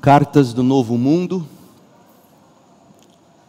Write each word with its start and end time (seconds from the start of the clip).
Cartas 0.00 0.54
do 0.54 0.62
Novo 0.62 0.96
Mundo 0.96 1.46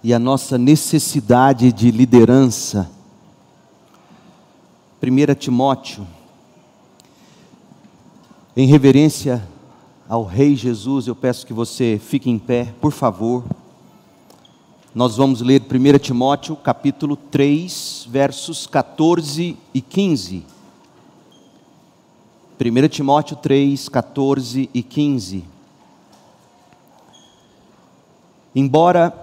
e 0.03 0.13
a 0.13 0.19
nossa 0.19 0.57
necessidade 0.57 1.71
de 1.71 1.89
liderança. 1.89 2.91
1 5.01 5.35
Timóteo, 5.35 6.05
em 8.54 8.68
reverência 8.68 9.47
ao 10.09 10.25
Rei 10.25 10.54
Jesus, 10.54 11.07
eu 11.07 11.15
peço 11.15 11.47
que 11.47 11.54
você 11.54 11.97
fique 11.97 12.29
em 12.29 12.38
pé, 12.38 12.73
por 12.81 12.91
favor. 12.91 13.45
Nós 14.93 15.15
vamos 15.15 15.39
ler 15.39 15.61
1 15.61 15.97
Timóteo, 15.99 16.57
capítulo 16.57 17.15
3, 17.15 18.05
versos 18.09 18.68
14 18.68 19.55
e 19.73 19.79
15. 19.79 20.56
1 22.59 22.88
Timóteo 22.89 23.35
3, 23.35 23.88
14 23.88 24.70
e 24.73 24.81
15. 24.81 25.45
Embora 28.55 29.13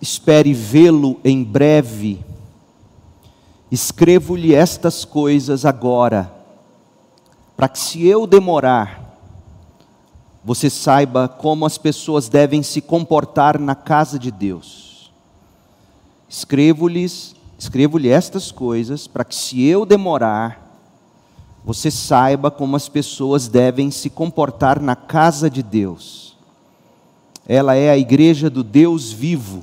espere 0.00 0.54
vê-lo 0.54 1.20
em 1.22 1.44
breve, 1.44 2.24
escrevo-lhe 3.70 4.54
estas 4.54 5.04
coisas 5.04 5.66
agora, 5.66 6.32
para 7.54 7.68
que 7.68 7.78
se 7.78 8.06
eu 8.06 8.26
demorar, 8.26 9.18
você 10.42 10.70
saiba 10.70 11.28
como 11.28 11.66
as 11.66 11.76
pessoas 11.76 12.28
devem 12.30 12.62
se 12.62 12.80
comportar 12.80 13.58
na 13.58 13.74
casa 13.74 14.18
de 14.18 14.30
Deus. 14.30 15.12
Escrevo-lhes, 16.26 17.34
escrevo-lhe 17.58 18.08
estas 18.08 18.50
coisas, 18.50 19.06
para 19.06 19.24
que 19.24 19.34
se 19.34 19.62
eu 19.64 19.84
demorar, 19.84 20.65
você 21.66 21.90
saiba 21.90 22.50
como 22.50 22.76
as 22.76 22.88
pessoas 22.88 23.46
devem 23.46 23.90
se 23.90 24.08
comportar 24.08 24.80
na 24.80 24.96
casa 24.96 25.50
de 25.50 25.62
Deus 25.62 26.26
ela 27.48 27.76
é 27.76 27.90
a 27.90 27.96
igreja 27.96 28.50
do 28.50 28.64
Deus 28.64 29.12
vivo, 29.12 29.62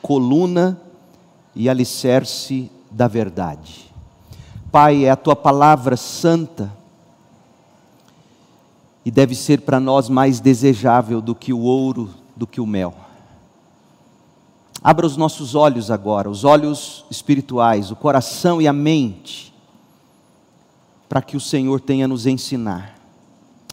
coluna 0.00 0.80
e 1.56 1.68
alicerce 1.68 2.70
da 2.88 3.08
verdade. 3.08 3.92
Pai, 4.70 5.04
é 5.04 5.10
a 5.10 5.16
tua 5.16 5.34
palavra 5.34 5.96
santa 5.96 6.72
e 9.04 9.10
deve 9.10 9.34
ser 9.34 9.62
para 9.62 9.80
nós 9.80 10.08
mais 10.08 10.38
desejável 10.38 11.20
do 11.20 11.34
que 11.34 11.52
o 11.52 11.60
ouro, 11.60 12.10
do 12.36 12.46
que 12.46 12.60
o 12.60 12.66
mel. 12.66 12.94
Abra 14.84 15.04
os 15.04 15.16
nossos 15.16 15.56
olhos 15.56 15.90
agora, 15.90 16.30
os 16.30 16.44
olhos 16.44 17.04
espirituais, 17.10 17.90
o 17.90 17.96
coração 17.96 18.62
e 18.62 18.68
a 18.68 18.72
mente, 18.72 19.51
para 21.12 21.20
que 21.20 21.36
o 21.36 21.40
Senhor 21.40 21.78
tenha 21.78 22.08
nos 22.08 22.24
ensinar, 22.24 22.98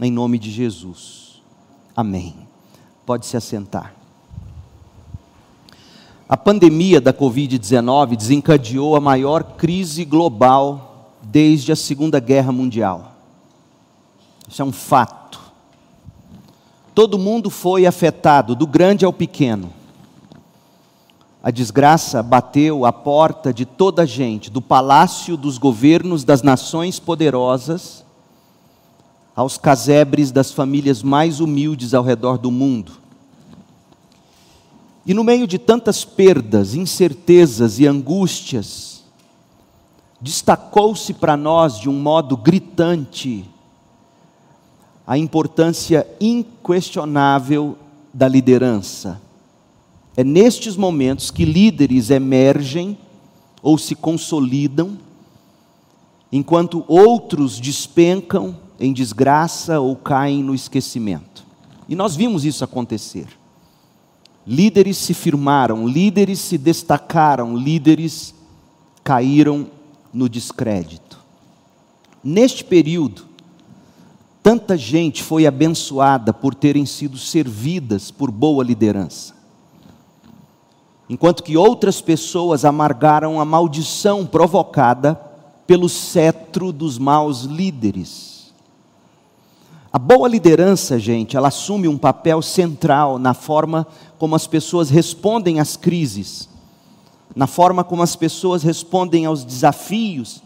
em 0.01 0.11
nome 0.11 0.37
de 0.37 0.51
Jesus. 0.51 1.41
Amém. 1.95 2.35
Pode 3.05 3.25
se 3.25 3.37
assentar. 3.37 3.95
A 6.27 6.35
pandemia 6.35 6.99
da 6.99 7.13
Covid-19 7.13 8.17
desencadeou 8.17 8.93
a 8.93 8.99
maior 8.99 9.55
crise 9.55 10.03
global 10.03 11.13
desde 11.23 11.71
a 11.71 11.77
Segunda 11.77 12.19
Guerra 12.19 12.51
Mundial. 12.51 13.13
Isso 14.45 14.61
é 14.61 14.65
um 14.65 14.73
fato. 14.73 15.39
Todo 16.93 17.17
mundo 17.17 17.49
foi 17.49 17.85
afetado, 17.85 18.53
do 18.53 18.67
grande 18.67 19.05
ao 19.05 19.13
pequeno. 19.13 19.71
A 21.41 21.51
desgraça 21.51 22.21
bateu 22.21 22.85
à 22.85 22.91
porta 22.91 23.53
de 23.53 23.65
toda 23.65 24.01
a 24.01 24.05
gente, 24.05 24.49
do 24.49 24.61
palácio 24.61 25.37
dos 25.37 25.57
governos 25.57 26.23
das 26.23 26.41
nações 26.41 26.99
poderosas 26.99 28.03
aos 29.33 29.57
casebres 29.57 30.31
das 30.31 30.51
famílias 30.51 31.01
mais 31.01 31.39
humildes 31.39 31.93
ao 31.93 32.03
redor 32.03 32.37
do 32.37 32.51
mundo. 32.51 32.91
E 35.05 35.13
no 35.13 35.23
meio 35.23 35.47
de 35.47 35.57
tantas 35.57 36.03
perdas, 36.03 36.75
incertezas 36.75 37.79
e 37.79 37.87
angústias, 37.87 39.01
destacou-se 40.19 41.13
para 41.13 41.37
nós 41.37 41.79
de 41.79 41.87
um 41.87 41.97
modo 41.97 42.35
gritante 42.35 43.45
a 45.07 45.17
importância 45.17 46.05
inquestionável 46.19 47.77
da 48.13 48.27
liderança. 48.27 49.21
É 50.15 50.23
nestes 50.23 50.75
momentos 50.75 51.31
que 51.31 51.45
líderes 51.45 52.09
emergem 52.09 52.97
ou 53.61 53.77
se 53.77 53.95
consolidam, 53.95 54.97
enquanto 56.31 56.83
outros 56.87 57.59
despencam 57.59 58.55
em 58.79 58.93
desgraça 58.93 59.79
ou 59.79 59.95
caem 59.95 60.43
no 60.43 60.55
esquecimento. 60.55 61.45
E 61.87 61.95
nós 61.95 62.15
vimos 62.15 62.45
isso 62.45 62.63
acontecer. 62.63 63.27
Líderes 64.45 64.97
se 64.97 65.13
firmaram, 65.13 65.87
líderes 65.87 66.39
se 66.39 66.57
destacaram, 66.57 67.55
líderes 67.57 68.33
caíram 69.03 69.67
no 70.13 70.29
descrédito. 70.29 71.19
Neste 72.23 72.63
período, 72.63 73.25
tanta 74.41 74.77
gente 74.77 75.23
foi 75.23 75.45
abençoada 75.45 76.33
por 76.33 76.53
terem 76.55 76.85
sido 76.85 77.17
servidas 77.17 78.11
por 78.11 78.31
boa 78.31 78.63
liderança. 78.63 79.38
Enquanto 81.09 81.43
que 81.43 81.57
outras 81.57 81.99
pessoas 82.01 82.63
amargaram 82.63 83.41
a 83.41 83.45
maldição 83.45 84.25
provocada 84.25 85.19
pelo 85.65 85.89
cetro 85.89 86.71
dos 86.71 86.97
maus 86.97 87.43
líderes. 87.43 88.51
A 89.91 89.97
boa 89.97 90.27
liderança, 90.27 90.99
gente, 90.99 91.35
ela 91.35 91.47
assume 91.47 91.87
um 91.87 91.97
papel 91.97 92.43
central 92.43 93.17
na 93.17 93.33
forma 93.33 93.87
como 94.19 94.35
as 94.35 94.45
pessoas 94.45 94.91
respondem 94.91 95.59
às 95.59 95.75
crises, 95.75 96.47
na 97.35 97.47
forma 97.47 97.83
como 97.83 98.03
as 98.03 98.15
pessoas 98.15 98.61
respondem 98.61 99.25
aos 99.25 99.43
desafios 99.43 100.43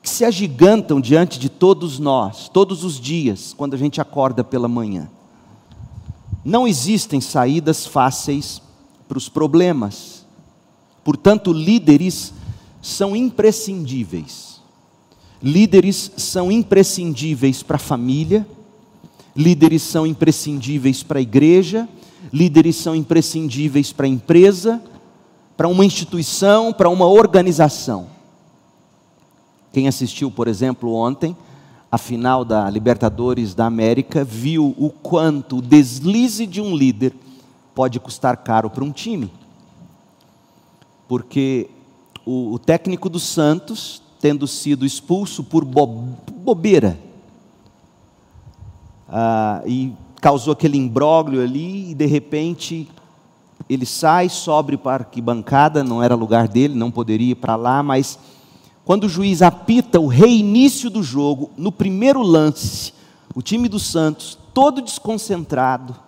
que 0.00 0.08
se 0.08 0.24
agigantam 0.24 1.00
diante 1.00 1.40
de 1.40 1.48
todos 1.48 1.98
nós, 1.98 2.48
todos 2.48 2.84
os 2.84 3.00
dias, 3.00 3.52
quando 3.52 3.74
a 3.74 3.78
gente 3.78 4.00
acorda 4.00 4.44
pela 4.44 4.68
manhã. 4.68 5.08
Não 6.44 6.68
existem 6.68 7.20
saídas 7.20 7.84
fáceis 7.84 8.62
para 9.08 9.18
os 9.18 9.28
problemas, 9.28 10.26
portanto, 11.02 11.52
líderes 11.52 12.32
são 12.82 13.16
imprescindíveis. 13.16 14.60
Líderes 15.42 16.12
são 16.16 16.52
imprescindíveis 16.52 17.62
para 17.62 17.76
a 17.76 17.80
família, 17.80 18.46
Líderes 19.38 19.82
são 19.82 20.04
imprescindíveis 20.04 21.04
para 21.04 21.20
a 21.20 21.22
igreja, 21.22 21.88
líderes 22.32 22.74
são 22.74 22.92
imprescindíveis 22.92 23.92
para 23.92 24.06
a 24.06 24.08
empresa, 24.08 24.82
para 25.56 25.68
uma 25.68 25.84
instituição, 25.84 26.72
para 26.72 26.88
uma 26.88 27.06
organização. 27.06 28.08
Quem 29.72 29.86
assistiu, 29.86 30.28
por 30.28 30.48
exemplo, 30.48 30.92
ontem, 30.92 31.36
a 31.88 31.96
final 31.96 32.44
da 32.44 32.68
Libertadores 32.68 33.54
da 33.54 33.64
América, 33.64 34.24
viu 34.24 34.74
o 34.76 34.90
quanto 34.90 35.58
o 35.58 35.62
deslize 35.62 36.44
de 36.44 36.60
um 36.60 36.74
líder 36.74 37.14
pode 37.78 38.00
custar 38.00 38.38
caro 38.38 38.68
para 38.68 38.82
um 38.82 38.90
time. 38.90 39.32
Porque 41.06 41.70
o, 42.26 42.54
o 42.54 42.58
técnico 42.58 43.08
do 43.08 43.20
Santos, 43.20 44.02
tendo 44.18 44.48
sido 44.48 44.84
expulso 44.84 45.44
por 45.44 45.64
bo 45.64 45.86
bobeira, 45.86 46.98
ah, 49.08 49.62
e 49.64 49.92
causou 50.20 50.54
aquele 50.54 50.76
imbróglio 50.76 51.40
ali, 51.40 51.92
e 51.92 51.94
de 51.94 52.04
repente 52.06 52.90
ele 53.70 53.86
sai, 53.86 54.28
sobe 54.28 54.76
para 54.76 55.04
a 55.04 55.06
arquibancada, 55.06 55.84
não 55.84 56.02
era 56.02 56.16
lugar 56.16 56.48
dele, 56.48 56.74
não 56.74 56.90
poderia 56.90 57.30
ir 57.30 57.36
para 57.36 57.54
lá, 57.54 57.80
mas 57.80 58.18
quando 58.84 59.04
o 59.04 59.08
juiz 59.08 59.40
apita 59.40 60.00
o 60.00 60.08
reinício 60.08 60.90
do 60.90 61.00
jogo, 61.00 61.52
no 61.56 61.70
primeiro 61.70 62.22
lance, 62.22 62.92
o 63.36 63.40
time 63.40 63.68
do 63.68 63.78
Santos, 63.78 64.36
todo 64.52 64.82
desconcentrado, 64.82 66.07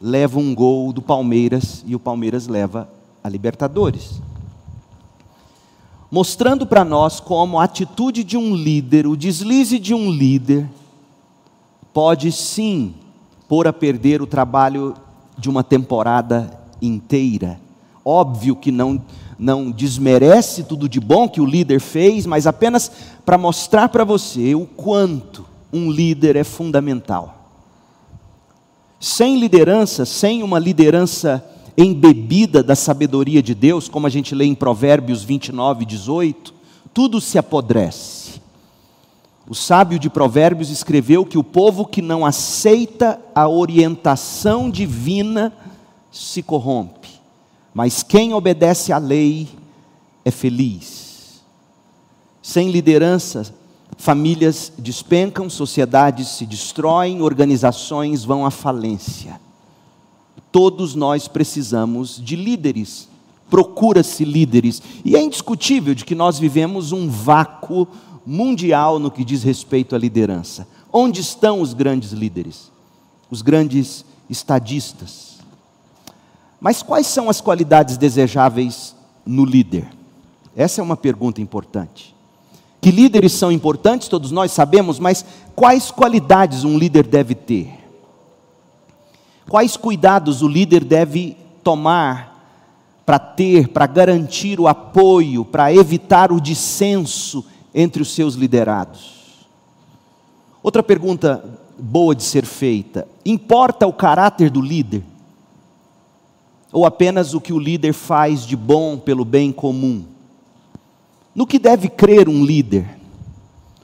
leva 0.00 0.38
um 0.38 0.54
gol 0.54 0.92
do 0.92 1.02
Palmeiras 1.02 1.82
e 1.86 1.94
o 1.94 2.00
Palmeiras 2.00 2.46
leva 2.46 2.88
a 3.22 3.28
Libertadores. 3.28 4.20
Mostrando 6.10 6.66
para 6.66 6.84
nós 6.84 7.20
como 7.20 7.58
a 7.58 7.64
atitude 7.64 8.24
de 8.24 8.36
um 8.36 8.54
líder, 8.54 9.06
o 9.06 9.16
deslize 9.16 9.78
de 9.78 9.92
um 9.92 10.10
líder, 10.10 10.68
pode 11.92 12.32
sim 12.32 12.94
pôr 13.48 13.66
a 13.66 13.72
perder 13.72 14.22
o 14.22 14.26
trabalho 14.26 14.94
de 15.36 15.50
uma 15.50 15.62
temporada 15.62 16.58
inteira. 16.80 17.60
Óbvio 18.04 18.56
que 18.56 18.70
não, 18.70 19.02
não 19.38 19.70
desmerece 19.70 20.64
tudo 20.64 20.88
de 20.88 21.00
bom 21.00 21.28
que 21.28 21.40
o 21.40 21.46
líder 21.46 21.80
fez, 21.80 22.24
mas 22.24 22.46
apenas 22.46 22.90
para 23.24 23.36
mostrar 23.36 23.88
para 23.90 24.04
você 24.04 24.54
o 24.54 24.64
quanto 24.64 25.44
um 25.72 25.90
líder 25.90 26.36
é 26.36 26.44
fundamental. 26.44 27.37
Sem 29.00 29.38
liderança, 29.38 30.04
sem 30.04 30.42
uma 30.42 30.58
liderança 30.58 31.44
embebida 31.76 32.62
da 32.62 32.74
sabedoria 32.74 33.40
de 33.40 33.54
Deus, 33.54 33.88
como 33.88 34.06
a 34.06 34.10
gente 34.10 34.34
lê 34.34 34.44
em 34.44 34.54
Provérbios 34.54 35.22
29, 35.22 35.84
18, 35.84 36.52
tudo 36.92 37.20
se 37.20 37.38
apodrece. 37.38 38.40
O 39.48 39.54
sábio 39.54 39.98
de 39.98 40.10
Provérbios 40.10 40.68
escreveu 40.68 41.24
que 41.24 41.38
o 41.38 41.44
povo 41.44 41.86
que 41.86 42.02
não 42.02 42.26
aceita 42.26 43.20
a 43.34 43.48
orientação 43.48 44.68
divina 44.68 45.52
se 46.10 46.42
corrompe, 46.42 47.08
mas 47.72 48.02
quem 48.02 48.34
obedece 48.34 48.92
à 48.92 48.98
lei 48.98 49.48
é 50.24 50.30
feliz. 50.30 51.40
Sem 52.42 52.70
liderança, 52.70 53.54
famílias 53.98 54.72
despencam, 54.78 55.50
sociedades 55.50 56.28
se 56.28 56.46
destroem, 56.46 57.20
organizações 57.20 58.24
vão 58.24 58.46
à 58.46 58.50
falência. 58.50 59.38
Todos 60.52 60.94
nós 60.94 61.26
precisamos 61.26 62.22
de 62.22 62.36
líderes, 62.36 63.08
procura-se 63.50 64.24
líderes, 64.24 64.80
e 65.04 65.16
é 65.16 65.20
indiscutível 65.20 65.94
de 65.94 66.04
que 66.04 66.14
nós 66.14 66.38
vivemos 66.38 66.92
um 66.92 67.10
vácuo 67.10 67.86
mundial 68.24 68.98
no 68.98 69.10
que 69.10 69.24
diz 69.24 69.42
respeito 69.42 69.96
à 69.96 69.98
liderança. 69.98 70.66
Onde 70.92 71.20
estão 71.20 71.60
os 71.60 71.74
grandes 71.74 72.12
líderes? 72.12 72.70
Os 73.30 73.42
grandes 73.42 74.04
estadistas? 74.30 75.38
Mas 76.60 76.82
quais 76.82 77.06
são 77.06 77.28
as 77.28 77.40
qualidades 77.40 77.96
desejáveis 77.96 78.94
no 79.26 79.44
líder? 79.44 79.88
Essa 80.56 80.80
é 80.80 80.84
uma 80.84 80.96
pergunta 80.96 81.40
importante. 81.40 82.14
Que 82.80 82.90
líderes 82.90 83.32
são 83.32 83.50
importantes, 83.50 84.08
todos 84.08 84.30
nós 84.30 84.52
sabemos, 84.52 84.98
mas 84.98 85.24
quais 85.54 85.90
qualidades 85.90 86.64
um 86.64 86.78
líder 86.78 87.06
deve 87.06 87.34
ter? 87.34 87.74
Quais 89.48 89.76
cuidados 89.76 90.42
o 90.42 90.48
líder 90.48 90.84
deve 90.84 91.36
tomar 91.64 92.36
para 93.04 93.18
ter, 93.18 93.68
para 93.68 93.86
garantir 93.86 94.60
o 94.60 94.68
apoio, 94.68 95.44
para 95.44 95.72
evitar 95.72 96.30
o 96.30 96.40
dissenso 96.40 97.44
entre 97.74 98.02
os 98.02 98.14
seus 98.14 98.34
liderados? 98.34 99.46
Outra 100.62 100.82
pergunta 100.82 101.42
boa 101.78 102.14
de 102.14 102.22
ser 102.22 102.44
feita: 102.44 103.08
importa 103.24 103.86
o 103.86 103.92
caráter 103.92 104.50
do 104.50 104.60
líder? 104.60 105.02
Ou 106.70 106.84
apenas 106.84 107.32
o 107.32 107.40
que 107.40 107.52
o 107.52 107.58
líder 107.58 107.94
faz 107.94 108.46
de 108.46 108.54
bom 108.54 108.98
pelo 108.98 109.24
bem 109.24 109.50
comum? 109.50 110.04
No 111.38 111.46
que 111.46 111.60
deve 111.60 111.88
crer 111.88 112.28
um 112.28 112.44
líder? 112.44 112.98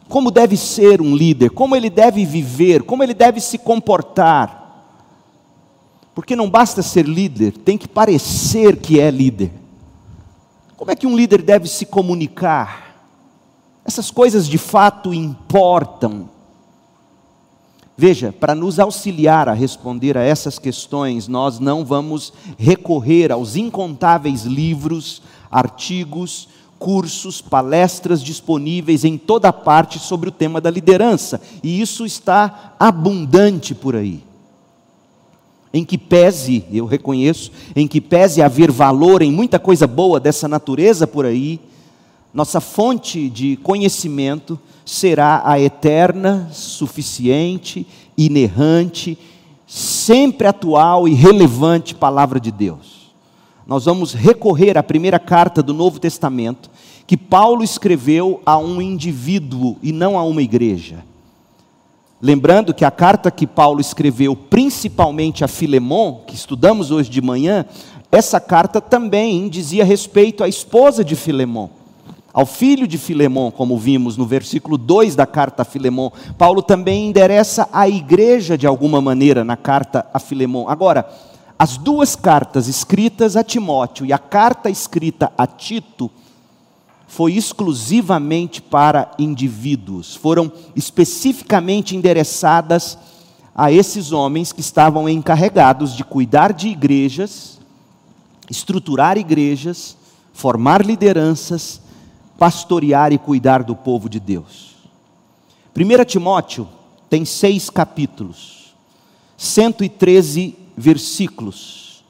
Como 0.09 0.33
deve 0.33 0.56
ser 0.56 1.01
um 1.01 1.15
líder? 1.15 1.51
Como 1.51 1.77
ele 1.77 1.89
deve 1.89 2.27
viver? 2.27 2.83
Como 2.83 3.01
ele 3.01 3.15
deve 3.15 3.41
se 3.41 3.59
comportar? 3.59 4.91
Porque 6.17 6.35
não 6.35 6.51
basta 6.51 6.83
ser 6.83 7.06
líder, 7.06 7.53
tem 7.53 7.79
que 7.79 7.87
parecer 7.87 8.79
que 8.79 8.99
é 8.99 9.09
líder. 9.09 9.53
Como 10.77 10.91
é 10.91 10.97
que 10.97 11.06
um 11.06 11.15
líder 11.15 11.43
deve 11.43 11.69
se 11.69 11.87
comunicar? 11.87 12.97
Essas 13.85 14.11
coisas 14.11 14.49
de 14.49 14.59
fato 14.59 15.15
importam. 15.15 16.29
Veja, 17.97 18.33
para 18.33 18.57
nos 18.57 18.81
auxiliar 18.81 19.49
a 19.49 19.53
responder 19.53 20.19
a 20.19 20.25
essas 20.25 20.59
questões, 20.59 21.29
nós 21.29 21.61
não 21.61 21.85
vamos 21.85 22.33
recorrer 22.59 23.31
aos 23.31 23.55
incontáveis 23.55 24.43
livros, 24.43 25.23
artigos, 25.49 26.49
cursos, 26.79 27.41
palestras 27.41 28.23
disponíveis 28.23 29.05
em 29.05 29.17
toda 29.17 29.53
parte 29.53 29.99
sobre 29.99 30.29
o 30.29 30.32
tema 30.32 30.61
da 30.61 30.71
liderança, 30.71 31.41
e 31.62 31.81
isso 31.81 32.05
está 32.05 32.75
abundante 32.79 33.75
por 33.75 33.97
aí. 33.97 34.23
Em 35.73 35.85
que 35.85 35.99
pese, 35.99 36.65
eu 36.73 36.87
reconheço, 36.87 37.50
em 37.75 37.88
que 37.88 38.00
pese 38.00 38.41
haver 38.41 38.71
valor 38.71 39.23
em 39.23 39.32
muita 39.32 39.59
coisa 39.59 39.87
boa 39.87 40.21
dessa 40.21 40.47
natureza 40.47 41.06
por 41.06 41.26
aí, 41.26 41.59
nossa 42.32 42.61
fonte 42.61 43.29
de 43.29 43.56
conhecimento 43.56 44.59
será 44.85 45.43
a 45.44 45.59
eterna, 45.59 46.49
suficiente, 46.53 47.87
inerrante, 48.17 49.19
sempre 49.67 50.47
atual 50.47 51.09
e 51.09 51.15
relevante 51.15 51.94
palavra 51.94 52.38
de 52.38 52.53
Deus 52.53 52.94
nós 53.66 53.87
vamos 53.87 54.12
recorrer 54.12 54.76
à 54.76 54.82
primeira 54.82 55.19
carta 55.19 55.62
do 55.62 55.72
Novo 55.72 55.99
Testamento, 55.99 56.70
que 57.06 57.16
Paulo 57.16 57.62
escreveu 57.62 58.40
a 58.44 58.58
um 58.58 58.81
indivíduo 58.81 59.76
e 59.82 59.93
não 59.93 60.19
a 60.19 60.25
uma 60.25 60.43
igreja. 60.43 61.05
Lembrando 62.20 62.72
que 62.72 62.84
a 62.84 62.90
carta 62.90 63.31
que 63.31 63.46
Paulo 63.46 63.81
escreveu 63.81 64.34
principalmente 64.34 65.44
a 65.44 65.49
Filemon, 65.49 66.20
que 66.26 66.34
estudamos 66.34 66.90
hoje 66.90 67.11
de 67.11 67.20
manhã, 67.20 67.66
essa 68.11 68.40
carta 68.40 68.81
também 68.81 69.49
dizia 69.49 69.84
respeito 69.84 70.44
à 70.44 70.49
esposa 70.49 71.05
de 71.05 71.16
Filemon, 71.16 71.69
ao 72.32 72.46
filho 72.46 72.87
de 72.87 72.96
Filemon, 72.96 73.50
como 73.50 73.76
vimos 73.78 74.16
no 74.16 74.26
versículo 74.26 74.78
2 74.78 75.14
da 75.14 75.26
carta 75.26 75.62
a 75.62 75.64
Filemon. 75.64 76.11
Paulo 76.38 76.62
também 76.62 77.08
endereça 77.08 77.69
a 77.72 77.88
igreja 77.88 78.56
de 78.56 78.66
alguma 78.66 79.00
maneira 79.00 79.44
na 79.44 79.56
carta 79.56 80.06
a 80.12 80.19
Filemon. 80.19 80.69
Agora, 80.69 81.08
as 81.59 81.77
duas 81.77 82.17
cartas 82.17 82.69
escritas 82.69 83.37
a 83.37 83.45
Timóteo 83.45 84.05
e 84.05 84.12
a 84.12 84.19
carta 84.19 84.69
escrita 84.69 85.33
a 85.39 85.47
Tito 85.47 86.11
foi 87.06 87.35
exclusivamente 87.35 88.61
para 88.61 89.12
indivíduos, 89.19 90.17
foram 90.17 90.51
especificamente 90.75 91.95
endereçadas 91.95 92.99
a 93.55 93.71
esses 93.71 94.11
homens 94.11 94.51
que 94.51 94.61
estavam 94.61 95.09
encarregados 95.09 95.95
de 95.95 96.03
cuidar 96.03 96.53
de 96.53 96.69
igrejas, 96.69 97.61
estruturar 98.50 99.17
igrejas, 99.17 99.97
formar 100.33 100.85
lideranças, 100.85 101.81
pastorear 102.37 103.12
e 103.12 103.19
cuidar 103.19 103.62
do 103.62 103.77
povo 103.77 104.09
de 104.09 104.19
Deus. 104.19 104.75
1 105.77 106.05
Timóteo 106.05 106.69
tem 107.09 107.25
seis 107.25 107.71
capítulos, 107.71 108.75
113 109.37 110.63
versículos, 110.76 112.05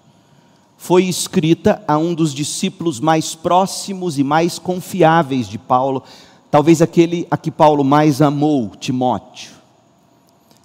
foi 0.77 1.05
escrita 1.05 1.83
a 1.89 1.97
um 1.97 2.15
dos 2.15 2.35
discípulos 2.35 3.01
mais 3.01 3.35
próximos 3.35 4.19
e 4.19 4.23
mais 4.23 4.59
confiáveis 4.59 5.49
de 5.49 5.57
Paulo, 5.57 6.03
talvez 6.51 6.83
aquele 6.83 7.27
a 7.31 7.37
que 7.37 7.51
Paulo 7.51 7.83
mais 7.83 8.21
amou, 8.21 8.73
Timóteo. 8.79 9.53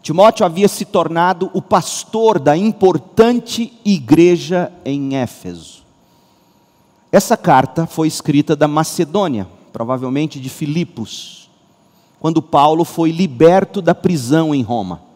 Timóteo 0.02 0.46
havia 0.46 0.68
se 0.68 0.86
tornado 0.86 1.50
o 1.54 1.62
pastor 1.62 2.40
da 2.40 2.58
importante 2.58 3.72
igreja 3.86 4.72
em 4.84 5.16
Éfeso. 5.16 5.84
Essa 7.12 7.36
carta 7.36 7.86
foi 7.86 8.08
escrita 8.08 8.56
da 8.56 8.68
Macedônia, 8.68 9.48
provavelmente 9.72 10.40
de 10.40 10.50
Filipos, 10.50 11.50
quando 12.20 12.42
Paulo 12.42 12.84
foi 12.84 13.12
liberto 13.12 13.82
da 13.82 13.96
prisão 13.96 14.54
em 14.54 14.62
Roma. 14.62 15.09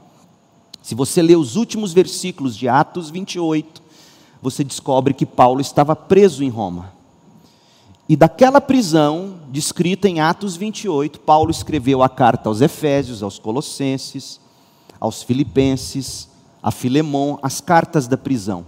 Se 0.83 0.93
você 0.93 1.21
ler 1.21 1.37
os 1.37 1.55
últimos 1.55 1.93
versículos 1.93 2.57
de 2.57 2.67
Atos 2.67 3.09
28, 3.09 3.81
você 4.41 4.65
descobre 4.65 5.13
que 5.13 5.25
Paulo 5.25 5.61
estava 5.61 5.95
preso 5.95 6.43
em 6.43 6.49
Roma. 6.49 6.91
E 8.07 8.17
daquela 8.17 8.59
prisão, 8.59 9.39
descrita 9.49 10.09
em 10.09 10.19
Atos 10.19 10.57
28, 10.57 11.21
Paulo 11.21 11.49
escreveu 11.49 12.03
a 12.03 12.09
carta 12.09 12.49
aos 12.49 12.59
Efésios, 12.59 13.23
aos 13.23 13.39
Colossenses, 13.39 14.41
aos 14.99 15.23
Filipenses, 15.23 16.27
a 16.61 16.69
Filemon, 16.69 17.37
as 17.41 17.61
cartas 17.61 18.05
da 18.05 18.17
prisão. 18.17 18.65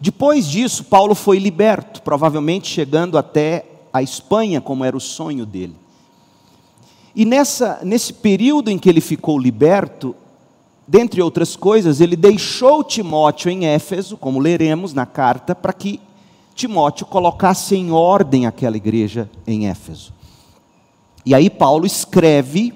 Depois 0.00 0.48
disso, 0.48 0.82
Paulo 0.82 1.14
foi 1.14 1.38
liberto, 1.38 2.02
provavelmente 2.02 2.66
chegando 2.66 3.16
até 3.16 3.66
a 3.92 4.02
Espanha, 4.02 4.60
como 4.60 4.84
era 4.84 4.96
o 4.96 5.00
sonho 5.00 5.46
dele. 5.46 5.76
E 7.14 7.24
nessa, 7.24 7.78
nesse 7.84 8.12
período 8.12 8.68
em 8.68 8.78
que 8.78 8.88
ele 8.88 9.00
ficou 9.00 9.38
liberto, 9.38 10.14
dentre 10.88 11.20
outras 11.20 11.54
coisas, 11.54 12.00
ele 12.00 12.16
deixou 12.16 12.82
Timóteo 12.82 13.50
em 13.50 13.66
Éfeso, 13.66 14.16
como 14.16 14.40
leremos 14.40 14.94
na 14.94 15.04
carta, 15.04 15.54
para 15.54 15.74
que 15.74 16.00
Timóteo 16.54 17.04
colocasse 17.04 17.76
em 17.76 17.92
ordem 17.92 18.46
aquela 18.46 18.78
igreja 18.78 19.30
em 19.46 19.68
Éfeso. 19.68 20.14
E 21.26 21.34
aí 21.34 21.50
Paulo 21.50 21.84
escreve 21.84 22.72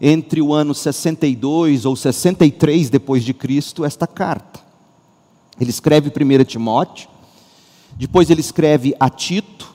entre 0.00 0.42
o 0.42 0.52
ano 0.52 0.74
62 0.74 1.86
ou 1.86 1.94
63 1.94 2.90
depois 2.90 3.22
de 3.22 3.32
Cristo 3.32 3.84
esta 3.84 4.08
carta. 4.08 4.58
Ele 5.60 5.70
escreve 5.70 6.10
1 6.10 6.44
Timóteo, 6.44 7.08
depois 7.96 8.28
ele 8.28 8.40
escreve 8.40 8.96
a 8.98 9.08
Tito, 9.08 9.72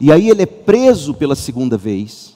e 0.00 0.10
aí 0.10 0.30
ele 0.30 0.42
é 0.42 0.46
preso 0.46 1.12
pela 1.12 1.34
segunda 1.34 1.76
vez. 1.76 2.34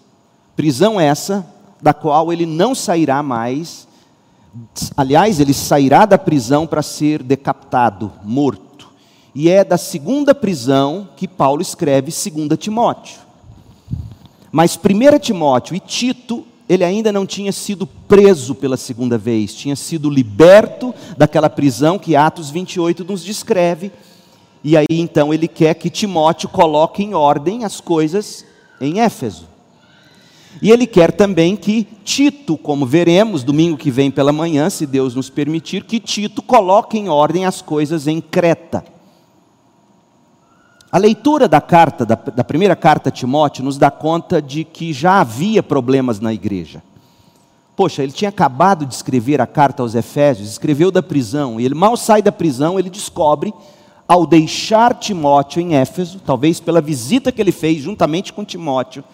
Prisão 0.55 1.01
essa 1.01 1.47
da 1.81 1.95
qual 1.95 2.31
ele 2.31 2.45
não 2.45 2.75
sairá 2.75 3.23
mais 3.23 3.86
Aliás, 4.97 5.41
ele 5.41 5.53
sairá 5.53 6.07
da 6.07 6.19
prisão 6.19 6.67
para 6.67 6.83
ser 6.83 7.23
decapitado, 7.23 8.13
morto. 8.25 8.67
E 9.35 9.51
é 9.51 9.63
da 9.63 9.77
segunda 9.77 10.35
prisão 10.35 11.09
que 11.17 11.29
Paulo 11.29 11.61
escreve 11.61 12.11
2 12.11 12.59
Timóteo. 12.59 13.19
Mas 14.51 14.79
1 14.79 15.19
Timóteo 15.19 15.77
e 15.77 15.81
Tito, 15.81 16.47
ele 16.69 16.85
ainda 16.85 17.13
não 17.13 17.27
tinha 17.27 17.53
sido 17.53 17.87
preso 17.87 18.55
pela 18.55 18.77
segunda 18.77 19.19
vez, 19.19 19.55
tinha 19.55 19.77
sido 19.77 20.09
liberto 20.09 20.95
daquela 21.17 21.51
prisão 21.51 21.99
que 21.99 22.17
Atos 22.17 22.51
28 22.51 23.05
nos 23.05 23.23
descreve. 23.23 23.93
E 24.65 24.77
aí 24.77 24.87
então 24.91 25.35
ele 25.35 25.47
quer 25.47 25.75
que 25.75 25.91
Timóteo 25.91 26.49
coloque 26.49 27.03
em 27.03 27.15
ordem 27.15 27.65
as 27.65 27.81
coisas 27.81 28.45
em 28.81 29.01
Éfeso. 29.01 29.56
E 30.61 30.71
ele 30.71 30.87
quer 30.87 31.13
também 31.13 31.55
que 31.55 31.87
Tito, 32.05 32.57
como 32.57 32.87
veremos 32.87 33.45
domingo 33.45 33.77
que 33.77 33.91
vem 33.91 34.11
pela 34.11 34.33
manhã, 34.33 34.71
se 34.71 34.87
Deus 34.87 35.15
nos 35.15 35.29
permitir, 35.29 35.85
que 35.85 36.01
Tito 36.01 36.41
coloque 36.41 36.99
em 36.99 37.09
ordem 37.09 37.45
as 37.45 37.61
coisas 37.61 38.07
em 38.07 38.21
Creta. 38.21 38.85
A 40.91 40.99
leitura 40.99 41.47
da 41.47 41.61
carta, 41.61 42.07
da, 42.07 42.15
da 42.15 42.45
primeira 42.45 42.75
carta 42.75 43.11
a 43.11 43.13
Timóteo, 43.13 43.65
nos 43.65 43.77
dá 43.77 43.91
conta 43.91 44.41
de 44.41 44.65
que 44.65 44.93
já 44.93 45.21
havia 45.21 45.63
problemas 45.63 46.21
na 46.21 46.33
igreja. 46.33 46.83
Poxa, 47.75 48.03
ele 48.03 48.13
tinha 48.13 48.31
acabado 48.31 48.87
de 48.87 48.95
escrever 48.95 49.39
a 49.39 49.47
carta 49.47 49.83
aos 49.83 49.95
Efésios, 49.95 50.49
escreveu 50.49 50.91
da 50.91 51.03
prisão, 51.03 51.61
e 51.61 51.67
ele 51.67 51.75
mal 51.75 51.99
sai 51.99 52.23
da 52.23 52.33
prisão, 52.33 52.79
ele 52.79 52.89
descobre, 52.89 53.53
ao 54.09 54.27
deixar 54.27 54.95
Timóteo 54.95 55.61
em 55.61 55.75
Éfeso, 55.75 56.19
talvez 56.25 56.61
pela 56.61 56.81
visita 56.81 57.31
que 57.31 57.43
ele 57.43 57.53
fez 57.53 57.83
juntamente 57.83 58.33
com 58.33 58.45
Timóteo, 58.45 59.05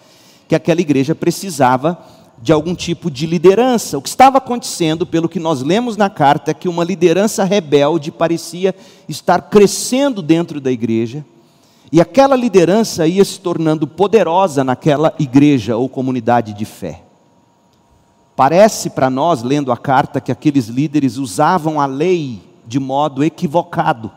que 0.53 0.55
aquela 0.55 0.81
igreja 0.81 1.15
precisava 1.15 1.97
de 2.39 2.53
algum 2.53 2.75
tipo 2.75 3.09
de 3.09 3.25
liderança. 3.25 3.97
O 3.97 4.01
que 4.03 4.09
estava 4.09 4.37
acontecendo, 4.37 5.03
pelo 5.03 5.27
que 5.27 5.39
nós 5.39 5.63
lemos 5.63 5.97
na 5.97 6.11
carta, 6.11 6.51
é 6.51 6.53
que 6.53 6.69
uma 6.69 6.83
liderança 6.83 7.43
rebelde 7.43 8.11
parecia 8.11 8.75
estar 9.09 9.49
crescendo 9.49 10.21
dentro 10.21 10.61
da 10.61 10.71
igreja, 10.71 11.25
e 11.91 11.99
aquela 11.99 12.35
liderança 12.35 13.07
ia 13.07 13.25
se 13.25 13.39
tornando 13.39 13.87
poderosa 13.87 14.63
naquela 14.63 15.13
igreja 15.17 15.75
ou 15.75 15.89
comunidade 15.89 16.53
de 16.53 16.65
fé. 16.65 17.01
Parece 18.35 18.91
para 18.91 19.09
nós, 19.09 19.41
lendo 19.41 19.71
a 19.71 19.77
carta, 19.77 20.21
que 20.21 20.31
aqueles 20.31 20.67
líderes 20.67 21.17
usavam 21.17 21.81
a 21.81 21.87
lei 21.87 22.43
de 22.67 22.79
modo 22.79 23.23
equivocado. 23.23 24.11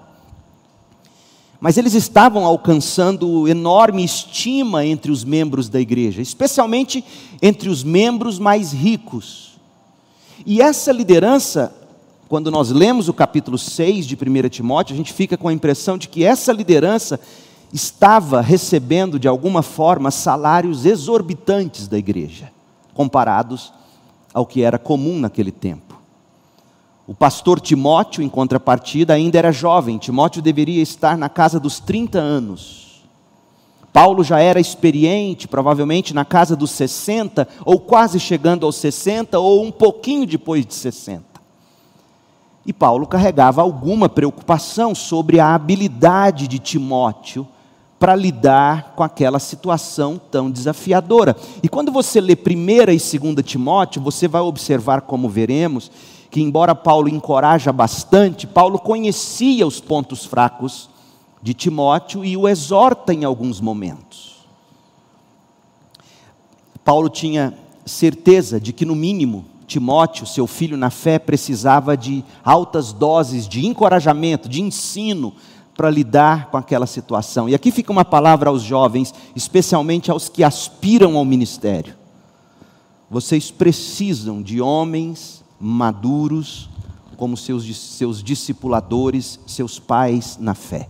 Mas 1.60 1.76
eles 1.78 1.94
estavam 1.94 2.44
alcançando 2.44 3.48
enorme 3.48 4.04
estima 4.04 4.84
entre 4.84 5.10
os 5.10 5.24
membros 5.24 5.68
da 5.68 5.80
igreja, 5.80 6.20
especialmente 6.20 7.04
entre 7.40 7.68
os 7.68 7.82
membros 7.82 8.38
mais 8.38 8.72
ricos. 8.72 9.58
E 10.44 10.60
essa 10.60 10.92
liderança, 10.92 11.74
quando 12.28 12.50
nós 12.50 12.70
lemos 12.70 13.08
o 13.08 13.14
capítulo 13.14 13.56
6 13.56 14.06
de 14.06 14.14
1 14.14 14.48
Timóteo, 14.48 14.94
a 14.94 14.96
gente 14.96 15.12
fica 15.12 15.36
com 15.36 15.48
a 15.48 15.52
impressão 15.52 15.96
de 15.96 16.08
que 16.08 16.24
essa 16.24 16.52
liderança 16.52 17.18
estava 17.72 18.40
recebendo, 18.40 19.18
de 19.18 19.26
alguma 19.26 19.62
forma, 19.62 20.10
salários 20.10 20.84
exorbitantes 20.84 21.88
da 21.88 21.98
igreja, 21.98 22.50
comparados 22.94 23.72
ao 24.32 24.44
que 24.44 24.62
era 24.62 24.78
comum 24.78 25.18
naquele 25.18 25.50
tempo. 25.50 25.85
O 27.06 27.14
pastor 27.14 27.60
Timóteo, 27.60 28.22
em 28.22 28.28
contrapartida, 28.28 29.14
ainda 29.14 29.38
era 29.38 29.52
jovem. 29.52 29.96
Timóteo 29.96 30.42
deveria 30.42 30.82
estar 30.82 31.16
na 31.16 31.28
casa 31.28 31.60
dos 31.60 31.78
30 31.78 32.18
anos. 32.18 33.04
Paulo 33.92 34.24
já 34.24 34.40
era 34.40 34.60
experiente, 34.60 35.46
provavelmente 35.46 36.12
na 36.12 36.24
casa 36.24 36.56
dos 36.56 36.72
60, 36.72 37.46
ou 37.64 37.78
quase 37.78 38.18
chegando 38.18 38.66
aos 38.66 38.76
60, 38.76 39.38
ou 39.38 39.64
um 39.64 39.70
pouquinho 39.70 40.26
depois 40.26 40.66
de 40.66 40.74
60. 40.74 41.24
E 42.66 42.72
Paulo 42.72 43.06
carregava 43.06 43.62
alguma 43.62 44.08
preocupação 44.08 44.94
sobre 44.94 45.38
a 45.38 45.54
habilidade 45.54 46.48
de 46.48 46.58
Timóteo 46.58 47.46
para 47.98 48.16
lidar 48.16 48.94
com 48.96 49.02
aquela 49.02 49.38
situação 49.38 50.20
tão 50.30 50.50
desafiadora. 50.50 51.36
E 51.62 51.68
quando 51.68 51.92
você 51.92 52.20
lê 52.20 52.34
1 52.34 52.90
e 52.90 53.18
2 53.18 53.46
Timóteo, 53.46 54.02
você 54.02 54.26
vai 54.28 54.42
observar, 54.42 55.02
como 55.02 55.28
veremos, 55.28 55.90
que 56.36 56.42
embora 56.42 56.74
Paulo 56.74 57.08
encoraja 57.08 57.72
bastante, 57.72 58.46
Paulo 58.46 58.78
conhecia 58.78 59.66
os 59.66 59.80
pontos 59.80 60.26
fracos 60.26 60.90
de 61.40 61.54
Timóteo 61.54 62.22
e 62.22 62.36
o 62.36 62.46
exorta 62.46 63.14
em 63.14 63.24
alguns 63.24 63.58
momentos. 63.58 64.46
Paulo 66.84 67.08
tinha 67.08 67.56
certeza 67.86 68.60
de 68.60 68.74
que, 68.74 68.84
no 68.84 68.94
mínimo, 68.94 69.46
Timóteo, 69.66 70.26
seu 70.26 70.46
filho 70.46 70.76
na 70.76 70.90
fé, 70.90 71.18
precisava 71.18 71.96
de 71.96 72.22
altas 72.44 72.92
doses 72.92 73.48
de 73.48 73.64
encorajamento, 73.64 74.46
de 74.46 74.60
ensino, 74.60 75.32
para 75.74 75.88
lidar 75.88 76.50
com 76.50 76.58
aquela 76.58 76.86
situação. 76.86 77.48
E 77.48 77.54
aqui 77.54 77.70
fica 77.70 77.90
uma 77.90 78.04
palavra 78.04 78.50
aos 78.50 78.60
jovens, 78.60 79.14
especialmente 79.34 80.10
aos 80.10 80.28
que 80.28 80.44
aspiram 80.44 81.16
ao 81.16 81.24
ministério. 81.24 81.94
Vocês 83.08 83.50
precisam 83.50 84.42
de 84.42 84.60
homens 84.60 85.35
maduros, 85.60 86.68
como 87.16 87.36
seus, 87.36 87.76
seus 87.76 88.22
discipuladores, 88.22 89.40
seus 89.46 89.78
pais 89.78 90.36
na 90.38 90.54
fé. 90.54 90.88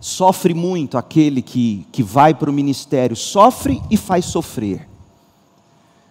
Sofre 0.00 0.54
muito 0.54 0.96
aquele 0.96 1.42
que, 1.42 1.86
que 1.90 2.02
vai 2.02 2.32
para 2.32 2.50
o 2.50 2.52
ministério, 2.52 3.16
sofre 3.16 3.82
e 3.90 3.96
faz 3.96 4.26
sofrer. 4.26 4.88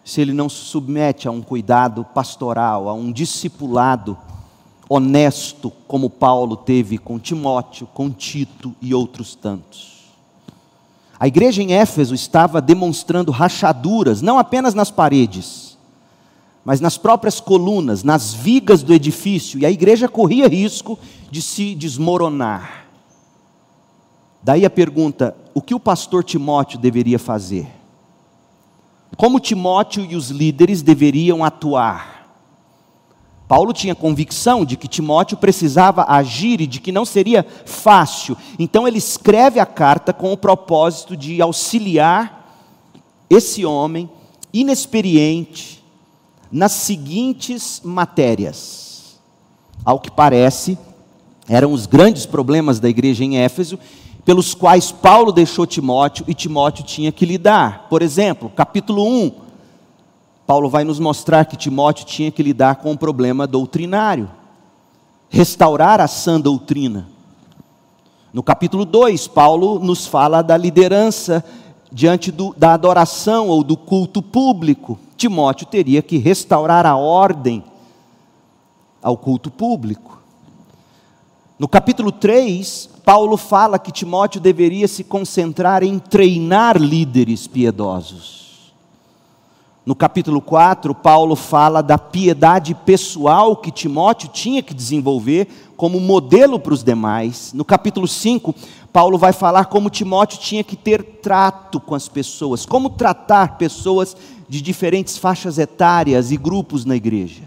Se 0.03 0.21
ele 0.21 0.33
não 0.33 0.49
se 0.49 0.57
submete 0.57 1.27
a 1.27 1.31
um 1.31 1.41
cuidado 1.41 2.03
pastoral, 2.03 2.89
a 2.89 2.93
um 2.93 3.11
discipulado 3.11 4.17
honesto 4.89 5.71
como 5.87 6.09
Paulo 6.09 6.55
teve 6.55 6.97
com 6.97 7.19
Timóteo, 7.19 7.87
com 7.93 8.09
Tito 8.09 8.73
e 8.81 8.93
outros 8.93 9.35
tantos. 9.35 9.97
A 11.19 11.27
igreja 11.27 11.63
em 11.63 11.73
Éfeso 11.73 12.13
estava 12.13 12.61
demonstrando 12.61 13.31
rachaduras, 13.31 14.21
não 14.21 14.37
apenas 14.37 14.73
nas 14.73 14.91
paredes, 14.91 15.66
mas 16.67 16.81
nas 16.81 16.97
próprias 16.97 17.39
colunas, 17.39 18.03
nas 18.03 18.33
vigas 18.33 18.83
do 18.83 18.93
edifício, 18.93 19.57
e 19.57 19.65
a 19.65 19.71
igreja 19.71 20.09
corria 20.09 20.49
risco 20.49 20.99
de 21.31 21.41
se 21.41 21.73
desmoronar. 21.73 22.87
Daí 24.43 24.65
a 24.65 24.69
pergunta: 24.69 25.33
o 25.53 25.61
que 25.61 25.73
o 25.73 25.79
pastor 25.79 26.25
Timóteo 26.25 26.77
deveria 26.77 27.17
fazer? 27.17 27.69
Como 29.15 29.39
Timóteo 29.39 30.05
e 30.11 30.13
os 30.17 30.29
líderes 30.29 30.81
deveriam 30.81 31.41
atuar? 31.41 32.27
Paulo 33.47 33.71
tinha 33.71 33.95
convicção 33.95 34.65
de 34.65 34.75
que 34.75 34.89
Timóteo 34.89 35.37
precisava 35.37 36.03
agir 36.09 36.59
e 36.59 36.67
de 36.67 36.81
que 36.81 36.91
não 36.91 37.05
seria 37.05 37.45
fácil. 37.65 38.35
Então 38.59 38.85
ele 38.85 38.97
escreve 38.97 39.57
a 39.57 39.65
carta 39.65 40.11
com 40.11 40.33
o 40.33 40.37
propósito 40.37 41.15
de 41.15 41.41
auxiliar 41.41 42.59
esse 43.29 43.65
homem 43.65 44.09
inexperiente 44.51 45.76
nas 46.51 46.71
seguintes 46.71 47.81
matérias. 47.83 49.19
Ao 49.83 49.99
que 49.99 50.11
parece, 50.11 50.77
eram 51.47 51.71
os 51.71 51.85
grandes 51.85 52.25
problemas 52.25 52.79
da 52.79 52.89
igreja 52.89 53.23
em 53.23 53.37
Éfeso, 53.37 53.79
pelos 54.25 54.53
quais 54.53 54.91
Paulo 54.91 55.31
deixou 55.31 55.65
Timóteo 55.65 56.25
e 56.27 56.33
Timóteo 56.33 56.83
tinha 56.83 57.11
que 57.11 57.25
lidar. 57.25 57.87
Por 57.89 58.01
exemplo, 58.01 58.49
capítulo 58.49 59.07
1, 59.07 59.31
Paulo 60.45 60.69
vai 60.69 60.83
nos 60.83 60.99
mostrar 60.99 61.45
que 61.45 61.55
Timóteo 61.55 62.05
tinha 62.05 62.31
que 62.31 62.43
lidar 62.43 62.75
com 62.75 62.91
um 62.91 62.97
problema 62.97 63.47
doutrinário, 63.47 64.29
restaurar 65.29 66.01
a 66.01 66.07
sã 66.07 66.39
doutrina. 66.39 67.07
No 68.33 68.43
capítulo 68.43 68.83
2, 68.83 69.27
Paulo 69.27 69.79
nos 69.79 70.05
fala 70.05 70.41
da 70.41 70.57
liderança 70.57 71.43
diante 71.91 72.31
do, 72.31 72.53
da 72.57 72.73
adoração 72.73 73.47
ou 73.47 73.63
do 73.63 73.77
culto 73.77 74.21
público. 74.21 74.99
Timóteo 75.17 75.67
teria 75.67 76.01
que 76.01 76.17
restaurar 76.17 76.85
a 76.85 76.95
ordem 76.95 77.63
ao 79.01 79.17
culto 79.17 79.49
público. 79.49 80.21
No 81.57 81.67
capítulo 81.67 82.11
3, 82.11 82.89
Paulo 83.03 83.35
fala 83.35 83.79
que 83.79 83.91
Timóteo 83.91 84.39
deveria 84.39 84.87
se 84.87 85.03
concentrar 85.03 85.81
em 85.81 85.97
treinar 85.97 86.77
líderes 86.77 87.47
piedosos. 87.47 88.73
No 89.87 89.95
capítulo 89.95 90.41
4, 90.41 90.93
Paulo 90.93 91.33
fala 91.33 91.81
da 91.81 91.97
piedade 91.97 92.75
pessoal 92.75 93.55
que 93.55 93.71
Timóteo 93.71 94.27
tinha 94.27 94.61
que 94.61 94.73
desenvolver 94.73 95.47
como 95.77 95.99
modelo 95.99 96.59
para 96.59 96.73
os 96.73 96.83
demais. 96.83 97.53
No 97.53 97.63
capítulo 97.63 98.05
5, 98.05 98.53
Paulo 98.91 99.17
vai 99.17 99.31
falar 99.31 99.67
como 99.67 99.89
Timóteo 99.89 100.39
tinha 100.39 100.63
que 100.63 100.75
ter 100.75 101.01
trato 101.21 101.79
com 101.79 101.95
as 101.95 102.09
pessoas, 102.09 102.65
como 102.65 102.89
tratar 102.89 103.57
pessoas 103.57 104.17
de 104.47 104.61
diferentes 104.61 105.17
faixas 105.17 105.57
etárias 105.57 106.31
e 106.31 106.37
grupos 106.37 106.85
na 106.85 106.95
igreja. 106.95 107.43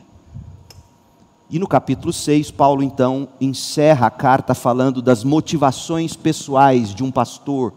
E 1.48 1.58
no 1.58 1.66
capítulo 1.66 2.12
6, 2.12 2.50
Paulo 2.52 2.82
então 2.82 3.28
encerra 3.40 4.06
a 4.06 4.10
carta 4.10 4.54
falando 4.54 5.02
das 5.02 5.24
motivações 5.24 6.14
pessoais 6.14 6.94
de 6.94 7.02
um 7.02 7.10
pastor, 7.10 7.72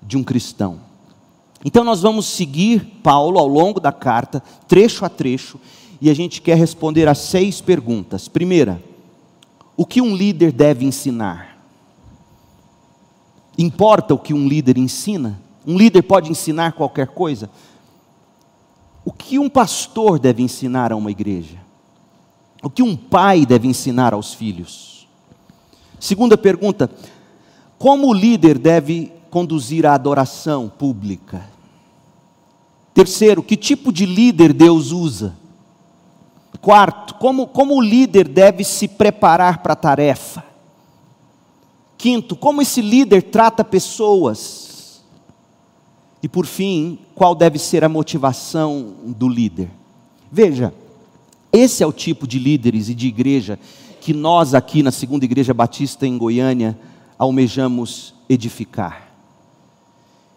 de 0.00 0.16
um 0.16 0.24
cristão. 0.24 0.80
Então 1.64 1.84
nós 1.84 2.02
vamos 2.02 2.26
seguir 2.26 2.80
Paulo 3.02 3.38
ao 3.38 3.46
longo 3.46 3.80
da 3.80 3.92
carta, 3.92 4.42
trecho 4.66 5.04
a 5.04 5.08
trecho, 5.08 5.58
e 6.00 6.10
a 6.10 6.14
gente 6.14 6.40
quer 6.40 6.56
responder 6.56 7.08
a 7.08 7.14
seis 7.14 7.60
perguntas. 7.60 8.28
Primeira, 8.28 8.82
o 9.76 9.84
que 9.84 10.00
um 10.00 10.14
líder 10.14 10.52
deve 10.52 10.84
ensinar? 10.84 11.58
Importa 13.56 14.14
o 14.14 14.18
que 14.18 14.34
um 14.34 14.46
líder 14.48 14.78
ensina? 14.78 15.40
Um 15.66 15.76
líder 15.76 16.02
pode 16.02 16.30
ensinar 16.30 16.72
qualquer 16.72 17.08
coisa? 17.08 17.50
O 19.04 19.12
que 19.12 19.38
um 19.38 19.48
pastor 19.48 20.18
deve 20.18 20.42
ensinar 20.42 20.92
a 20.92 20.96
uma 20.96 21.10
igreja? 21.10 21.58
O 22.62 22.70
que 22.70 22.82
um 22.82 22.96
pai 22.96 23.44
deve 23.44 23.68
ensinar 23.68 24.14
aos 24.14 24.32
filhos? 24.32 25.06
Segunda 26.00 26.38
pergunta: 26.38 26.90
como 27.78 28.08
o 28.08 28.14
líder 28.14 28.58
deve 28.58 29.12
conduzir 29.30 29.84
a 29.84 29.94
adoração 29.94 30.68
pública? 30.68 31.44
Terceiro, 32.94 33.42
que 33.42 33.56
tipo 33.56 33.92
de 33.92 34.06
líder 34.06 34.52
Deus 34.52 34.92
usa? 34.92 35.34
Quarto, 36.60 37.16
como, 37.16 37.46
como 37.46 37.74
o 37.74 37.82
líder 37.82 38.26
deve 38.26 38.64
se 38.64 38.88
preparar 38.88 39.58
para 39.58 39.74
a 39.74 39.76
tarefa? 39.76 40.42
Quinto, 41.98 42.34
como 42.34 42.62
esse 42.62 42.80
líder 42.80 43.24
trata 43.24 43.62
pessoas? 43.62 44.63
E 46.24 46.28
por 46.28 46.46
fim, 46.46 46.98
qual 47.14 47.34
deve 47.34 47.58
ser 47.58 47.84
a 47.84 47.88
motivação 47.88 48.94
do 49.04 49.28
líder? 49.28 49.68
Veja, 50.32 50.72
esse 51.52 51.82
é 51.82 51.86
o 51.86 51.92
tipo 51.92 52.26
de 52.26 52.38
líderes 52.38 52.88
e 52.88 52.94
de 52.94 53.06
igreja 53.06 53.58
que 54.00 54.14
nós 54.14 54.54
aqui 54.54 54.82
na 54.82 54.90
Segunda 54.90 55.26
Igreja 55.26 55.52
Batista 55.52 56.06
em 56.06 56.16
Goiânia 56.16 56.78
almejamos 57.18 58.14
edificar. 58.26 59.12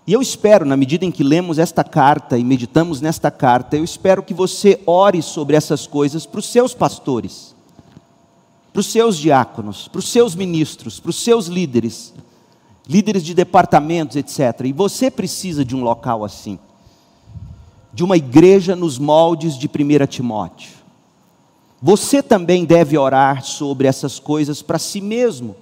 E 0.06 0.12
eu 0.12 0.22
espero, 0.22 0.66
na 0.66 0.76
medida 0.76 1.06
em 1.06 1.12
que 1.12 1.24
lemos 1.24 1.58
esta 1.58 1.86
carta 1.86 2.38
e 2.38 2.44
meditamos 2.44 3.00
nesta 3.00 3.32
carta, 3.32 3.78
eu 3.78 3.84
espero 3.86 4.22
que 4.22 4.34
você 4.34 4.82
ore 4.86 5.22
sobre 5.22 5.56
essas 5.56 5.88
coisas 5.88 6.26
para 6.26 6.40
os 6.40 6.48
seus 6.48 6.74
pastores, 6.74 7.56
para 8.74 8.82
os 8.82 8.88
seus 8.88 9.18
diáconos, 9.18 9.88
para 9.88 10.00
os 10.00 10.10
seus 10.10 10.36
ministros, 10.36 11.00
para 11.00 11.12
os 11.12 11.24
seus 11.24 11.48
líderes, 11.48 12.14
líderes 12.88 13.24
de 13.24 13.34
departamentos, 13.34 14.16
etc. 14.16 14.66
E 14.66 14.74
você 14.74 15.12
precisa 15.12 15.66
de 15.66 15.76
um 15.76 15.84
local 15.84 16.24
assim, 16.24 16.58
de 17.94 18.04
uma 18.04 18.18
igreja 18.18 18.76
nos 18.76 18.98
moldes 18.98 19.58
de 19.58 19.68
1 19.68 20.06
Timóteo. 20.08 20.72
Você 21.82 22.24
também 22.24 22.66
deve 22.66 22.98
orar 22.98 23.44
sobre 23.44 23.88
essas 23.88 24.20
coisas 24.20 24.62
para 24.62 24.80
si 24.80 25.02
mesmo 25.02 25.56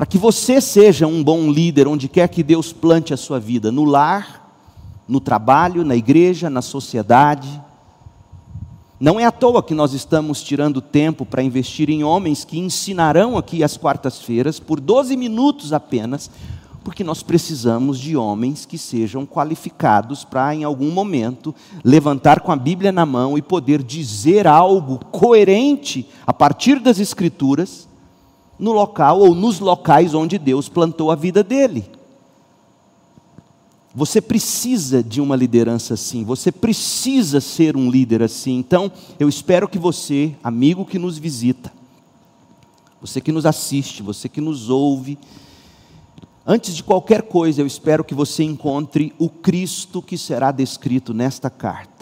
para 0.00 0.06
que 0.06 0.16
você 0.16 0.62
seja 0.62 1.06
um 1.06 1.22
bom 1.22 1.50
líder 1.50 1.86
onde 1.86 2.08
quer 2.08 2.26
que 2.28 2.42
Deus 2.42 2.72
plante 2.72 3.12
a 3.12 3.18
sua 3.18 3.38
vida, 3.38 3.70
no 3.70 3.84
lar, 3.84 4.50
no 5.06 5.20
trabalho, 5.20 5.84
na 5.84 5.94
igreja, 5.94 6.48
na 6.48 6.62
sociedade. 6.62 7.60
Não 9.00 9.18
é 9.18 9.24
à 9.24 9.32
toa 9.32 9.62
que 9.62 9.72
nós 9.72 9.94
estamos 9.94 10.42
tirando 10.42 10.82
tempo 10.82 11.24
para 11.24 11.42
investir 11.42 11.88
em 11.88 12.04
homens 12.04 12.44
que 12.44 12.58
ensinarão 12.58 13.38
aqui 13.38 13.64
às 13.64 13.74
quartas-feiras, 13.74 14.60
por 14.60 14.78
12 14.78 15.16
minutos 15.16 15.72
apenas, 15.72 16.30
porque 16.84 17.02
nós 17.02 17.22
precisamos 17.22 17.98
de 17.98 18.14
homens 18.14 18.66
que 18.66 18.76
sejam 18.76 19.24
qualificados 19.24 20.22
para, 20.22 20.54
em 20.54 20.64
algum 20.64 20.90
momento, 20.90 21.54
levantar 21.82 22.40
com 22.40 22.52
a 22.52 22.56
Bíblia 22.56 22.92
na 22.92 23.06
mão 23.06 23.38
e 23.38 23.42
poder 23.42 23.82
dizer 23.82 24.46
algo 24.46 24.98
coerente 25.06 26.06
a 26.26 26.32
partir 26.34 26.78
das 26.78 26.98
Escrituras 26.98 27.88
no 28.58 28.70
local 28.70 29.20
ou 29.20 29.34
nos 29.34 29.60
locais 29.60 30.12
onde 30.12 30.36
Deus 30.36 30.68
plantou 30.68 31.10
a 31.10 31.14
vida 31.14 31.42
dele. 31.42 31.99
Você 33.94 34.20
precisa 34.20 35.02
de 35.02 35.20
uma 35.20 35.34
liderança 35.34 35.94
assim, 35.94 36.22
você 36.22 36.52
precisa 36.52 37.40
ser 37.40 37.76
um 37.76 37.90
líder 37.90 38.22
assim. 38.22 38.56
Então, 38.56 38.90
eu 39.18 39.28
espero 39.28 39.68
que 39.68 39.78
você, 39.78 40.36
amigo 40.44 40.84
que 40.84 40.98
nos 40.98 41.18
visita, 41.18 41.72
você 43.00 43.20
que 43.20 43.32
nos 43.32 43.44
assiste, 43.46 44.02
você 44.02 44.28
que 44.28 44.40
nos 44.40 44.70
ouve, 44.70 45.18
antes 46.46 46.76
de 46.76 46.84
qualquer 46.84 47.22
coisa, 47.22 47.62
eu 47.62 47.66
espero 47.66 48.04
que 48.04 48.14
você 48.14 48.44
encontre 48.44 49.12
o 49.18 49.28
Cristo 49.28 50.00
que 50.00 50.16
será 50.16 50.52
descrito 50.52 51.12
nesta 51.12 51.50
carta. 51.50 52.00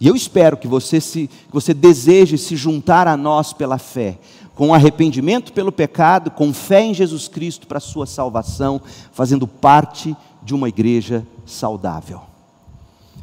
E 0.00 0.06
eu 0.06 0.14
espero 0.14 0.56
que 0.56 0.68
você, 0.68 1.00
se, 1.00 1.28
que 1.28 1.52
você 1.52 1.72
deseje 1.72 2.36
se 2.36 2.54
juntar 2.54 3.08
a 3.08 3.16
nós 3.16 3.52
pela 3.52 3.78
fé, 3.78 4.18
com 4.54 4.72
arrependimento 4.72 5.52
pelo 5.52 5.72
pecado, 5.72 6.30
com 6.30 6.52
fé 6.52 6.82
em 6.82 6.94
Jesus 6.94 7.26
Cristo 7.26 7.66
para 7.66 7.78
a 7.78 7.80
sua 7.80 8.06
salvação, 8.06 8.80
fazendo 9.12 9.48
parte 9.48 10.14
de 10.44 10.54
uma 10.54 10.68
igreja 10.68 11.26
saudável. 11.46 12.20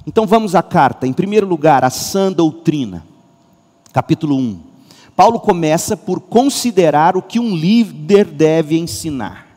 Então 0.05 0.25
vamos 0.25 0.55
à 0.55 0.63
carta, 0.63 1.05
em 1.05 1.13
primeiro 1.13 1.47
lugar, 1.47 1.83
a 1.83 1.89
sã 1.89 2.31
doutrina, 2.31 3.05
capítulo 3.93 4.35
1. 4.35 4.59
Paulo 5.15 5.39
começa 5.39 5.95
por 5.95 6.19
considerar 6.19 7.15
o 7.15 7.21
que 7.21 7.39
um 7.39 7.55
líder 7.55 8.25
deve 8.25 8.77
ensinar. 8.77 9.47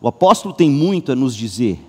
O 0.00 0.08
apóstolo 0.08 0.52
tem 0.52 0.68
muito 0.68 1.12
a 1.12 1.16
nos 1.16 1.34
dizer 1.34 1.80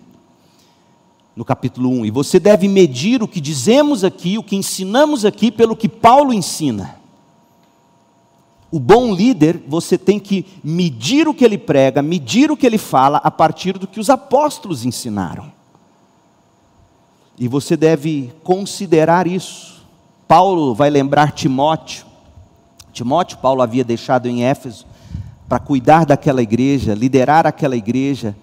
no 1.35 1.45
capítulo 1.45 1.89
1, 1.89 2.05
e 2.07 2.11
você 2.11 2.39
deve 2.39 2.67
medir 2.67 3.21
o 3.21 3.27
que 3.27 3.39
dizemos 3.39 4.03
aqui, 4.03 4.39
o 4.39 4.43
que 4.43 4.55
ensinamos 4.55 5.23
aqui, 5.23 5.51
pelo 5.51 5.75
que 5.75 5.87
Paulo 5.87 6.33
ensina. 6.33 6.99
O 8.77 8.79
bom 8.79 9.11
líder, 9.11 9.59
você 9.67 9.97
tem 9.97 10.19
que 10.19 10.45
medir 10.63 11.27
o 11.27 11.33
que 11.33 11.43
ele 11.43 11.57
prega, 11.57 11.99
medir 11.99 12.51
o 12.51 12.55
que 12.55 12.63
ele 12.63 12.77
fala 12.77 13.17
a 13.23 13.31
partir 13.31 13.75
do 13.75 13.87
que 13.87 13.99
os 13.99 14.07
apóstolos 14.07 14.85
ensinaram. 14.85 15.51
E 17.39 17.47
você 17.47 17.75
deve 17.75 18.31
considerar 18.43 19.25
isso. 19.25 19.83
Paulo 20.27 20.75
vai 20.75 20.91
lembrar 20.91 21.31
Timóteo. 21.31 22.05
Timóteo, 22.93 23.39
Paulo 23.39 23.63
havia 23.63 23.83
deixado 23.83 24.27
em 24.27 24.43
Éfeso 24.43 24.85
para 25.49 25.57
cuidar 25.57 26.05
daquela 26.05 26.43
igreja, 26.43 26.93
liderar 26.93 27.47
aquela 27.47 27.75
igreja. 27.75 28.37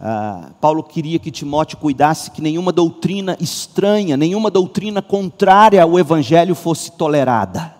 Uh, 0.00 0.54
Paulo 0.58 0.82
queria 0.82 1.18
que 1.18 1.30
Timóteo 1.30 1.76
cuidasse 1.76 2.30
que 2.30 2.40
nenhuma 2.40 2.72
doutrina 2.72 3.36
estranha, 3.38 4.16
nenhuma 4.16 4.50
doutrina 4.50 5.02
contrária 5.02 5.82
ao 5.82 5.98
evangelho 5.98 6.54
fosse 6.54 6.92
tolerada. 6.92 7.78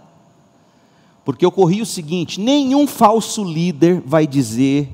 Porque 1.31 1.47
ocorria 1.47 1.85
o 1.85 1.87
seguinte: 1.87 2.41
nenhum 2.41 2.89
falso 2.89 3.45
líder 3.45 4.03
vai 4.05 4.27
dizer 4.27 4.93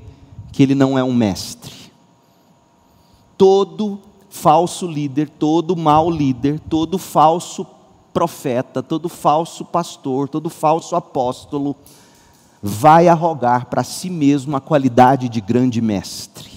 que 0.51 0.61
ele 0.61 0.75
não 0.75 0.95
é 0.95 1.03
um 1.03 1.11
mestre. 1.11 1.73
Todo 3.35 3.99
falso 4.29 4.85
líder, 4.85 5.29
todo 5.29 5.75
mau 5.75 6.11
líder, 6.11 6.59
todo 6.59 6.99
falso 6.99 7.65
profeta, 8.13 8.83
todo 8.83 9.09
falso 9.09 9.65
pastor, 9.65 10.29
todo 10.29 10.47
falso 10.47 10.95
apóstolo 10.95 11.75
vai 12.61 13.07
arrogar 13.07 13.65
para 13.65 13.83
si 13.83 14.07
mesmo 14.07 14.55
a 14.55 14.61
qualidade 14.61 15.27
de 15.29 15.41
grande 15.41 15.81
mestre. 15.81 16.51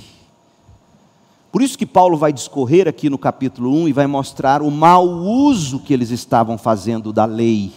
Por 1.50 1.62
isso 1.62 1.78
que 1.78 1.86
Paulo 1.86 2.18
vai 2.18 2.34
discorrer 2.34 2.86
aqui 2.86 3.08
no 3.08 3.16
capítulo 3.16 3.72
1 3.72 3.88
e 3.88 3.92
vai 3.94 4.06
mostrar 4.06 4.60
o 4.60 4.70
mau 4.70 5.06
uso 5.08 5.80
que 5.80 5.94
eles 5.94 6.10
estavam 6.10 6.58
fazendo 6.58 7.14
da 7.14 7.24
lei 7.24 7.72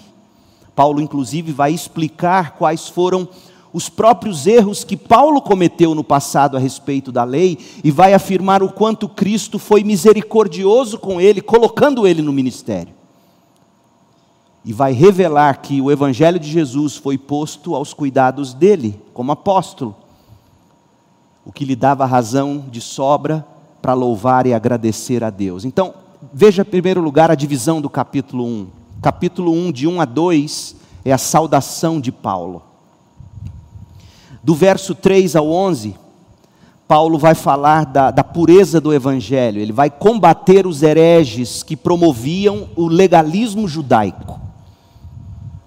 Paulo, 0.75 1.01
inclusive, 1.01 1.51
vai 1.51 1.73
explicar 1.73 2.55
quais 2.57 2.87
foram 2.87 3.27
os 3.73 3.89
próprios 3.89 4.45
erros 4.45 4.83
que 4.83 4.95
Paulo 4.95 5.41
cometeu 5.41 5.95
no 5.95 6.03
passado 6.03 6.55
a 6.55 6.59
respeito 6.59 7.11
da 7.11 7.23
lei 7.23 7.57
e 7.83 7.89
vai 7.89 8.13
afirmar 8.13 8.61
o 8.61 8.71
quanto 8.71 9.09
Cristo 9.09 9.57
foi 9.57 9.83
misericordioso 9.83 10.99
com 10.99 11.19
ele, 11.19 11.41
colocando 11.41 12.07
ele 12.07 12.21
no 12.21 12.31
ministério. 12.31 12.93
E 14.63 14.71
vai 14.71 14.93
revelar 14.93 15.57
que 15.61 15.81
o 15.81 15.91
Evangelho 15.91 16.39
de 16.39 16.49
Jesus 16.49 16.95
foi 16.95 17.17
posto 17.17 17.75
aos 17.75 17.93
cuidados 17.93 18.53
dele, 18.53 19.01
como 19.13 19.31
apóstolo, 19.31 19.95
o 21.43 21.51
que 21.51 21.65
lhe 21.65 21.75
dava 21.75 22.05
razão 22.05 22.63
de 22.71 22.79
sobra 22.79 23.45
para 23.81 23.93
louvar 23.93 24.45
e 24.45 24.53
agradecer 24.53 25.23
a 25.23 25.29
Deus. 25.29 25.65
Então, 25.65 25.93
veja 26.31 26.61
em 26.61 26.65
primeiro 26.65 27.01
lugar 27.01 27.29
a 27.29 27.35
divisão 27.35 27.81
do 27.81 27.89
capítulo 27.89 28.45
1 28.45 28.82
capítulo 29.03 29.51
1, 29.51 29.73
de 29.73 29.85
1 29.85 29.99
a 29.99 30.05
2, 30.05 30.77
é 31.03 31.11
a 31.11 31.17
saudação 31.17 31.99
de 31.99 32.09
Paulo. 32.09 32.63
Do 34.41 34.55
verso 34.55 34.95
3 34.95 35.35
ao 35.35 35.51
11, 35.51 35.93
Paulo 36.87 37.17
vai 37.17 37.35
falar 37.35 37.85
da, 37.85 38.11
da, 38.11 38.23
pureza 38.23 38.79
do 38.79 38.93
Evangelho, 38.93 39.59
ele 39.59 39.73
vai 39.73 39.89
combater 39.89 40.65
os 40.65 40.81
hereges 40.81 41.63
que 41.63 41.75
promoviam 41.75 42.69
o 42.77 42.87
legalismo 42.87 43.67
judaico. 43.67 44.39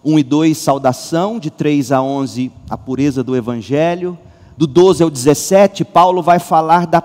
1 0.03 0.19
e 0.19 0.23
2, 0.23 0.57
saudação, 0.57 1.39
de 1.39 1.51
3 1.51 1.93
a 1.93 2.01
11, 2.01 2.51
a 2.71 2.79
pureza 2.79 3.23
do 3.23 3.37
Evangelho. 3.37 4.17
Do 4.57 4.67
12 4.67 5.03
ao 5.03 5.11
17, 5.11 5.85
Paulo 5.85 6.23
vai 6.23 6.39
falar 6.39 6.87
da 6.87 7.03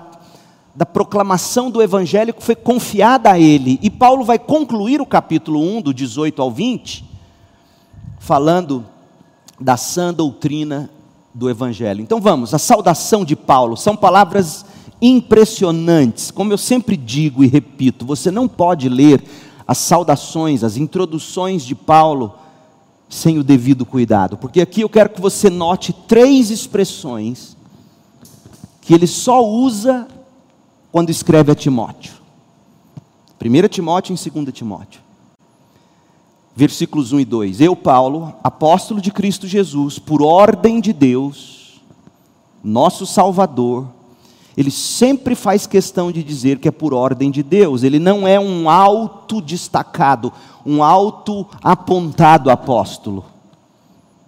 da 0.74 0.86
proclamação 0.86 1.70
do 1.70 1.82
evangelho 1.82 2.34
que 2.34 2.44
foi 2.44 2.56
confiada 2.56 3.32
a 3.32 3.40
ele. 3.40 3.78
E 3.82 3.90
Paulo 3.90 4.24
vai 4.24 4.40
concluir 4.40 5.02
o 5.02 5.06
capítulo 5.06 5.60
1, 5.60 5.82
do 5.82 5.94
18 5.94 6.42
ao 6.42 6.50
20, 6.50 7.06
falando 8.20 8.86
da 9.60 9.76
sã 9.76 10.14
doutrina 10.14 10.90
do 11.34 11.50
evangelho. 11.50 12.02
Então 12.02 12.22
vamos, 12.22 12.54
a 12.54 12.60
saudação 12.60 13.26
de 13.26 13.36
Paulo, 13.36 13.76
são 13.76 13.96
palavras 13.96 14.66
impressionantes. 15.02 16.32
Como 16.32 16.54
eu 16.54 16.58
sempre 16.58 16.96
digo 16.96 17.44
e 17.44 17.48
repito, 17.48 18.06
você 18.06 18.32
não 18.32 18.48
pode 18.48 18.88
ler 18.88 19.24
as 19.68 19.78
saudações, 19.78 20.64
as 20.64 20.78
introduções 20.78 21.64
de 21.64 21.76
Paulo 21.76 22.36
sem 23.10 23.38
o 23.38 23.44
devido 23.44 23.86
cuidado, 23.86 24.38
porque 24.38 24.62
aqui 24.62 24.82
eu 24.82 24.90
quero 24.90 25.10
que 25.10 25.20
você 25.20 25.50
note 25.50 25.92
três 25.92 26.50
expressões 26.50 27.58
que 28.80 28.94
ele 28.94 29.06
só 29.06 29.46
usa 29.46 30.08
quando 30.92 31.10
escreve 31.10 31.52
a 31.52 31.56
Timóteo. 31.56 32.14
1 33.44 33.68
Timóteo 33.70 34.16
e 34.16 34.30
2 34.30 34.54
Timóteo. 34.54 35.02
Versículos 36.56 37.14
1 37.14 37.22
e 37.22 37.26
2. 37.26 37.62
Eu, 37.62 37.76
Paulo, 37.76 38.34
apóstolo 38.44 39.02
de 39.02 39.12
Cristo 39.12 39.48
Jesus, 39.48 39.98
por 39.98 40.22
ordem 40.22 40.82
de 40.82 40.92
Deus, 40.92 41.82
nosso 42.64 43.06
Salvador, 43.06 43.88
ele 44.56 44.70
sempre 44.70 45.34
faz 45.34 45.66
questão 45.66 46.12
de 46.12 46.22
dizer 46.22 46.60
que 46.60 46.68
é 46.68 46.72
por 46.72 46.94
ordem 46.94 47.32
de 47.32 47.42
Deus, 47.42 47.84
ele 47.84 48.00
não 48.00 48.28
é 48.28 48.40
um 48.40 48.70
auto 48.70 49.42
destacado, 49.42 50.32
um 50.66 50.84
auto 50.84 51.48
apontado 51.64 52.52
apóstolo. 52.52 53.26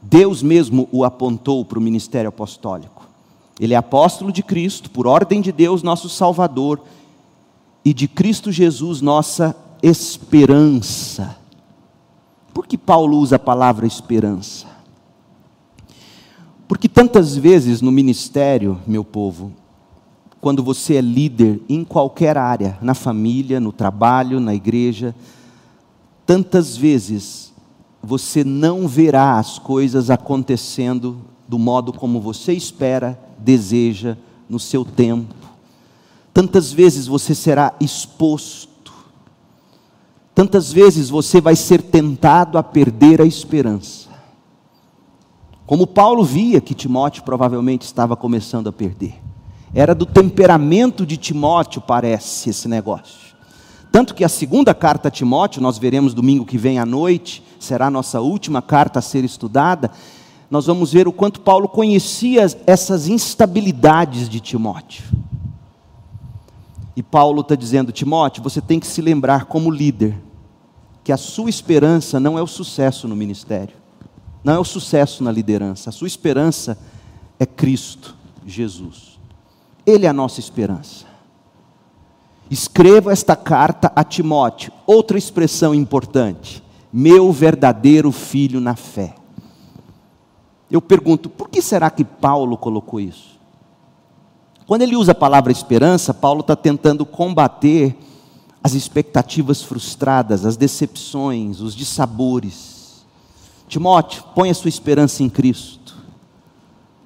Deus 0.02 0.42
mesmo 0.42 0.88
o 0.92 1.04
apontou 1.04 1.64
para 1.66 1.78
o 1.78 1.82
ministério 1.82 2.30
apostólico. 2.30 3.13
Ele 3.60 3.74
é 3.74 3.78
apóstolo 3.78 4.32
de 4.32 4.42
Cristo, 4.42 4.90
por 4.90 5.06
ordem 5.08 5.42
de 5.42 5.52
Deus, 5.52 5.84
nosso 5.84 6.10
Salvador, 6.10 6.82
e 7.86 7.94
de 7.94 8.08
Cristo 8.08 8.52
Jesus, 8.52 9.02
nossa 9.02 9.56
esperança. 9.82 11.38
Por 12.54 12.66
que 12.66 12.78
Paulo 12.78 13.18
usa 13.18 13.36
a 13.36 13.40
palavra 13.40 13.86
esperança? 13.86 14.68
Porque 16.68 16.88
tantas 16.88 17.36
vezes 17.36 17.82
no 17.82 17.92
ministério, 17.92 18.80
meu 18.88 19.04
povo, 19.04 19.52
quando 20.40 20.64
você 20.64 20.96
é 20.96 21.02
líder 21.02 21.62
em 21.70 21.84
qualquer 21.84 22.38
área, 22.38 22.78
na 22.82 22.94
família, 22.94 23.60
no 23.60 23.72
trabalho, 23.72 24.40
na 24.40 24.54
igreja, 24.54 25.16
tantas 26.26 26.76
vezes 26.76 27.54
você 28.02 28.44
não 28.44 28.88
verá 28.88 29.38
as 29.38 29.58
coisas 29.58 30.10
acontecendo 30.10 31.22
do 31.48 31.58
modo 31.58 31.94
como 31.94 32.20
você 32.20 32.52
espera, 32.52 33.18
deseja, 33.44 34.18
no 34.50 34.60
seu 34.60 34.86
tempo. 34.86 35.34
Tantas 36.34 36.72
vezes 36.72 37.08
você 37.08 37.36
será 37.36 37.74
exposto, 37.80 38.92
tantas 40.34 40.72
vezes 40.72 41.10
você 41.10 41.40
vai 41.40 41.56
ser 41.56 41.82
tentado 41.82 42.58
a 42.58 42.64
perder 42.64 43.22
a 43.22 43.26
esperança. 43.26 44.10
Como 45.66 45.88
Paulo 45.88 46.24
via 46.24 46.60
que 46.60 46.74
Timóteo 46.74 47.24
provavelmente 47.24 47.84
estava 47.84 48.16
começando 48.16 48.68
a 48.68 48.72
perder. 48.72 49.16
Era 49.74 49.96
do 49.96 50.06
temperamento 50.06 51.06
de 51.06 51.18
Timóteo, 51.18 51.82
parece, 51.82 52.50
esse 52.50 52.68
negócio. 52.68 53.34
Tanto 53.92 54.14
que 54.14 54.24
a 54.24 54.30
segunda 54.30 54.74
carta 54.74 55.08
a 55.08 55.12
Timóteo, 55.12 55.62
nós 55.62 55.78
veremos 55.78 56.14
domingo 56.14 56.46
que 56.46 56.58
vem 56.58 56.80
à 56.80 56.86
noite, 56.86 57.44
será 57.60 57.88
a 57.88 57.92
nossa 57.92 58.20
última 58.20 58.62
carta 58.62 59.00
a 59.00 59.02
ser 59.02 59.24
estudada. 59.24 59.92
Nós 60.54 60.68
vamos 60.68 60.94
ver 60.94 61.08
o 61.08 61.12
quanto 61.12 61.42
Paulo 61.42 61.68
conhecia 61.68 62.46
essas 62.68 63.08
instabilidades 63.08 64.30
de 64.30 64.40
Timóteo. 64.40 65.04
E 66.96 67.02
Paulo 67.02 67.42
está 67.42 67.56
dizendo: 67.56 67.92
Timóteo, 67.92 68.44
você 68.44 68.62
tem 68.62 68.80
que 68.80 68.86
se 68.86 69.02
lembrar, 69.02 69.46
como 69.46 69.72
líder, 69.72 70.16
que 71.04 71.12
a 71.12 71.18
sua 71.18 71.50
esperança 71.50 72.20
não 72.20 72.38
é 72.38 72.42
o 72.44 72.46
sucesso 72.46 73.08
no 73.08 73.16
ministério, 73.16 73.76
não 74.44 74.54
é 74.54 74.60
o 74.60 74.64
sucesso 74.64 75.24
na 75.24 75.32
liderança, 75.32 75.90
a 75.90 75.92
sua 75.92 76.06
esperança 76.06 76.78
é 77.40 77.48
Cristo 77.48 78.16
Jesus. 78.46 79.20
Ele 79.84 80.06
é 80.06 80.10
a 80.10 80.14
nossa 80.14 80.40
esperança. 80.40 81.08
Escreva 82.48 83.12
esta 83.12 83.36
carta 83.36 83.92
a 83.96 84.04
Timóteo. 84.04 84.72
Outra 84.86 85.18
expressão 85.18 85.74
importante: 85.74 86.64
meu 86.94 87.32
verdadeiro 87.32 88.12
filho 88.12 88.62
na 88.62 88.76
fé. 88.76 89.16
Eu 90.74 90.82
pergunto, 90.82 91.30
por 91.30 91.48
que 91.48 91.62
será 91.62 91.90
que 91.90 92.04
Paulo 92.04 92.58
colocou 92.58 93.00
isso? 93.00 93.40
Quando 94.68 94.82
ele 94.82 94.98
usa 94.98 95.14
a 95.14 95.16
palavra 95.16 95.54
esperança, 95.54 96.14
Paulo 96.14 96.42
está 96.42 96.56
tentando 96.56 97.06
combater 97.06 97.96
as 98.62 98.74
expectativas 98.74 99.62
frustradas, 99.62 100.46
as 100.46 100.58
decepções, 100.58 101.62
os 101.62 101.74
dissabores. 101.74 103.06
Timóteo, 103.70 104.24
põe 104.36 104.50
a 104.50 104.54
sua 104.54 104.70
esperança 104.70 105.24
em 105.24 105.30
Cristo 105.30 105.84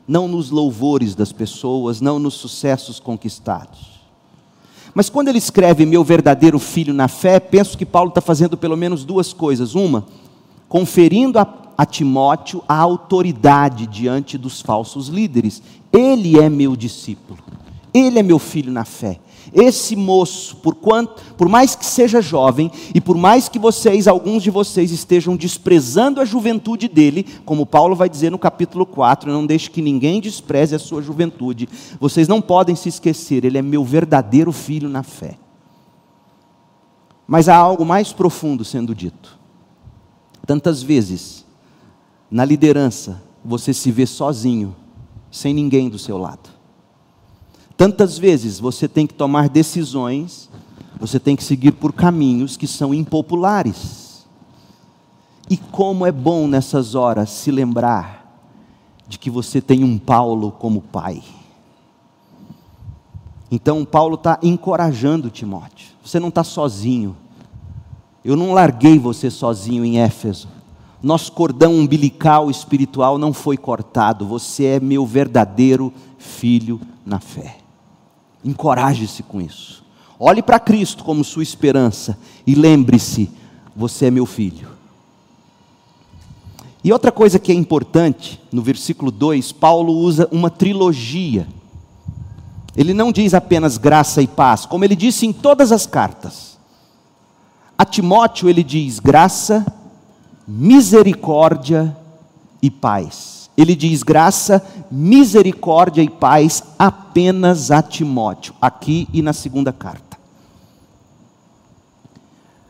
não 0.07 0.27
nos 0.27 0.49
louvores 0.49 1.13
das 1.13 1.33
pessoas, 1.33 1.99
não 1.99 2.17
nos 2.17 2.35
sucessos 2.35 2.99
conquistados. 2.99 3.97
Mas 4.93 5.09
quando 5.09 5.27
ele 5.27 5.37
escreve 5.37 5.85
meu 5.85 6.03
verdadeiro 6.03 6.57
filho 6.57 6.93
na 6.93 7.07
fé, 7.07 7.39
penso 7.39 7.77
que 7.77 7.85
Paulo 7.85 8.09
está 8.09 8.21
fazendo 8.21 8.57
pelo 8.57 8.77
menos 8.77 9.03
duas 9.03 9.33
coisas. 9.33 9.75
Uma, 9.75 10.05
conferindo 10.69 11.37
a, 11.37 11.45
a 11.77 11.85
Timóteo 11.85 12.63
a 12.67 12.75
autoridade 12.75 13.85
diante 13.85 14.37
dos 14.37 14.61
falsos 14.61 15.07
líderes. 15.07 15.61
Ele 15.93 16.39
é 16.39 16.49
meu 16.49 16.75
discípulo, 16.75 17.39
ele 17.93 18.17
é 18.17 18.23
meu 18.23 18.39
filho 18.39 18.71
na 18.71 18.83
fé. 18.83 19.19
Esse 19.53 19.95
moço, 19.95 20.57
por, 20.57 20.75
quanto, 20.75 21.23
por 21.35 21.47
mais 21.47 21.73
que 21.73 21.85
seja 21.85 22.21
jovem, 22.21 22.69
e 22.93 22.99
por 22.99 23.15
mais 23.15 23.47
que 23.47 23.57
vocês, 23.57 24.07
alguns 24.07 24.43
de 24.43 24.51
vocês, 24.51 24.91
estejam 24.91 25.37
desprezando 25.37 26.19
a 26.19 26.25
juventude 26.25 26.89
dele, 26.89 27.25
como 27.45 27.65
Paulo 27.65 27.95
vai 27.95 28.09
dizer 28.09 28.29
no 28.29 28.37
capítulo 28.37 28.85
4, 28.85 29.31
não 29.31 29.45
deixe 29.45 29.69
que 29.69 29.81
ninguém 29.81 30.19
despreze 30.19 30.75
a 30.75 30.79
sua 30.79 31.01
juventude, 31.01 31.69
vocês 31.97 32.27
não 32.27 32.41
podem 32.41 32.75
se 32.75 32.89
esquecer, 32.89 33.45
ele 33.45 33.57
é 33.57 33.61
meu 33.61 33.85
verdadeiro 33.85 34.51
filho 34.51 34.89
na 34.89 35.01
fé. 35.01 35.37
Mas 37.25 37.47
há 37.47 37.55
algo 37.55 37.85
mais 37.85 38.11
profundo 38.11 38.65
sendo 38.65 38.93
dito. 38.93 39.37
Tantas 40.45 40.81
vezes, 40.81 41.45
na 42.29 42.43
liderança, 42.43 43.21
você 43.43 43.73
se 43.73 43.91
vê 43.91 44.05
sozinho, 44.05 44.75
sem 45.31 45.53
ninguém 45.53 45.89
do 45.89 45.97
seu 45.97 46.17
lado. 46.17 46.49
Tantas 47.75 48.17
vezes 48.17 48.59
você 48.59 48.87
tem 48.87 49.05
que 49.05 49.13
tomar 49.13 49.49
decisões, 49.49 50.49
você 50.99 51.19
tem 51.19 51.35
que 51.35 51.43
seguir 51.43 51.73
por 51.73 51.93
caminhos 51.93 52.57
que 52.57 52.67
são 52.67 52.93
impopulares. 52.93 54.25
E 55.49 55.55
como 55.55 56.05
é 56.05 56.11
bom 56.11 56.47
nessas 56.47 56.95
horas 56.95 57.29
se 57.29 57.51
lembrar 57.51 58.17
de 59.07 59.17
que 59.17 59.29
você 59.29 59.61
tem 59.61 59.83
um 59.83 59.97
Paulo 59.97 60.51
como 60.51 60.81
pai. 60.81 61.23
Então, 63.49 63.85
Paulo 63.85 64.15
está 64.15 64.37
encorajando 64.43 65.29
Timóteo. 65.29 65.95
Você 66.03 66.19
não 66.19 66.27
está 66.27 66.43
sozinho. 66.43 67.15
Eu 68.25 68.35
não 68.35 68.51
larguei 68.51 68.99
você 68.99 69.29
sozinho 69.29 69.85
em 69.85 69.99
Éfeso. 69.99 70.49
Nosso 71.01 71.31
cordão 71.31 71.75
umbilical 71.75 72.49
espiritual 72.49 73.17
não 73.17 73.31
foi 73.31 73.55
cortado. 73.55 74.25
Você 74.25 74.65
é 74.65 74.79
meu 74.79 75.05
verdadeiro 75.05 75.93
filho 76.17 76.81
na 77.05 77.19
fé. 77.19 77.57
Encoraje-se 78.43 79.23
com 79.23 79.39
isso. 79.39 79.83
Olhe 80.19 80.41
para 80.41 80.59
Cristo 80.59 81.03
como 81.03 81.23
sua 81.23 81.43
esperança 81.43 82.17
e 82.45 82.55
lembre-se: 82.55 83.29
você 83.75 84.07
é 84.07 84.11
meu 84.11 84.25
filho. 84.25 84.69
E 86.83 86.91
outra 86.91 87.11
coisa 87.11 87.37
que 87.37 87.51
é 87.51 87.55
importante, 87.55 88.41
no 88.51 88.61
versículo 88.61 89.11
2, 89.11 89.51
Paulo 89.51 89.93
usa 89.93 90.27
uma 90.31 90.49
trilogia. 90.49 91.47
Ele 92.75 92.93
não 92.93 93.11
diz 93.11 93.33
apenas 93.33 93.77
graça 93.77 94.21
e 94.21 94.27
paz, 94.27 94.65
como 94.65 94.85
ele 94.85 94.95
disse 94.95 95.25
em 95.25 95.33
todas 95.33 95.71
as 95.71 95.85
cartas. 95.85 96.57
A 97.77 97.83
Timóteo 97.83 98.49
ele 98.49 98.63
diz 98.63 98.99
graça, 98.99 99.65
misericórdia 100.47 101.95
e 102.61 102.71
paz 102.71 103.37
ele 103.57 103.75
diz 103.75 104.03
graça, 104.03 104.63
misericórdia 104.91 106.03
e 106.03 106.09
paz 106.09 106.61
apenas 106.77 107.71
a 107.71 107.81
Timóteo, 107.81 108.53
aqui 108.61 109.09
e 109.11 109.23
na 109.23 109.33
segunda 109.33 109.73
carta. 109.73 110.15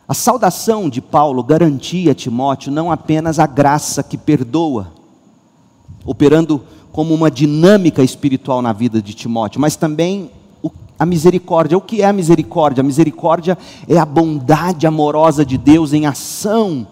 A 0.08 0.14
saudação 0.14 0.90
de 0.90 1.02
Paulo 1.02 1.44
garantia 1.44 2.14
a 2.14 2.16
Timóteo 2.16 2.72
não 2.72 2.90
apenas 2.90 3.38
a 3.38 3.46
graça 3.46 4.02
que 4.02 4.18
perdoa, 4.18 4.94
operando 6.06 6.64
como 6.94 7.14
uma 7.14 7.30
dinâmica 7.30 8.02
espiritual 8.02 8.62
na 8.62 8.72
vida 8.72 9.02
de 9.02 9.14
Timóteo, 9.14 9.60
mas 9.60 9.76
também 9.76 10.32
a 10.98 11.06
misericórdia. 11.06 11.78
O 11.78 11.82
que 11.82 12.02
é 12.02 12.06
a 12.06 12.14
misericórdia? 12.14 12.80
A 12.80 12.86
misericórdia 12.86 13.58
é 13.90 13.98
a 13.98 14.06
bondade 14.06 14.88
amorosa 14.88 15.46
de 15.46 15.58
Deus 15.58 15.92
em 15.92 16.06
ação 16.06 16.88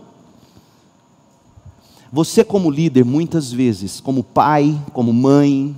você, 2.12 2.44
como 2.44 2.70
líder, 2.70 3.04
muitas 3.04 3.52
vezes, 3.52 4.00
como 4.00 4.24
pai, 4.24 4.80
como 4.94 5.12
mãe, 5.12 5.76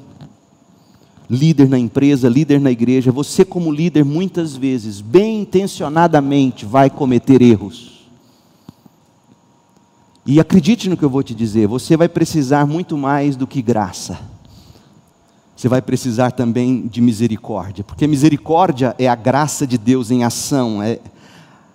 líder 1.30 1.68
na 1.68 1.78
empresa, 1.78 2.30
líder 2.30 2.60
na 2.60 2.72
igreja, 2.72 3.12
você, 3.12 3.44
como 3.44 3.72
líder, 3.72 4.06
muitas 4.06 4.56
vezes, 4.56 5.02
bem 5.02 5.42
intencionadamente, 5.42 6.66
vai 6.66 6.90
cometer 6.90 7.42
erros. 7.42 8.08
E 10.26 10.40
acredite 10.40 10.90
no 10.90 10.98
que 10.98 11.04
eu 11.04 11.10
vou 11.10 11.24
te 11.24 11.34
dizer, 11.34 11.68
você 11.68 11.96
vai 11.96 12.10
precisar 12.10 12.66
muito 12.66 12.98
mais 12.98 13.36
do 13.36 13.48
que 13.48 13.62
graça. 13.62 14.20
Você 15.56 15.68
vai 15.68 15.82
precisar 15.82 16.32
também 16.32 16.86
de 16.86 17.02
misericórdia, 17.02 17.84
porque 17.84 18.06
misericórdia 18.06 18.94
é 19.00 19.08
a 19.08 19.16
graça 19.16 19.66
de 19.66 19.78
Deus 19.78 20.12
em 20.12 20.24
ação, 20.24 20.84
é, 20.84 21.00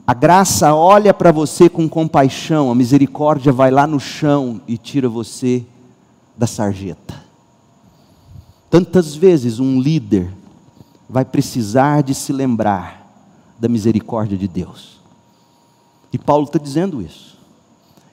a 0.06 0.14
graça 0.14 0.74
olha 0.74 1.14
para 1.14 1.30
você 1.30 1.68
com 1.68 1.88
compaixão, 1.88 2.70
a 2.70 2.74
misericórdia 2.74 3.52
vai 3.52 3.70
lá 3.70 3.86
no 3.86 4.00
chão 4.00 4.60
e 4.66 4.76
tira 4.76 5.08
você 5.08 5.64
da 6.36 6.46
sarjeta. 6.46 7.22
Tantas 8.68 9.14
vezes 9.14 9.60
um 9.60 9.80
líder 9.80 10.32
vai 11.08 11.24
precisar 11.24 12.02
de 12.02 12.14
se 12.14 12.32
lembrar 12.32 13.00
da 13.60 13.68
misericórdia 13.68 14.36
de 14.36 14.48
Deus. 14.48 15.00
E 16.12 16.18
Paulo 16.18 16.46
está 16.46 16.58
dizendo 16.58 17.00
isso. 17.00 17.38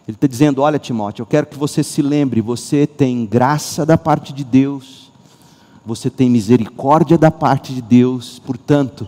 Ele 0.07 0.15
está 0.15 0.27
dizendo: 0.27 0.61
Olha, 0.61 0.77
Timóteo, 0.77 1.23
eu 1.23 1.25
quero 1.25 1.47
que 1.47 1.57
você 1.57 1.83
se 1.83 2.01
lembre, 2.01 2.39
você 2.39 2.85
tem 2.85 3.25
graça 3.25 3.83
da 3.85 3.97
parte 3.97 4.31
de 4.31 4.43
Deus, 4.43 5.11
você 5.83 6.09
tem 6.09 6.29
misericórdia 6.29 7.17
da 7.17 7.31
parte 7.31 7.73
de 7.73 7.81
Deus, 7.81 8.37
portanto, 8.37 9.07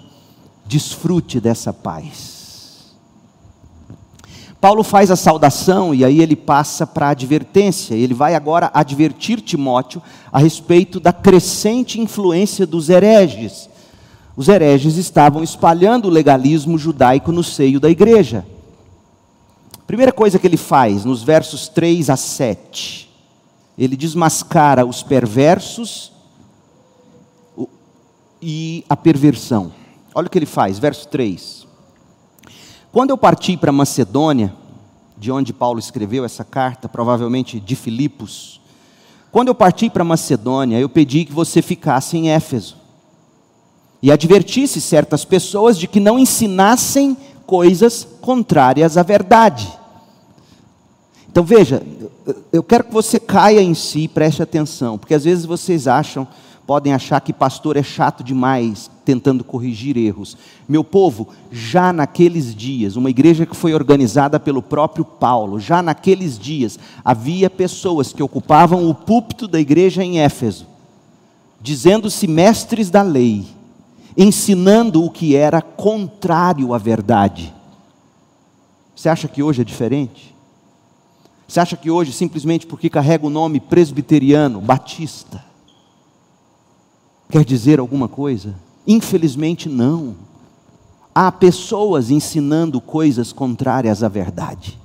desfrute 0.65 1.39
dessa 1.39 1.72
paz. 1.72 2.40
Paulo 4.62 4.84
faz 4.84 5.10
a 5.10 5.15
saudação 5.15 5.93
e 5.93 6.06
aí 6.06 6.21
ele 6.21 6.36
passa 6.36 6.86
para 6.86 7.08
a 7.08 7.10
advertência. 7.10 7.95
Ele 7.95 8.13
vai 8.13 8.36
agora 8.36 8.69
advertir 8.71 9.41
Timóteo 9.41 10.00
a 10.32 10.38
respeito 10.38 11.00
da 11.00 11.12
crescente 11.12 12.00
influência 12.00 12.67
dos 12.67 12.88
hereges. 12.88 13.67
Os 14.38 14.47
hereges 14.47 14.97
estavam 14.97 15.43
espalhando 15.43 16.08
o 16.08 16.12
legalismo 16.12 16.78
judaico 16.78 17.32
no 17.32 17.43
seio 17.43 17.80
da 17.80 17.89
igreja. 17.89 18.45
Primeira 19.88 20.12
coisa 20.12 20.38
que 20.38 20.45
ele 20.45 20.58
faz, 20.58 21.04
nos 21.04 21.24
versos 21.24 21.67
3 21.67 22.12
a 22.12 22.15
7, 22.15 23.10
ele 23.76 23.97
desmascara 23.97 24.86
os 24.86 25.02
perversos 25.02 26.13
e 28.39 28.86
a 28.88 28.95
perversão. 28.95 29.74
Olha 30.13 30.28
o 30.28 30.30
que 30.30 30.38
ele 30.38 30.45
faz, 30.45 30.78
verso 30.78 31.08
3. 31.08 31.61
Quando 32.91 33.12
eu 33.12 33.17
parti 33.17 33.56
para 33.56 33.71
Macedônia, 33.71 34.54
de 35.17 35.32
onde 35.32 35.54
Paulo 35.54 35.80
escreveu 35.80 36.25
essa 36.25 36.43
carta, 36.43 36.89
provavelmente 36.89 37.58
de 37.58 37.73
Filipos, 37.73 38.60
quando 39.32 39.47
eu 39.47 39.56
parti 39.56 39.89
para 39.89 40.04
Macedônia, 40.04 40.77
eu 40.77 40.89
pedi 40.89 41.23
que 41.23 41.32
você 41.32 41.62
ficasse 41.62 42.17
em 42.17 42.32
Éfeso 42.32 42.75
e 44.01 44.12
advertisse 44.12 44.82
certas 44.82 45.23
pessoas 45.23 45.77
de 45.77 45.88
que 45.88 46.01
não 46.01 46.19
ensinassem 46.19 47.15
coisas 47.45 48.06
contrárias 48.19 48.97
à 48.97 49.04
verdade. 49.04 49.71
Então 51.30 51.45
veja, 51.45 51.82
eu 52.51 52.62
quero 52.62 52.84
que 52.84 52.93
você 52.93 53.21
caia 53.21 53.62
em 53.62 53.73
si, 53.73 54.10
preste 54.10 54.43
atenção, 54.43 54.97
porque 54.97 55.13
às 55.13 55.23
vezes 55.23 55.45
vocês 55.45 55.88
acham 55.88 56.27
podem 56.71 56.93
achar 56.93 57.19
que 57.19 57.34
pastor 57.34 57.75
é 57.75 57.84
chato 57.84 58.23
demais 58.23 58.89
tentando 59.03 59.43
corrigir 59.43 59.97
erros. 59.97 60.38
Meu 60.69 60.86
povo, 60.86 61.27
já 61.51 61.91
naqueles 61.91 62.55
dias, 62.55 62.95
uma 62.95 63.10
igreja 63.10 63.45
que 63.45 63.57
foi 63.57 63.73
organizada 63.73 64.39
pelo 64.39 64.62
próprio 64.62 65.03
Paulo, 65.03 65.60
já 65.60 65.81
naqueles 65.81 66.39
dias, 66.39 66.79
havia 67.03 67.49
pessoas 67.49 68.13
que 68.13 68.23
ocupavam 68.23 68.89
o 68.89 68.95
púlpito 68.95 69.49
da 69.49 69.60
igreja 69.60 70.01
em 70.01 70.21
Éfeso, 70.21 70.65
dizendo-se 71.60 72.25
mestres 72.25 72.89
da 72.89 73.01
lei, 73.01 73.45
ensinando 74.15 75.03
o 75.03 75.12
que 75.12 75.36
era 75.36 75.62
contrário 75.62 76.73
à 76.73 76.77
verdade. 76.77 77.53
Você 78.95 79.10
acha 79.10 79.27
que 79.27 79.43
hoje 79.43 79.60
é 79.60 79.65
diferente? 79.65 80.34
Você 81.45 81.60
acha 81.60 81.75
que 81.75 81.91
hoje, 81.91 82.13
simplesmente 82.13 82.65
porque 82.65 82.89
carrega 82.89 83.27
o 83.27 83.29
nome 83.29 83.60
presbiteriano, 83.60 84.62
batista, 84.62 85.51
quer 87.32 87.46
dizer 87.46 87.80
alguma 87.80 88.08
coisa? 88.08 88.54
Infelizmente, 88.86 89.70
não. 89.70 90.15
Há 91.15 91.32
pessoas 91.32 92.12
ensinando 92.12 92.80
coisas 92.80 93.34
contrárias 93.34 94.04
à 94.04 94.08
verdade. 94.08 94.80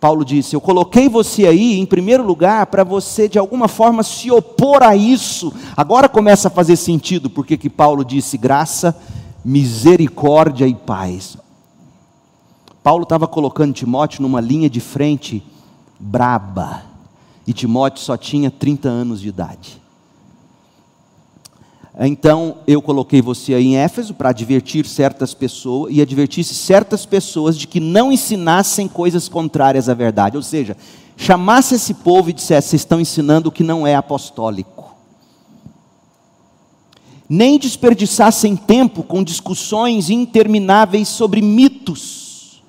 Paulo 0.00 0.24
disse: 0.24 0.54
Eu 0.54 0.60
coloquei 0.60 1.08
você 1.08 1.46
aí 1.46 1.78
em 1.78 1.86
primeiro 1.86 2.24
lugar 2.24 2.66
para 2.66 2.84
você 2.84 3.28
de 3.28 3.38
alguma 3.38 3.66
forma 3.66 4.02
se 4.02 4.30
opor 4.30 4.82
a 4.82 4.94
isso. 4.94 5.52
Agora 5.76 6.08
começa 6.08 6.48
a 6.48 6.50
fazer 6.50 6.76
sentido 6.76 7.28
porque 7.28 7.56
que 7.56 7.70
Paulo 7.70 8.04
disse 8.04 8.38
graça, 8.38 8.96
misericórdia 9.44 10.66
e 10.66 10.74
paz. 10.74 11.36
Paulo 12.82 13.02
estava 13.02 13.26
colocando 13.26 13.74
Timóteo 13.74 14.22
numa 14.22 14.40
linha 14.40 14.70
de 14.70 14.80
frente 14.80 15.42
braba. 15.98 16.82
E 17.46 17.52
Timóteo 17.52 18.02
só 18.02 18.16
tinha 18.16 18.50
30 18.50 18.88
anos 18.88 19.20
de 19.20 19.28
idade. 19.28 19.85
Então 21.98 22.58
eu 22.66 22.82
coloquei 22.82 23.22
você 23.22 23.54
aí 23.54 23.68
em 23.68 23.76
Éfeso 23.78 24.12
para 24.12 24.28
advertir 24.28 24.84
certas 24.84 25.32
pessoas 25.32 25.94
e 25.94 26.02
advertisse 26.02 26.54
certas 26.54 27.06
pessoas 27.06 27.56
de 27.56 27.66
que 27.66 27.80
não 27.80 28.12
ensinassem 28.12 28.86
coisas 28.86 29.28
contrárias 29.28 29.88
à 29.88 29.94
verdade. 29.94 30.36
Ou 30.36 30.42
seja, 30.42 30.76
chamasse 31.16 31.74
esse 31.74 31.94
povo 31.94 32.28
e 32.28 32.34
dissesse: 32.34 32.68
vocês 32.68 32.82
estão 32.82 33.00
ensinando 33.00 33.48
o 33.48 33.52
que 33.52 33.62
não 33.62 33.86
é 33.86 33.94
apostólico. 33.94 34.94
Nem 37.28 37.58
desperdiçassem 37.58 38.54
tempo 38.54 39.02
com 39.02 39.24
discussões 39.24 40.10
intermináveis 40.10 41.08
sobre 41.08 41.40
mitos. 41.40 42.62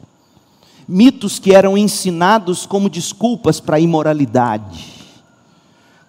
Mitos 0.87 1.37
que 1.37 1.53
eram 1.53 1.77
ensinados 1.77 2.65
como 2.65 2.89
desculpas 2.89 3.59
para 3.59 3.75
a 3.75 3.79
imoralidade 3.79 4.96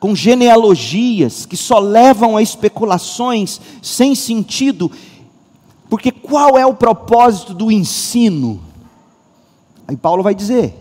com 0.01 0.15
genealogias 0.15 1.45
que 1.45 1.57
só 1.57 1.79
levam 1.79 2.37
a 2.37 2.43
especulações 2.43 3.61
sem 3.83 4.15
sentido, 4.15 4.91
porque 5.91 6.13
qual 6.13 6.57
é 6.57 6.65
o 6.65 6.75
propósito 6.75 7.53
do 7.55 7.73
ensino? 7.73 8.61
Aí 9.87 9.97
Paulo 9.97 10.23
vai 10.23 10.35
dizer. 10.35 10.75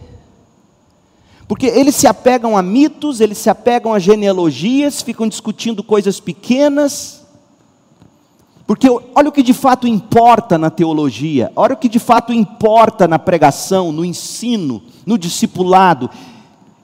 Porque 1.48 1.66
eles 1.66 1.96
se 1.96 2.06
apegam 2.06 2.58
a 2.58 2.62
mitos, 2.62 3.22
eles 3.22 3.38
se 3.38 3.50
apegam 3.50 3.94
a 3.94 4.00
genealogias, 4.00 5.02
ficam 5.02 5.28
discutindo 5.30 5.82
coisas 5.82 6.20
pequenas. 6.20 7.26
Porque 8.68 8.90
olha 8.90 9.30
o 9.30 9.32
que 9.32 9.42
de 9.42 9.54
fato 9.54 9.88
importa 9.88 10.58
na 10.58 10.70
teologia, 10.70 11.50
olha 11.56 11.74
o 11.74 11.78
que 11.78 11.88
de 11.88 12.00
fato 12.00 12.34
importa 12.34 13.08
na 13.08 13.18
pregação, 13.18 13.94
no 13.94 14.04
ensino, 14.04 14.84
no 15.06 15.18
discipulado 15.18 16.10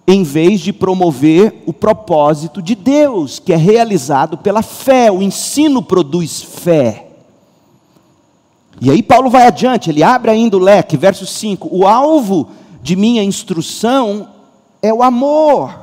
em 0.08 0.24
vez 0.24 0.60
de 0.60 0.74
promover 0.74 1.64
o 1.66 1.74
propósito 1.74 2.62
de 2.62 2.76
Deus, 2.76 3.40
que 3.40 3.54
é 3.54 3.56
realizado 3.56 4.38
pela 4.38 4.62
fé. 4.62 5.12
O 5.12 5.22
ensino 5.22 5.82
produz 5.82 6.42
fé. 6.42 7.08
E 8.82 8.90
aí 8.90 9.02
Paulo 9.02 9.30
vai 9.30 9.48
adiante, 9.48 9.90
ele 9.90 10.04
abre 10.04 10.32
ainda 10.32 10.58
o 10.58 10.60
leque, 10.60 10.98
verso 10.98 11.26
5: 11.26 11.70
O 11.72 11.88
alvo 11.88 12.50
de 12.82 12.96
minha 12.96 13.24
instrução 13.24 14.28
é 14.82 14.94
o 14.94 15.02
amor. 15.02 15.74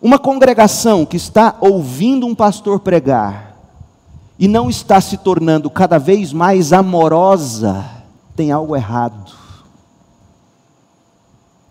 Uma 0.00 0.18
congregação 0.18 1.04
que 1.04 1.16
está 1.16 1.56
ouvindo 1.60 2.26
um 2.26 2.34
pastor 2.34 2.78
pregar 2.80 3.56
e 4.38 4.46
não 4.46 4.68
está 4.68 5.00
se 5.00 5.16
tornando 5.16 5.70
cada 5.70 5.98
vez 5.98 6.32
mais 6.32 6.72
amorosa, 6.72 7.84
tem 8.36 8.52
algo 8.52 8.76
errado. 8.76 9.43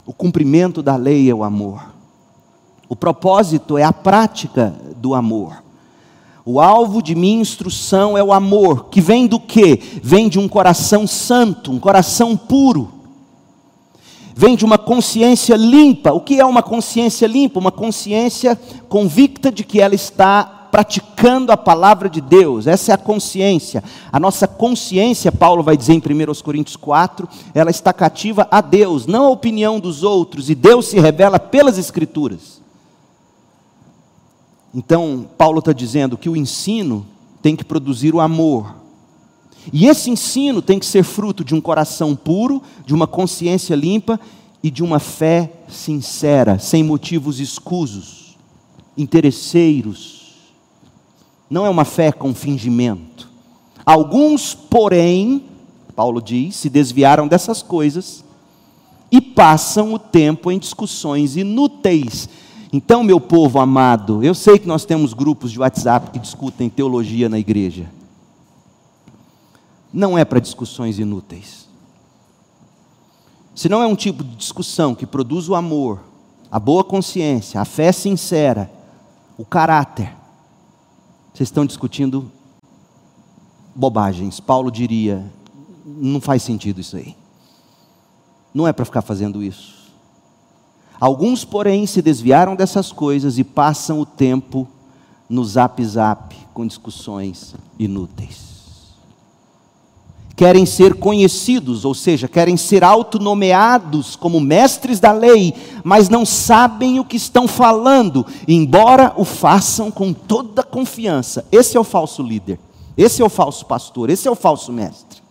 O 0.06 0.13
cumprimento 0.13 0.84
da 0.84 0.96
lei 0.96 1.30
é 1.30 1.34
o 1.34 1.44
amor. 1.44 1.94
O 2.89 2.96
propósito 2.96 3.78
é 3.78 3.84
a 3.84 3.94
prática 3.94 4.76
do 4.98 5.13
amor. 5.16 5.63
O 6.46 6.60
alvo 6.60 7.02
de 7.02 7.16
minha 7.16 7.39
instrução 7.39 8.18
é 8.18 8.24
o 8.24 8.34
amor, 8.34 8.89
que 8.89 9.00
vem 9.00 9.28
do 9.28 9.39
quê? 9.39 9.80
Vem 10.04 10.28
de 10.28 10.38
um 10.38 10.48
coração 10.48 11.08
santo, 11.08 11.72
um 11.72 11.80
coração 11.80 12.36
puro. 12.36 12.92
Vem 14.36 14.56
de 14.56 14.66
uma 14.66 14.78
consciência 14.78 15.56
limpa. 15.56 16.12
O 16.12 16.20
que 16.20 16.39
é 16.39 16.46
uma 16.46 16.62
consciência 16.62 17.28
limpa? 17.28 17.60
Uma 17.60 17.72
consciência 17.72 18.60
convicta 18.89 19.52
de 19.52 19.63
que 19.63 19.80
ela 19.80 19.96
está 19.96 20.62
praticando 20.74 21.52
a 21.52 21.56
palavra 21.56 22.10
de 22.10 22.20
Deus, 22.20 22.66
essa 22.66 22.92
é 22.92 22.96
a 22.96 22.98
consciência. 22.98 23.84
A 24.12 24.20
nossa 24.20 24.48
consciência, 24.48 25.32
Paulo 25.32 25.62
vai 25.62 25.78
dizer 25.78 25.94
em 25.94 26.00
1 26.00 26.34
Coríntios 26.42 26.76
4, 26.76 27.30
ela 27.54 27.70
está 27.70 27.94
cativa 27.94 28.48
a 28.50 28.60
Deus, 28.60 29.06
não 29.06 29.26
à 29.26 29.30
opinião 29.30 29.80
dos 29.80 30.02
outros, 30.02 30.50
e 30.50 30.56
Deus 30.56 30.88
se 30.88 31.00
revela 31.00 31.40
pelas 31.40 31.78
Escrituras. 31.78 32.60
Então, 34.74 35.28
Paulo 35.38 35.60
está 35.60 35.72
dizendo 35.72 36.18
que 36.18 36.28
o 36.28 36.36
ensino 36.36 37.06
tem 37.40 37.56
que 37.56 37.64
produzir 37.64 38.16
o 38.16 38.20
amor. 38.20 38.74
E 39.72 39.86
esse 39.86 40.10
ensino 40.10 40.60
tem 40.60 40.80
que 40.80 40.88
ser 40.88 41.04
fruto 41.04 41.44
de 41.46 41.54
um 41.54 41.62
coração 41.62 42.16
puro, 42.16 42.64
de 42.84 42.96
uma 42.96 43.06
consciência 43.06 43.76
limpa 43.76 44.20
e 44.64 44.72
de 44.72 44.84
uma 44.84 44.98
fé 44.98 45.52
sincera, 45.68 46.58
sem 46.58 46.84
motivos 46.84 47.40
escusos, 47.40 48.36
interesseiros 48.98 50.23
não 51.54 51.68
é 51.68 51.70
uma 51.70 51.86
fé 51.86 52.12
com 52.12 52.34
fingimento. 52.34 53.30
Alguns, 53.86 54.56
porém, 54.56 55.46
Paulo 55.96 56.20
diz, 56.20 56.56
se 56.56 56.68
desviaram 56.68 57.28
dessas 57.28 57.62
coisas 57.62 58.26
e 59.12 59.22
passam 59.22 59.94
o 59.94 60.00
tempo 60.00 60.52
em 60.52 60.58
discussões 60.58 61.38
inúteis. 61.38 62.28
Então, 62.74 63.04
meu 63.04 63.22
povo 63.22 63.60
amado, 63.60 64.24
eu 64.24 64.34
sei 64.34 64.58
que 64.58 64.68
nós 64.68 64.84
temos 64.84 65.13
grupos 65.13 65.52
de 65.52 65.60
WhatsApp 65.60 66.10
que 66.10 66.18
discutem 66.18 66.70
teologia 66.70 67.30
na 67.30 67.38
igreja. 67.38 67.88
Não 69.94 70.18
é 70.18 70.26
para 70.26 70.39
discussões 70.39 70.98
inúteis. 70.98 71.70
Se 73.54 73.70
não 73.70 73.84
é 73.84 73.86
um 73.86 73.96
tipo 73.96 74.24
de 74.24 74.36
discussão 74.36 74.96
que 74.96 75.06
produz 75.06 75.48
o 75.48 75.54
amor, 75.54 76.00
a 76.50 76.60
boa 76.60 76.84
consciência, 76.84 77.62
a 77.62 77.66
fé 77.66 77.92
sincera, 77.92 78.72
o 79.38 79.46
caráter, 79.46 80.23
vocês 81.34 81.50
estão 81.50 81.65
discutindo 81.65 82.32
bobagens. 83.76 84.39
Paulo 84.39 84.72
diria: 84.72 85.24
não 85.86 86.22
faz 86.22 86.43
sentido 86.43 86.80
isso 86.80 86.96
aí. 86.96 87.15
Não 88.54 88.67
é 88.67 88.74
para 88.74 88.86
ficar 88.86 89.02
fazendo 89.02 89.41
isso. 89.41 89.91
Alguns, 91.00 91.43
porém, 91.43 91.86
se 91.88 92.02
desviaram 92.02 92.56
dessas 92.56 92.91
coisas 92.91 93.38
e 93.38 93.43
passam 93.43 94.00
o 94.00 94.06
tempo 94.06 94.67
no 95.28 95.43
zap 95.43 95.84
zap 95.84 96.36
com 96.54 96.67
discussões 96.67 97.56
inúteis 97.80 98.53
querem 100.36 100.65
ser 100.65 100.96
conhecidos, 100.96 101.86
ou 101.86 101.93
seja, 101.93 102.28
querem 102.28 102.58
ser 102.58 102.84
autonomeados 102.84 104.15
como 104.15 104.39
mestres 104.39 105.00
da 105.00 105.12
lei, 105.12 105.54
mas 105.84 106.10
não 106.10 106.26
sabem 106.26 107.00
o 107.00 107.06
que 107.06 107.17
estão 107.17 107.48
falando, 107.48 108.26
embora 108.48 109.13
o 109.15 109.24
façam 109.24 109.91
com 109.91 110.12
toda 110.12 110.63
confiança. 110.63 111.46
Esse 111.52 111.78
é 111.78 111.80
o 111.80 111.84
falso 111.84 112.24
líder, 112.24 112.60
esse 112.98 113.22
é 113.22 113.26
o 113.26 113.30
falso 113.30 113.65
pastor, 113.65 114.10
esse 114.10 114.28
é 114.28 114.32
o 114.32 114.36
falso 114.36 114.72
mestre. 114.72 115.22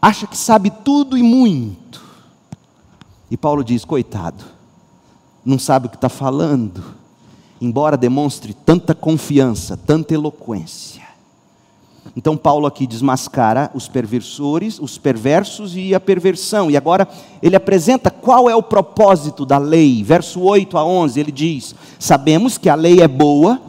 Acha 0.00 0.26
que 0.26 0.36
sabe 0.36 0.70
tudo 0.70 1.16
e 1.16 1.22
muito. 1.22 2.02
E 3.30 3.36
Paulo 3.36 3.64
diz: 3.64 3.84
coitado, 3.84 4.44
não 5.44 5.58
sabe 5.58 5.86
o 5.86 5.90
que 5.90 5.96
está 5.96 6.08
falando, 6.08 6.82
embora 7.60 7.96
demonstre 7.96 8.52
tanta 8.52 8.94
confiança, 8.94 9.76
tanta 9.76 10.12
eloquência. 10.12 11.01
Então 12.16 12.36
Paulo 12.36 12.66
aqui 12.66 12.86
desmascara 12.86 13.70
os 13.74 13.88
perversores, 13.88 14.78
os 14.78 14.98
perversos 14.98 15.74
e 15.76 15.94
a 15.94 16.00
perversão. 16.00 16.70
E 16.70 16.76
agora 16.76 17.08
ele 17.42 17.56
apresenta 17.56 18.10
qual 18.10 18.50
é 18.50 18.54
o 18.54 18.62
propósito 18.62 19.46
da 19.46 19.56
lei. 19.56 20.02
Verso 20.02 20.40
8 20.40 20.76
a 20.76 20.84
11, 20.84 21.20
ele 21.20 21.32
diz: 21.32 21.74
Sabemos 21.98 22.58
que 22.58 22.68
a 22.68 22.74
lei 22.74 23.00
é 23.00 23.08
boa, 23.08 23.60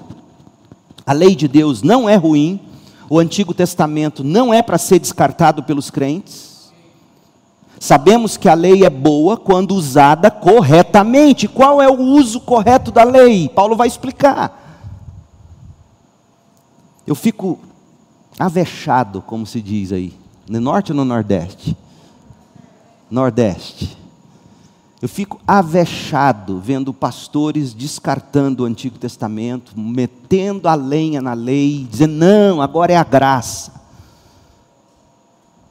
a 1.05 1.13
lei 1.13 1.35
de 1.35 1.47
Deus 1.47 1.81
não 1.81 2.09
é 2.09 2.15
ruim, 2.15 2.59
o 3.09 3.17
Antigo 3.17 3.53
Testamento 3.53 4.23
não 4.23 4.53
é 4.53 4.61
para 4.61 4.77
ser 4.77 4.99
descartado 4.99 5.63
pelos 5.63 5.89
crentes. 5.89 6.53
Sabemos 7.79 8.37
que 8.37 8.47
a 8.47 8.53
lei 8.53 8.85
é 8.85 8.89
boa 8.89 9.35
quando 9.35 9.75
usada 9.75 10.31
corretamente. 10.31 11.47
Qual 11.49 11.81
é 11.81 11.89
o 11.89 11.99
uso 11.99 12.39
correto 12.39 12.91
da 12.91 13.03
lei? 13.03 13.49
Paulo 13.49 13.75
vai 13.75 13.87
explicar. 13.87 14.59
Eu 17.05 17.13
fico 17.13 17.59
avexado, 18.39 19.21
como 19.21 19.45
se 19.45 19.61
diz 19.61 19.91
aí. 19.91 20.13
No 20.47 20.59
norte 20.59 20.91
ou 20.91 20.95
no 20.95 21.05
nordeste? 21.05 21.77
Nordeste. 23.09 23.97
Eu 25.01 25.09
fico 25.09 25.39
avexado 25.45 26.59
vendo 26.59 26.93
pastores 26.93 27.73
descartando 27.73 28.63
o 28.63 28.65
Antigo 28.65 28.97
Testamento, 28.97 29.77
metendo 29.77 30.67
a 30.67 30.75
lenha 30.75 31.21
na 31.21 31.33
lei, 31.33 31.85
dizendo, 31.89 32.13
não, 32.13 32.61
agora 32.61 32.93
é 32.93 32.95
a 32.95 33.03
graça. 33.03 33.73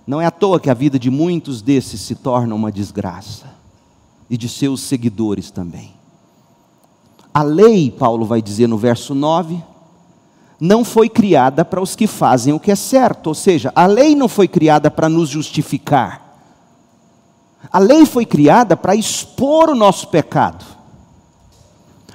Não 0.07 0.21
é 0.21 0.27
à 0.27 0.31
toa 0.31 0.61
que 0.61 0.69
a 0.69 0.75
vida 0.75 0.99
de 0.99 1.11
muitos 1.11 1.63
desses 1.63 2.01
se 2.03 2.15
torna 2.15 2.55
uma 2.55 2.71
desgraça, 2.71 3.47
e 4.29 4.37
de 4.37 4.49
seus 4.49 4.83
seguidores 4.83 5.51
também. 5.51 5.95
A 7.33 7.43
lei, 7.43 7.91
Paulo 7.91 8.27
vai 8.27 8.43
dizer 8.43 8.67
no 8.67 8.77
verso 8.77 9.15
9, 9.15 9.63
não 10.65 10.85
foi 10.85 11.09
criada 11.09 11.65
para 11.65 11.83
os 11.83 11.97
que 11.97 12.07
fazem 12.07 12.55
o 12.55 12.61
que 12.61 12.71
é 12.71 12.77
certo, 12.77 13.27
ou 13.27 13.35
seja, 13.35 13.73
a 13.75 13.85
lei 13.85 14.15
não 14.15 14.29
foi 14.29 14.47
criada 14.47 14.93
para 14.93 15.09
nos 15.09 15.29
justificar. 15.29 16.23
A 17.73 17.81
lei 17.81 18.07
foi 18.07 18.25
criada 18.25 18.77
para 18.77 18.95
expor 18.95 19.71
o 19.71 19.75
nosso 19.75 20.07
pecado. 20.07 20.65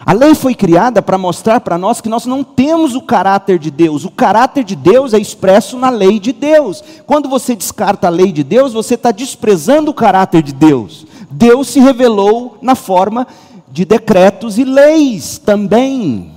A 0.06 0.14
lei 0.14 0.34
foi 0.34 0.56
criada 0.56 1.02
para 1.02 1.18
mostrar 1.18 1.60
para 1.60 1.78
nós 1.78 2.00
que 2.00 2.08
nós 2.08 2.26
não 2.26 2.42
temos 2.42 2.96
o 2.96 3.02
caráter 3.02 3.60
de 3.60 3.70
Deus. 3.70 4.06
O 4.06 4.12
caráter 4.12 4.64
de 4.64 4.78
Deus 4.78 5.14
é 5.14 5.20
expresso 5.20 5.78
na 5.78 5.90
lei 5.90 6.18
de 6.18 6.32
Deus. 6.32 6.82
Quando 7.06 7.28
você 7.28 7.54
descarta 7.54 8.08
a 8.08 8.10
lei 8.10 8.32
de 8.32 8.46
Deus, 8.46 8.72
você 8.72 8.94
está 8.94 9.12
desprezando 9.12 9.92
o 9.92 9.94
caráter 9.94 10.42
de 10.42 10.54
Deus. 10.54 11.06
Deus 11.30 11.68
se 11.68 11.82
revelou 11.82 12.58
na 12.62 12.76
forma 12.76 13.28
de 13.70 13.84
decretos 13.84 14.58
e 14.58 14.64
leis 14.64 15.38
também. 15.38 16.37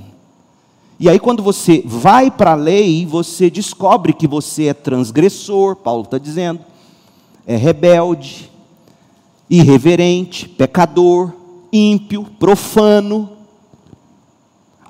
E 1.03 1.09
aí, 1.09 1.19
quando 1.19 1.43
você 1.43 1.83
vai 1.87 2.31
para 2.31 2.53
a 2.53 2.55
lei, 2.55 3.07
você 3.07 3.49
descobre 3.49 4.13
que 4.13 4.27
você 4.27 4.67
é 4.67 4.75
transgressor, 4.75 5.75
Paulo 5.77 6.03
está 6.03 6.19
dizendo, 6.19 6.61
é 7.47 7.57
rebelde, 7.57 8.51
irreverente, 9.49 10.47
pecador, 10.47 11.33
ímpio, 11.73 12.27
profano. 12.39 13.31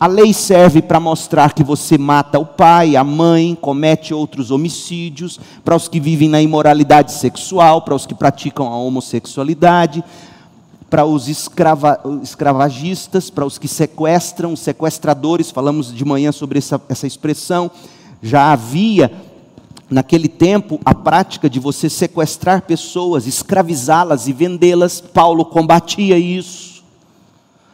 A 0.00 0.08
lei 0.08 0.32
serve 0.32 0.82
para 0.82 0.98
mostrar 0.98 1.54
que 1.54 1.62
você 1.62 1.96
mata 1.96 2.40
o 2.40 2.44
pai, 2.44 2.96
a 2.96 3.04
mãe, 3.04 3.56
comete 3.60 4.12
outros 4.12 4.50
homicídios, 4.50 5.38
para 5.64 5.76
os 5.76 5.86
que 5.86 6.00
vivem 6.00 6.28
na 6.28 6.42
imoralidade 6.42 7.12
sexual, 7.12 7.82
para 7.82 7.94
os 7.94 8.04
que 8.04 8.16
praticam 8.16 8.66
a 8.66 8.76
homossexualidade, 8.76 10.02
para 10.90 11.06
os 11.06 11.28
escrava, 11.28 12.00
escravagistas, 12.20 13.30
para 13.30 13.46
os 13.46 13.56
que 13.56 13.68
sequestram, 13.68 14.52
os 14.52 14.60
sequestradores, 14.60 15.50
falamos 15.50 15.94
de 15.94 16.04
manhã 16.04 16.32
sobre 16.32 16.58
essa, 16.58 16.80
essa 16.88 17.06
expressão. 17.06 17.70
Já 18.20 18.52
havia, 18.52 19.12
naquele 19.88 20.28
tempo, 20.28 20.80
a 20.84 20.92
prática 20.92 21.48
de 21.48 21.60
você 21.60 21.88
sequestrar 21.88 22.62
pessoas, 22.62 23.28
escravizá-las 23.28 24.26
e 24.26 24.32
vendê-las. 24.32 25.00
Paulo 25.00 25.44
combatia 25.44 26.18
isso. 26.18 26.82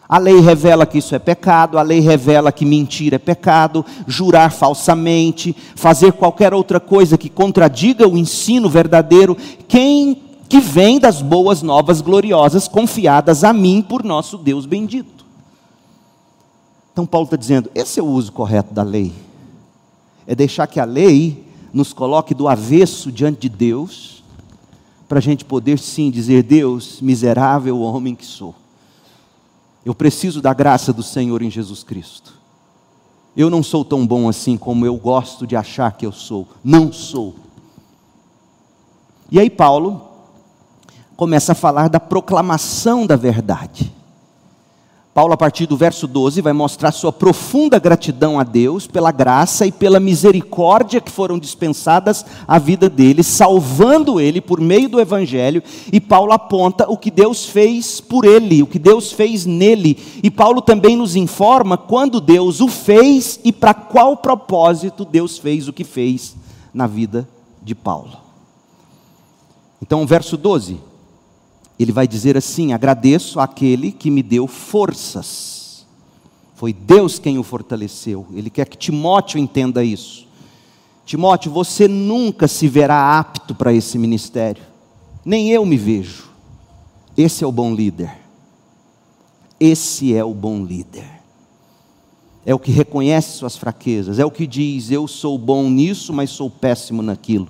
A 0.08 0.18
lei 0.18 0.38
revela 0.38 0.86
que 0.86 0.98
isso 0.98 1.14
é 1.16 1.18
pecado, 1.18 1.78
a 1.78 1.82
lei 1.82 1.98
revela 1.98 2.52
que 2.52 2.64
mentir 2.64 3.12
é 3.12 3.18
pecado, 3.18 3.84
jurar 4.06 4.52
falsamente, 4.52 5.56
fazer 5.74 6.12
qualquer 6.12 6.54
outra 6.54 6.78
coisa 6.78 7.18
que 7.18 7.28
contradiga 7.28 8.06
o 8.06 8.16
ensino 8.16 8.68
verdadeiro. 8.68 9.36
Quem 9.66 10.25
que 10.48 10.60
vem 10.60 10.98
das 10.98 11.20
boas 11.20 11.62
novas 11.62 12.00
gloriosas 12.00 12.68
confiadas 12.68 13.42
a 13.42 13.52
mim 13.52 13.82
por 13.82 14.04
nosso 14.04 14.38
Deus 14.38 14.66
bendito. 14.66 15.24
Então, 16.92 17.04
Paulo 17.04 17.26
está 17.26 17.36
dizendo: 17.36 17.70
esse 17.74 18.00
é 18.00 18.02
o 18.02 18.06
uso 18.06 18.32
correto 18.32 18.72
da 18.72 18.82
lei. 18.82 19.12
É 20.26 20.34
deixar 20.34 20.66
que 20.66 20.80
a 20.80 20.84
lei 20.84 21.44
nos 21.72 21.92
coloque 21.92 22.34
do 22.34 22.48
avesso 22.48 23.12
diante 23.12 23.40
de 23.40 23.48
Deus, 23.48 24.24
para 25.08 25.18
a 25.18 25.22
gente 25.22 25.44
poder 25.44 25.78
sim 25.78 26.10
dizer: 26.10 26.42
Deus, 26.42 27.00
miserável 27.00 27.80
homem 27.80 28.14
que 28.14 28.24
sou, 28.24 28.54
eu 29.84 29.94
preciso 29.94 30.40
da 30.40 30.54
graça 30.54 30.92
do 30.92 31.02
Senhor 31.02 31.42
em 31.42 31.50
Jesus 31.50 31.84
Cristo. 31.84 32.34
Eu 33.36 33.50
não 33.50 33.62
sou 33.62 33.84
tão 33.84 34.06
bom 34.06 34.28
assim 34.28 34.56
como 34.56 34.86
eu 34.86 34.96
gosto 34.96 35.46
de 35.46 35.54
achar 35.54 35.92
que 35.92 36.06
eu 36.06 36.12
sou. 36.12 36.48
Não 36.64 36.90
sou. 36.90 37.34
E 39.30 39.38
aí, 39.38 39.50
Paulo, 39.50 40.15
começa 41.16 41.52
a 41.52 41.54
falar 41.54 41.88
da 41.88 41.98
proclamação 41.98 43.06
da 43.06 43.16
verdade. 43.16 43.96
Paulo, 45.16 45.32
a 45.32 45.36
partir 45.38 45.64
do 45.64 45.78
verso 45.78 46.06
12, 46.06 46.42
vai 46.42 46.52
mostrar 46.52 46.92
sua 46.92 47.10
profunda 47.10 47.78
gratidão 47.78 48.38
a 48.38 48.44
Deus 48.44 48.86
pela 48.86 49.10
graça 49.10 49.66
e 49.66 49.72
pela 49.72 49.98
misericórdia 49.98 51.00
que 51.00 51.10
foram 51.10 51.38
dispensadas 51.38 52.22
à 52.46 52.58
vida 52.58 52.90
dele, 52.90 53.22
salvando 53.22 54.20
ele 54.20 54.42
por 54.42 54.60
meio 54.60 54.90
do 54.90 55.00
Evangelho. 55.00 55.62
E 55.90 56.02
Paulo 56.02 56.32
aponta 56.32 56.84
o 56.86 56.98
que 56.98 57.10
Deus 57.10 57.46
fez 57.46 57.98
por 57.98 58.26
ele, 58.26 58.62
o 58.62 58.66
que 58.66 58.78
Deus 58.78 59.10
fez 59.10 59.46
nele. 59.46 59.98
E 60.22 60.30
Paulo 60.30 60.60
também 60.60 60.96
nos 60.96 61.16
informa 61.16 61.78
quando 61.78 62.20
Deus 62.20 62.60
o 62.60 62.68
fez 62.68 63.40
e 63.42 63.52
para 63.52 63.72
qual 63.72 64.18
propósito 64.18 65.02
Deus 65.02 65.38
fez 65.38 65.66
o 65.66 65.72
que 65.72 65.84
fez 65.84 66.36
na 66.74 66.86
vida 66.86 67.26
de 67.62 67.74
Paulo. 67.74 68.18
Então, 69.80 70.06
verso 70.06 70.36
12 70.36 70.78
ele 71.78 71.92
vai 71.92 72.06
dizer 72.08 72.36
assim: 72.36 72.72
agradeço 72.72 73.38
àquele 73.40 73.92
que 73.92 74.10
me 74.10 74.22
deu 74.22 74.46
forças. 74.46 75.86
Foi 76.54 76.72
Deus 76.72 77.18
quem 77.18 77.38
o 77.38 77.42
fortaleceu. 77.42 78.26
Ele 78.32 78.48
quer 78.48 78.66
que 78.66 78.78
Timóteo 78.78 79.38
entenda 79.38 79.84
isso. 79.84 80.26
Timóteo, 81.04 81.52
você 81.52 81.86
nunca 81.86 82.48
se 82.48 82.66
verá 82.66 83.18
apto 83.18 83.54
para 83.54 83.72
esse 83.72 83.98
ministério. 83.98 84.62
Nem 85.24 85.50
eu 85.50 85.64
me 85.66 85.76
vejo. 85.76 86.30
Esse 87.16 87.44
é 87.44 87.46
o 87.46 87.52
bom 87.52 87.74
líder. 87.74 88.10
Esse 89.60 90.14
é 90.14 90.24
o 90.24 90.32
bom 90.34 90.64
líder. 90.64 91.16
É 92.44 92.54
o 92.54 92.58
que 92.58 92.70
reconhece 92.70 93.38
suas 93.38 93.56
fraquezas, 93.56 94.18
é 94.18 94.24
o 94.24 94.30
que 94.30 94.46
diz: 94.46 94.90
eu 94.90 95.08
sou 95.08 95.36
bom 95.36 95.68
nisso, 95.68 96.12
mas 96.12 96.30
sou 96.30 96.48
péssimo 96.48 97.02
naquilo. 97.02 97.48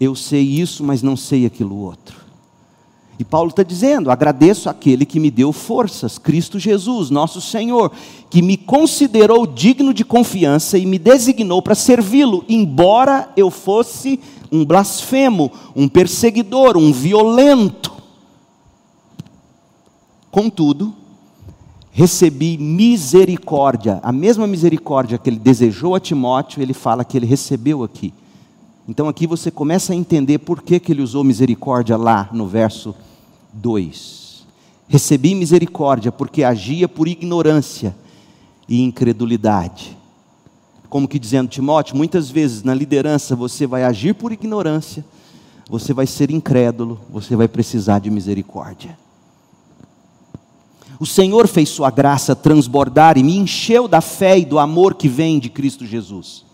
Eu 0.00 0.14
sei 0.16 0.42
isso, 0.42 0.82
mas 0.82 1.00
não 1.00 1.16
sei 1.16 1.46
aquilo 1.46 1.76
outro. 1.76 2.23
E 3.18 3.24
Paulo 3.24 3.50
está 3.50 3.62
dizendo: 3.62 4.10
agradeço 4.10 4.68
aquele 4.68 5.04
que 5.04 5.20
me 5.20 5.30
deu 5.30 5.52
forças, 5.52 6.18
Cristo 6.18 6.58
Jesus, 6.58 7.10
nosso 7.10 7.40
Senhor, 7.40 7.92
que 8.28 8.42
me 8.42 8.56
considerou 8.56 9.46
digno 9.46 9.94
de 9.94 10.04
confiança 10.04 10.76
e 10.76 10.84
me 10.84 10.98
designou 10.98 11.62
para 11.62 11.74
servi-lo, 11.74 12.44
embora 12.48 13.30
eu 13.36 13.50
fosse 13.50 14.18
um 14.50 14.64
blasfemo, 14.64 15.50
um 15.74 15.88
perseguidor, 15.88 16.76
um 16.76 16.92
violento. 16.92 17.92
Contudo, 20.30 20.92
recebi 21.92 22.58
misericórdia, 22.58 24.00
a 24.02 24.10
mesma 24.10 24.48
misericórdia 24.48 25.16
que 25.16 25.30
ele 25.30 25.38
desejou 25.38 25.94
a 25.94 26.00
Timóteo, 26.00 26.60
ele 26.60 26.74
fala 26.74 27.04
que 27.04 27.16
ele 27.16 27.26
recebeu 27.26 27.84
aqui. 27.84 28.12
Então 28.86 29.08
aqui 29.08 29.26
você 29.26 29.50
começa 29.50 29.92
a 29.92 29.96
entender 29.96 30.38
por 30.38 30.62
que, 30.62 30.78
que 30.78 30.92
ele 30.92 31.02
usou 31.02 31.24
misericórdia 31.24 31.96
lá 31.96 32.28
no 32.32 32.46
verso 32.46 32.94
2. 33.52 34.44
Recebi 34.86 35.34
misericórdia 35.34 36.12
porque 36.12 36.44
agia 36.44 36.86
por 36.86 37.08
ignorância 37.08 37.96
e 38.68 38.82
incredulidade. 38.82 39.96
Como 40.88 41.08
que 41.08 41.18
dizendo, 41.18 41.48
Timóteo, 41.48 41.96
muitas 41.96 42.30
vezes 42.30 42.62
na 42.62 42.74
liderança 42.74 43.34
você 43.34 43.66
vai 43.66 43.84
agir 43.84 44.14
por 44.14 44.32
ignorância, 44.32 45.04
você 45.68 45.94
vai 45.94 46.06
ser 46.06 46.30
incrédulo, 46.30 47.00
você 47.10 47.34
vai 47.34 47.48
precisar 47.48 47.98
de 47.98 48.10
misericórdia. 48.10 48.98
O 51.00 51.06
Senhor 51.06 51.48
fez 51.48 51.70
Sua 51.70 51.90
graça 51.90 52.36
transbordar 52.36 53.18
e 53.18 53.22
me 53.22 53.36
encheu 53.36 53.88
da 53.88 54.00
fé 54.00 54.38
e 54.38 54.44
do 54.44 54.58
amor 54.58 54.94
que 54.94 55.08
vem 55.08 55.38
de 55.38 55.48
Cristo 55.48 55.86
Jesus. 55.86 56.44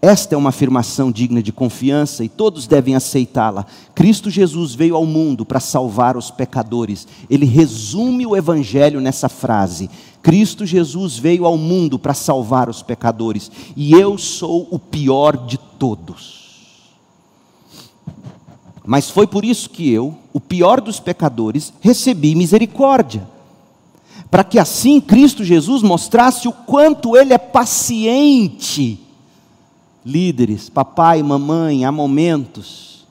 Esta 0.00 0.36
é 0.36 0.38
uma 0.38 0.50
afirmação 0.50 1.10
digna 1.10 1.42
de 1.42 1.50
confiança 1.50 2.22
e 2.22 2.28
todos 2.28 2.68
devem 2.68 2.94
aceitá-la. 2.94 3.66
Cristo 3.96 4.30
Jesus 4.30 4.72
veio 4.72 4.94
ao 4.94 5.04
mundo 5.04 5.44
para 5.44 5.58
salvar 5.58 6.16
os 6.16 6.30
pecadores. 6.30 7.06
Ele 7.28 7.44
resume 7.44 8.24
o 8.24 8.36
Evangelho 8.36 9.00
nessa 9.00 9.28
frase: 9.28 9.90
Cristo 10.22 10.64
Jesus 10.64 11.18
veio 11.18 11.44
ao 11.44 11.58
mundo 11.58 11.98
para 11.98 12.14
salvar 12.14 12.68
os 12.68 12.80
pecadores, 12.80 13.50
e 13.76 13.92
eu 13.92 14.16
sou 14.16 14.68
o 14.70 14.78
pior 14.78 15.36
de 15.46 15.58
todos. 15.58 16.38
Mas 18.86 19.10
foi 19.10 19.26
por 19.26 19.44
isso 19.44 19.68
que 19.68 19.90
eu, 19.90 20.16
o 20.32 20.40
pior 20.40 20.80
dos 20.80 21.00
pecadores, 21.00 21.72
recebi 21.80 22.36
misericórdia. 22.36 23.28
Para 24.30 24.44
que 24.44 24.60
assim 24.60 25.00
Cristo 25.00 25.42
Jesus 25.42 25.82
mostrasse 25.82 26.46
o 26.46 26.52
quanto 26.52 27.16
Ele 27.16 27.34
é 27.34 27.38
paciente. 27.38 29.07
Líderes, 30.08 30.70
papai, 30.70 31.22
mamãe, 31.22 31.84
há 31.84 31.92
momentos 31.92 33.06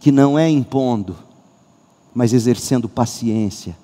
que 0.00 0.10
não 0.10 0.38
é 0.38 0.48
impondo, 0.48 1.16
mas 2.14 2.32
exercendo 2.32 2.88
paciência, 2.88 3.76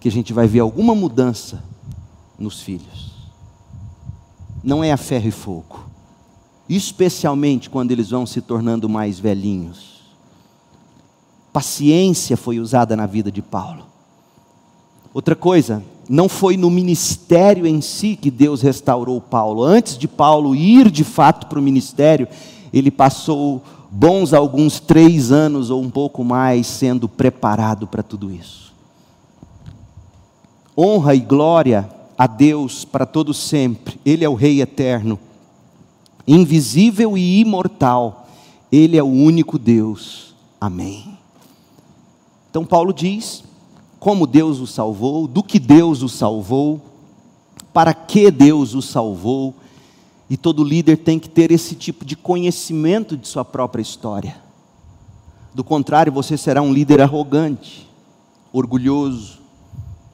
que 0.00 0.08
a 0.08 0.10
gente 0.10 0.32
vai 0.32 0.46
ver 0.46 0.60
alguma 0.60 0.94
mudança 0.94 1.62
nos 2.38 2.62
filhos. 2.62 3.12
Não 4.64 4.82
é 4.82 4.90
a 4.90 4.96
ferro 4.96 5.28
e 5.28 5.30
fogo, 5.30 5.84
especialmente 6.68 7.68
quando 7.68 7.90
eles 7.90 8.10
vão 8.10 8.24
se 8.24 8.40
tornando 8.40 8.88
mais 8.88 9.18
velhinhos 9.18 9.92
Paciência 11.52 12.36
foi 12.36 12.58
usada 12.58 12.96
na 12.96 13.04
vida 13.04 13.30
de 13.30 13.42
Paulo. 13.42 13.84
Outra 15.12 15.36
coisa, 15.36 15.84
não 16.08 16.28
foi 16.28 16.56
no 16.56 16.70
ministério 16.70 17.66
em 17.66 17.80
si 17.80 18.16
que 18.16 18.30
Deus 18.30 18.62
restaurou 18.62 19.20
Paulo. 19.20 19.62
Antes 19.62 19.96
de 19.96 20.08
Paulo 20.08 20.54
ir 20.54 20.90
de 20.90 21.04
fato 21.04 21.46
para 21.46 21.58
o 21.58 21.62
ministério, 21.62 22.28
ele 22.72 22.90
passou 22.90 23.62
bons 23.90 24.32
alguns 24.32 24.80
três 24.80 25.30
anos 25.30 25.70
ou 25.70 25.82
um 25.82 25.90
pouco 25.90 26.24
mais 26.24 26.66
sendo 26.66 27.08
preparado 27.08 27.86
para 27.86 28.02
tudo 28.02 28.30
isso. 28.30 28.72
Honra 30.76 31.14
e 31.14 31.20
glória 31.20 31.88
a 32.16 32.26
Deus 32.26 32.84
para 32.84 33.04
todo 33.04 33.34
sempre. 33.34 34.00
Ele 34.04 34.24
é 34.24 34.28
o 34.28 34.34
Rei 34.34 34.62
eterno, 34.62 35.18
invisível 36.26 37.16
e 37.16 37.40
imortal. 37.40 38.26
Ele 38.70 38.96
é 38.96 39.02
o 39.02 39.06
único 39.06 39.58
Deus. 39.58 40.34
Amém. 40.60 41.18
Então, 42.50 42.64
Paulo 42.64 42.92
diz 42.92 43.44
como 44.02 44.26
Deus 44.26 44.58
o 44.58 44.66
salvou, 44.66 45.28
do 45.28 45.44
que 45.44 45.60
Deus 45.60 46.02
o 46.02 46.08
salvou, 46.08 46.82
para 47.72 47.94
que 47.94 48.32
Deus 48.32 48.74
o 48.74 48.82
salvou, 48.82 49.54
e 50.28 50.36
todo 50.36 50.64
líder 50.64 50.96
tem 50.96 51.20
que 51.20 51.28
ter 51.28 51.52
esse 51.52 51.76
tipo 51.76 52.04
de 52.04 52.16
conhecimento 52.16 53.16
de 53.16 53.28
sua 53.28 53.44
própria 53.44 53.80
história. 53.80 54.42
Do 55.54 55.62
contrário, 55.62 56.12
você 56.12 56.36
será 56.36 56.60
um 56.60 56.72
líder 56.72 57.00
arrogante, 57.00 57.88
orgulhoso, 58.52 59.38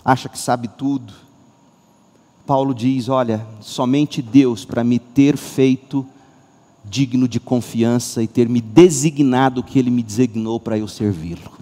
acha 0.05 0.29
que 0.29 0.39
sabe 0.39 0.69
tudo. 0.69 1.15
Paulo 2.47 2.75
diz: 2.75 3.09
Olha, 3.09 3.47
somente 3.59 4.21
Deus 4.21 4.67
para 4.67 4.85
me 4.85 4.99
ter 4.99 5.39
feito 5.39 6.05
digno 6.85 7.27
de 7.27 7.41
confiança 7.41 8.23
e 8.23 8.27
ter 8.27 8.51
me 8.51 8.61
designado 8.61 9.63
o 9.63 9.65
que 9.65 9.79
Ele 9.79 9.91
me 9.91 10.03
designou 10.03 10.61
para 10.61 10.77
eu 10.77 10.87
servi-lo. 10.87 11.58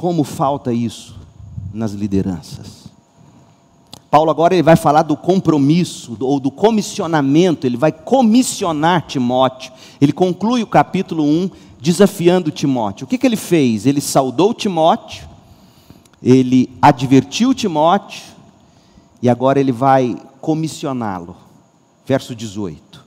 Como 0.00 0.24
falta 0.24 0.72
isso 0.72 1.14
nas 1.74 1.92
lideranças. 1.92 2.86
Paulo 4.10 4.30
agora 4.30 4.54
ele 4.54 4.62
vai 4.62 4.74
falar 4.74 5.02
do 5.02 5.14
compromisso 5.14 6.16
ou 6.20 6.40
do 6.40 6.50
comissionamento, 6.50 7.66
ele 7.66 7.76
vai 7.76 7.92
comissionar 7.92 9.06
Timóteo. 9.06 9.70
Ele 10.00 10.10
conclui 10.10 10.62
o 10.62 10.66
capítulo 10.66 11.22
1 11.22 11.50
desafiando 11.78 12.50
Timóteo. 12.50 13.04
O 13.04 13.06
que, 13.06 13.18
que 13.18 13.26
ele 13.26 13.36
fez? 13.36 13.84
Ele 13.84 14.00
saudou 14.00 14.54
Timóteo, 14.54 15.28
ele 16.22 16.74
advertiu 16.80 17.52
Timóteo 17.52 18.22
e 19.20 19.28
agora 19.28 19.60
ele 19.60 19.70
vai 19.70 20.16
comissioná-lo. 20.40 21.36
Verso 22.06 22.34
18: 22.34 23.04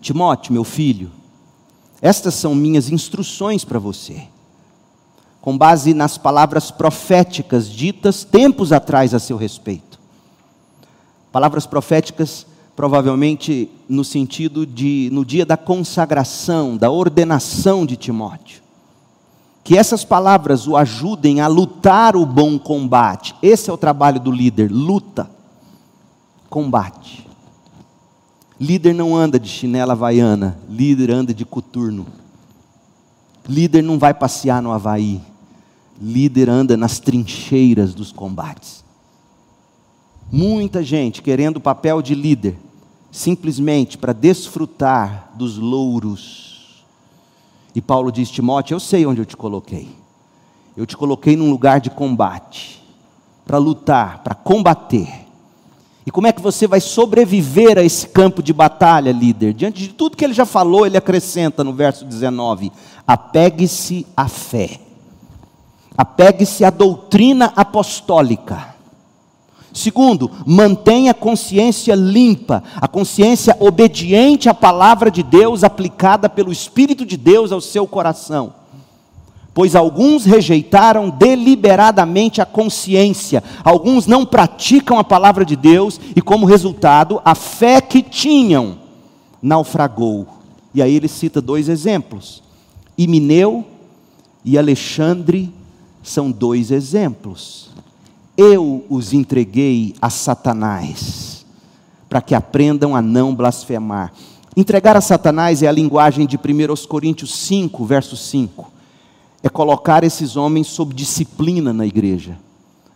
Timóteo, 0.00 0.52
meu 0.52 0.62
filho, 0.62 1.10
estas 2.00 2.34
são 2.34 2.54
minhas 2.54 2.88
instruções 2.88 3.64
para 3.64 3.80
você 3.80 4.28
com 5.46 5.56
base 5.56 5.94
nas 5.94 6.18
palavras 6.18 6.72
proféticas 6.72 7.70
ditas 7.70 8.24
tempos 8.24 8.72
atrás 8.72 9.14
a 9.14 9.20
seu 9.20 9.36
respeito. 9.36 9.96
Palavras 11.30 11.64
proféticas, 11.66 12.44
provavelmente 12.74 13.70
no 13.88 14.02
sentido 14.02 14.66
de, 14.66 15.08
no 15.12 15.24
dia 15.24 15.46
da 15.46 15.56
consagração, 15.56 16.76
da 16.76 16.90
ordenação 16.90 17.86
de 17.86 17.96
Timóteo. 17.96 18.60
Que 19.62 19.78
essas 19.78 20.04
palavras 20.04 20.66
o 20.66 20.76
ajudem 20.76 21.40
a 21.40 21.46
lutar 21.46 22.16
o 22.16 22.26
bom 22.26 22.58
combate. 22.58 23.32
Esse 23.40 23.70
é 23.70 23.72
o 23.72 23.78
trabalho 23.78 24.18
do 24.18 24.32
líder: 24.32 24.68
luta, 24.72 25.30
combate. 26.50 27.24
Líder 28.58 28.96
não 28.96 29.14
anda 29.14 29.38
de 29.38 29.48
chinela 29.48 29.92
havaiana, 29.92 30.58
líder 30.68 31.12
anda 31.12 31.32
de 31.32 31.44
coturno. 31.44 32.04
Líder 33.48 33.82
não 33.82 33.96
vai 33.96 34.12
passear 34.12 34.60
no 34.60 34.72
Havaí, 34.72 35.22
líder 36.00 36.48
anda 36.50 36.76
nas 36.76 36.98
trincheiras 36.98 37.94
dos 37.94 38.12
combates. 38.12 38.84
Muita 40.30 40.82
gente 40.82 41.22
querendo 41.22 41.58
o 41.58 41.60
papel 41.60 42.02
de 42.02 42.14
líder, 42.14 42.56
simplesmente 43.10 43.96
para 43.96 44.12
desfrutar 44.12 45.30
dos 45.34 45.56
louros. 45.56 46.84
E 47.74 47.80
Paulo 47.80 48.10
diz: 48.10 48.30
Timóteo, 48.30 48.74
eu 48.74 48.80
sei 48.80 49.06
onde 49.06 49.20
eu 49.20 49.26
te 49.26 49.36
coloquei. 49.36 49.88
Eu 50.76 50.84
te 50.84 50.96
coloquei 50.96 51.36
num 51.36 51.48
lugar 51.48 51.80
de 51.80 51.88
combate, 51.88 52.82
para 53.46 53.56
lutar, 53.56 54.22
para 54.22 54.34
combater. 54.34 55.26
E 56.04 56.10
como 56.10 56.26
é 56.26 56.32
que 56.32 56.42
você 56.42 56.66
vai 56.66 56.80
sobreviver 56.80 57.78
a 57.78 57.82
esse 57.82 58.08
campo 58.08 58.42
de 58.42 58.52
batalha, 58.52 59.10
líder? 59.10 59.54
Diante 59.54 59.82
de 59.82 59.88
tudo 59.88 60.16
que 60.16 60.24
ele 60.24 60.34
já 60.34 60.44
falou, 60.44 60.86
ele 60.86 60.96
acrescenta 60.96 61.64
no 61.64 61.72
verso 61.72 62.04
19: 62.04 62.70
apegue-se 63.06 64.06
à 64.16 64.28
fé 64.28 64.85
Apegue-se 65.96 66.64
à 66.64 66.70
doutrina 66.70 67.52
apostólica. 67.56 68.76
Segundo, 69.72 70.30
mantenha 70.46 71.10
a 71.10 71.14
consciência 71.14 71.94
limpa, 71.94 72.62
a 72.76 72.88
consciência 72.88 73.54
obediente 73.60 74.48
à 74.48 74.54
palavra 74.54 75.10
de 75.10 75.22
Deus 75.22 75.62
aplicada 75.62 76.30
pelo 76.30 76.50
Espírito 76.50 77.04
de 77.04 77.16
Deus 77.18 77.52
ao 77.52 77.60
seu 77.60 77.86
coração. 77.86 78.54
Pois 79.52 79.76
alguns 79.76 80.24
rejeitaram 80.24 81.10
deliberadamente 81.10 82.40
a 82.40 82.46
consciência, 82.46 83.44
alguns 83.62 84.06
não 84.06 84.24
praticam 84.24 84.98
a 84.98 85.04
palavra 85.04 85.44
de 85.44 85.56
Deus 85.56 86.00
e, 86.14 86.22
como 86.22 86.46
resultado, 86.46 87.20
a 87.24 87.34
fé 87.34 87.80
que 87.80 88.02
tinham 88.02 88.78
naufragou. 89.42 90.26
E 90.74 90.82
aí 90.82 90.94
ele 90.94 91.08
cita 91.08 91.40
dois 91.40 91.68
exemplos: 91.68 92.42
Imineu 92.96 93.64
e 94.44 94.58
Alexandre 94.58 95.52
são 96.10 96.30
dois 96.30 96.70
exemplos. 96.70 97.70
Eu 98.36 98.84
os 98.88 99.12
entreguei 99.12 99.94
a 100.00 100.10
Satanás, 100.10 101.44
para 102.08 102.20
que 102.20 102.34
aprendam 102.34 102.94
a 102.94 103.02
não 103.02 103.34
blasfemar. 103.34 104.12
Entregar 104.56 104.96
a 104.96 105.00
Satanás 105.00 105.62
é 105.62 105.66
a 105.66 105.72
linguagem 105.72 106.26
de 106.26 106.36
1 106.36 106.86
Coríntios 106.86 107.34
5, 107.34 107.84
verso 107.84 108.16
5. 108.16 108.72
É 109.42 109.48
colocar 109.48 110.04
esses 110.04 110.36
homens 110.36 110.68
sob 110.68 110.94
disciplina 110.94 111.72
na 111.72 111.86
igreja, 111.86 112.38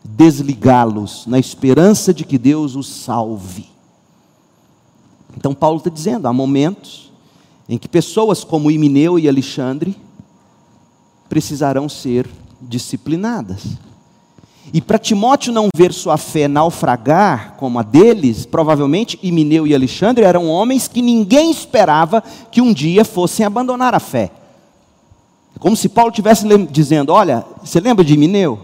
desligá-los 0.04 1.26
na 1.26 1.38
esperança 1.38 2.14
de 2.14 2.24
que 2.24 2.38
Deus 2.38 2.76
os 2.76 2.88
salve. 2.88 3.68
Então, 5.36 5.54
Paulo 5.54 5.78
está 5.78 5.90
dizendo: 5.90 6.26
há 6.26 6.32
momentos 6.32 7.10
em 7.68 7.78
que 7.78 7.88
pessoas 7.88 8.42
como 8.42 8.70
Imineu 8.70 9.18
e 9.18 9.28
Alexandre 9.28 9.96
precisarão 11.28 11.88
ser 11.88 12.28
disciplinadas. 12.60 13.78
E 14.72 14.80
para 14.80 14.98
Timóteo 14.98 15.52
não 15.52 15.68
ver 15.74 15.92
sua 15.92 16.16
fé 16.16 16.46
naufragar 16.46 17.54
como 17.56 17.78
a 17.78 17.82
deles, 17.82 18.46
provavelmente 18.46 19.18
Imineu 19.22 19.66
e 19.66 19.74
Alexandre 19.74 20.24
eram 20.24 20.46
homens 20.46 20.86
que 20.86 21.02
ninguém 21.02 21.50
esperava 21.50 22.22
que 22.50 22.60
um 22.60 22.72
dia 22.72 23.04
fossem 23.04 23.44
abandonar 23.44 23.94
a 23.94 24.00
fé. 24.00 24.30
Como 25.58 25.76
se 25.76 25.88
Paulo 25.88 26.10
estivesse 26.10 26.46
dizendo: 26.70 27.12
Olha, 27.12 27.44
você 27.62 27.80
lembra 27.80 28.04
de 28.04 28.16
Mineu? 28.16 28.60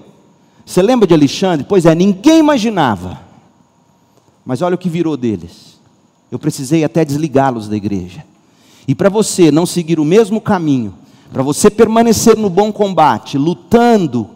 Você 0.64 0.80
lembra 0.82 1.06
de 1.06 1.14
Alexandre? 1.14 1.66
Pois 1.68 1.86
é, 1.86 1.94
ninguém 1.94 2.38
imaginava. 2.38 3.20
Mas 4.44 4.62
olha 4.62 4.74
o 4.74 4.78
que 4.78 4.88
virou 4.88 5.16
deles. 5.16 5.76
Eu 6.30 6.38
precisei 6.38 6.84
até 6.84 7.04
desligá-los 7.04 7.68
da 7.68 7.76
igreja. 7.76 8.24
E 8.86 8.94
para 8.94 9.08
você 9.08 9.50
não 9.50 9.66
seguir 9.66 9.98
o 9.98 10.04
mesmo 10.04 10.40
caminho, 10.40 10.94
para 11.36 11.42
você 11.42 11.70
permanecer 11.70 12.34
no 12.34 12.48
bom 12.48 12.72
combate, 12.72 13.36
lutando, 13.36 14.30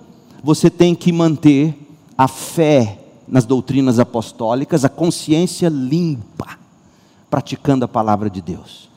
você 0.44 0.68
tem 0.68 0.94
que 0.94 1.10
manter 1.10 1.74
a 2.18 2.28
fé 2.28 2.98
nas 3.26 3.46
doutrinas 3.46 3.98
apostólicas, 3.98 4.84
a 4.84 4.88
consciência 4.90 5.70
limpa, 5.70 6.58
praticando 7.30 7.86
a 7.86 7.88
palavra 7.88 8.28
de 8.28 8.42
Deus. 8.42 8.90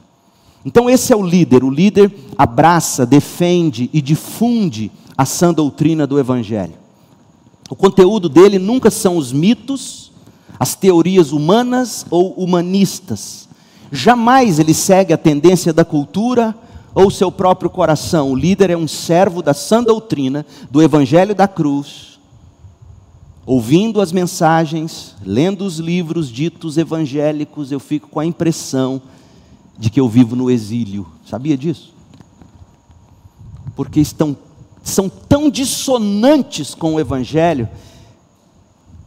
Então, 0.65 0.89
esse 0.89 1.13
é 1.13 1.15
o 1.15 1.23
líder. 1.25 1.63
O 1.63 1.69
líder 1.69 2.13
abraça, 2.37 3.05
defende 3.05 3.89
e 3.93 4.01
difunde 4.01 4.91
a 5.17 5.23
sã 5.23 5.53
doutrina 5.53 6.05
do 6.05 6.19
Evangelho. 6.19 6.75
O 7.69 7.75
conteúdo 7.75 8.27
dele 8.27 8.59
nunca 8.59 8.91
são 8.91 9.15
os 9.15 9.31
mitos, 9.31 10.11
as 10.59 10.75
teorias 10.75 11.31
humanas 11.31 12.05
ou 12.09 12.33
humanistas. 12.33 13.47
Jamais 13.89 14.59
ele 14.59 14.73
segue 14.73 15.13
a 15.13 15.17
tendência 15.17 15.71
da 15.71 15.85
cultura 15.85 16.53
ou 16.93 17.09
seu 17.09 17.31
próprio 17.31 17.69
coração. 17.69 18.31
O 18.31 18.35
líder 18.35 18.69
é 18.69 18.77
um 18.77 18.87
servo 18.87 19.41
da 19.41 19.53
sã 19.53 19.83
doutrina, 19.83 20.45
do 20.69 20.81
Evangelho 20.81 21.33
da 21.33 21.47
cruz, 21.47 22.19
ouvindo 23.45 23.99
as 24.01 24.11
mensagens, 24.11 25.15
lendo 25.25 25.65
os 25.65 25.79
livros 25.79 26.29
ditos 26.29 26.77
evangélicos, 26.77 27.71
eu 27.71 27.79
fico 27.79 28.07
com 28.07 28.19
a 28.19 28.25
impressão 28.25 29.01
de 29.77 29.89
que 29.89 29.99
eu 29.99 30.07
vivo 30.07 30.35
no 30.35 30.49
exílio. 30.49 31.07
Sabia 31.25 31.57
disso? 31.57 31.93
Porque 33.75 33.99
estão 33.99 34.37
são 34.83 35.07
tão 35.07 35.49
dissonantes 35.49 36.75
com 36.75 36.95
o 36.95 36.99
Evangelho, 36.99 37.69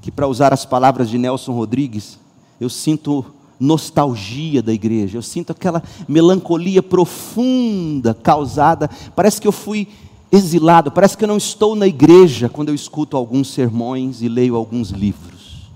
que, 0.01 0.11
para 0.11 0.27
usar 0.27 0.53
as 0.53 0.65
palavras 0.65 1.11
de 1.11 1.19
Nelson 1.19 1.53
Rodrigues, 1.53 2.19
eu 2.59 2.71
sinto 2.71 3.25
nostalgia 3.59 4.63
da 4.63 4.73
igreja, 4.73 5.19
eu 5.19 5.23
sinto 5.23 5.53
aquela 5.53 5.83
melancolia 6.07 6.83
profunda 6.83 8.15
causada. 8.15 8.91
Parece 9.15 9.41
que 9.41 9.49
eu 9.49 9.53
fui 9.53 9.89
exilado, 10.31 10.91
parece 10.91 11.17
que 11.17 11.25
eu 11.25 11.29
não 11.29 11.37
estou 11.37 11.75
na 11.75 11.87
igreja 11.87 12.49
quando 12.49 12.69
eu 12.69 12.75
escuto 12.75 13.17
alguns 13.17 13.53
sermões 13.53 14.23
e 14.23 14.29
leio 14.29 14.57
alguns 14.57 14.91
livros. 14.91 15.71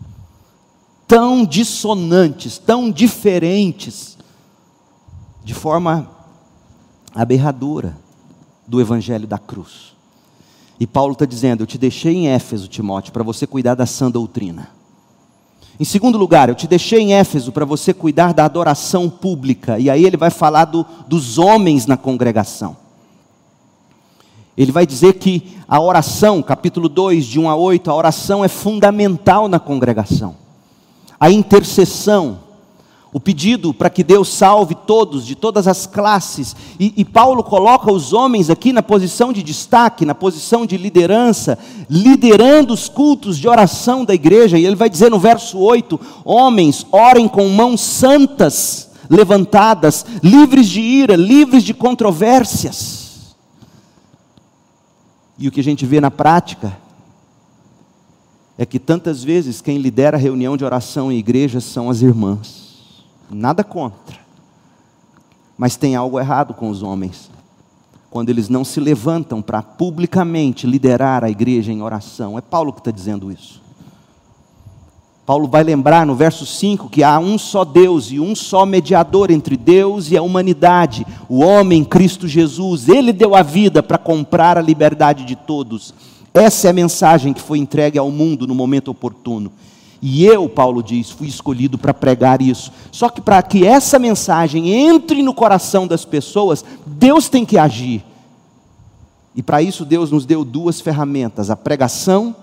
Tão 1.07 1.45
dissonantes, 1.45 2.59
tão 2.59 2.91
diferentes, 2.91 4.17
de 5.45 5.55
forma 5.55 6.09
aberradora 7.15 7.97
do 8.67 8.81
Evangelho 8.81 9.27
da 9.27 9.39
cruz. 9.39 9.91
E 10.79 10.87
Paulo 10.87 11.13
está 11.13 11.25
dizendo: 11.25 11.63
Eu 11.63 11.67
te 11.67 11.77
deixei 11.77 12.15
em 12.15 12.29
Éfeso, 12.29 12.69
Timóteo, 12.69 13.13
para 13.13 13.25
você 13.25 13.47
cuidar 13.47 13.75
da 13.75 13.85
sã 13.87 14.11
doutrina. 14.11 14.80
Em 15.81 15.85
segundo 15.87 16.19
lugar, 16.19 16.51
eu 16.51 16.55
te 16.55 16.67
deixei 16.67 17.01
em 17.01 17.15
Éfeso 17.15 17.51
para 17.53 17.65
você 17.65 17.95
cuidar 17.95 18.35
da 18.35 18.45
adoração 18.45 19.09
pública. 19.09 19.79
E 19.79 19.89
aí 19.89 20.05
ele 20.05 20.19
vai 20.19 20.29
falar 20.29 20.67
do, 20.67 20.85
dos 21.09 21.39
homens 21.39 21.87
na 21.87 21.97
congregação. 21.97 22.77
Ele 24.55 24.71
vai 24.71 24.87
dizer 24.87 25.15
que 25.15 25.57
a 25.67 25.81
oração, 25.81 26.43
capítulo 26.43 26.87
2, 26.87 27.25
de 27.25 27.41
1 27.41 27.49
a 27.49 27.57
8, 27.57 27.91
a 27.91 27.95
oração 27.95 28.45
é 28.45 28.49
fundamental 28.49 29.49
na 29.49 29.59
congregação. 29.59 30.37
A 31.19 31.31
intercessão, 31.31 32.41
o 33.13 33.19
pedido 33.19 33.75
para 33.75 33.91
que 33.91 34.05
Deus 34.05 34.29
salve 34.29 34.77
todos, 34.87 35.27
de 35.27 35.35
todas 35.35 35.67
as 35.67 35.85
classes. 35.85 36.55
E, 36.79 36.95
e, 36.97 37.05
Paulo 37.05 37.43
coloca 37.43 37.93
os 37.93 38.13
homens 38.13 38.49
aqui 38.49 38.73
na 38.73 38.83
posição 38.83 39.33
de 39.33 39.43
destaque, 39.43 40.07
na 40.07 40.15
posição 40.15 40.65
de 40.65 40.77
liderança, 40.77 41.59
liderando 41.89 42.73
os 42.73 42.89
cultos 42.89 43.37
de 43.37 43.49
oração 43.49 44.05
da 44.05 44.15
igreja. 44.15 44.59
E 44.59 44.65
ele 44.65 44.77
vai 44.77 44.89
dizer 44.89 45.11
no 45.11 45.19
verso 45.19 45.59
8: 45.59 45.99
Homens, 46.25 46.87
orem 46.93 47.27
com 47.27 47.49
mãos 47.49 47.81
santas 47.81 48.91
levantadas, 49.09 50.07
livres 50.23 50.69
de 50.69 50.81
ira, 50.81 51.17
livres 51.17 51.65
de 51.65 51.75
controvérsias. 51.75 53.35
E 55.37 55.49
o 55.49 55.51
que 55.51 55.59
a 55.59 55.65
gente 55.65 55.85
vê 55.85 56.01
na 56.01 56.13
prática 56.13 56.79
é 58.57 58.65
que 58.65 58.79
tantas 58.79 59.25
vezes 59.25 59.61
quem 59.61 59.79
lidera 59.79 60.17
a 60.17 60.21
reunião 60.21 60.57
de 60.57 60.65
oração 60.65 61.11
em 61.11 61.19
igrejas 61.19 61.65
são 61.65 61.91
as 61.91 62.03
irmãs. 62.03 62.70
Nada 63.31 63.63
contra. 63.63 64.19
Mas 65.57 65.77
tem 65.77 65.95
algo 65.95 66.19
errado 66.19 66.55
com 66.55 66.69
os 66.69 66.83
homens. 66.83 67.31
Quando 68.11 68.29
eles 68.29 68.49
não 68.49 68.65
se 68.65 68.81
levantam 68.81 69.41
para 69.41 69.63
publicamente 69.63 70.67
liderar 70.67 71.23
a 71.23 71.31
igreja 71.31 71.73
em 71.73 71.83
oração. 71.83 72.37
É 72.37 72.41
Paulo 72.41 72.73
que 72.73 72.81
está 72.81 72.91
dizendo 72.91 73.31
isso. 73.31 73.61
Paulo 75.31 75.47
vai 75.47 75.63
lembrar 75.63 76.05
no 76.05 76.17
verso 76.17 76.45
5 76.45 76.89
que 76.89 77.05
há 77.05 77.21
um 77.21 77.39
só 77.39 77.65
Deus 77.65 78.11
e 78.11 78.19
um 78.19 78.35
só 78.35 78.67
mediador 78.67 79.31
entre 79.31 79.57
Deus 79.57 80.11
e 80.11 80.17
a 80.17 80.23
humanidade, 80.23 81.07
o 81.29 81.39
homem 81.39 81.85
Cristo 81.85 82.27
Jesus. 82.27 82.89
Ele 82.89 83.13
deu 83.13 83.37
a 83.37 83.43
vida 83.43 83.81
para 83.81 83.97
comprar 83.97 84.59
a 84.59 84.61
liberdade 84.61 85.25
de 85.25 85.37
todos. 85.37 85.95
Essa 86.35 86.67
é 86.67 86.71
a 86.71 86.73
mensagem 86.75 87.33
que 87.33 87.41
foi 87.41 87.59
entregue 87.59 87.97
ao 87.97 88.11
mundo 88.11 88.45
no 88.45 88.57
momento 88.57 88.91
oportuno. 88.91 89.53
E 90.03 90.25
eu, 90.25 90.49
Paulo 90.49 90.83
diz, 90.83 91.11
fui 91.11 91.27
escolhido 91.27 91.77
para 91.77 91.93
pregar 91.93 92.41
isso. 92.41 92.73
Só 92.91 93.09
que 93.09 93.21
para 93.21 93.43
que 93.43 93.67
essa 93.67 93.99
mensagem 93.99 94.71
entre 94.71 95.23
no 95.23 95.35
coração 95.35 95.87
das 95.87 96.05
pessoas, 96.05 96.65
Deus 96.87 97.29
tem 97.29 97.45
que 97.45 97.59
agir. 97.59 98.05
E 99.35 99.43
para 99.43 99.63
isso 99.63 99.85
Deus 99.85 100.11
nos 100.11 100.25
deu 100.25 100.45
duas 100.45 100.81
ferramentas: 100.81 101.51
a 101.51 101.57
pregação, 101.57 102.35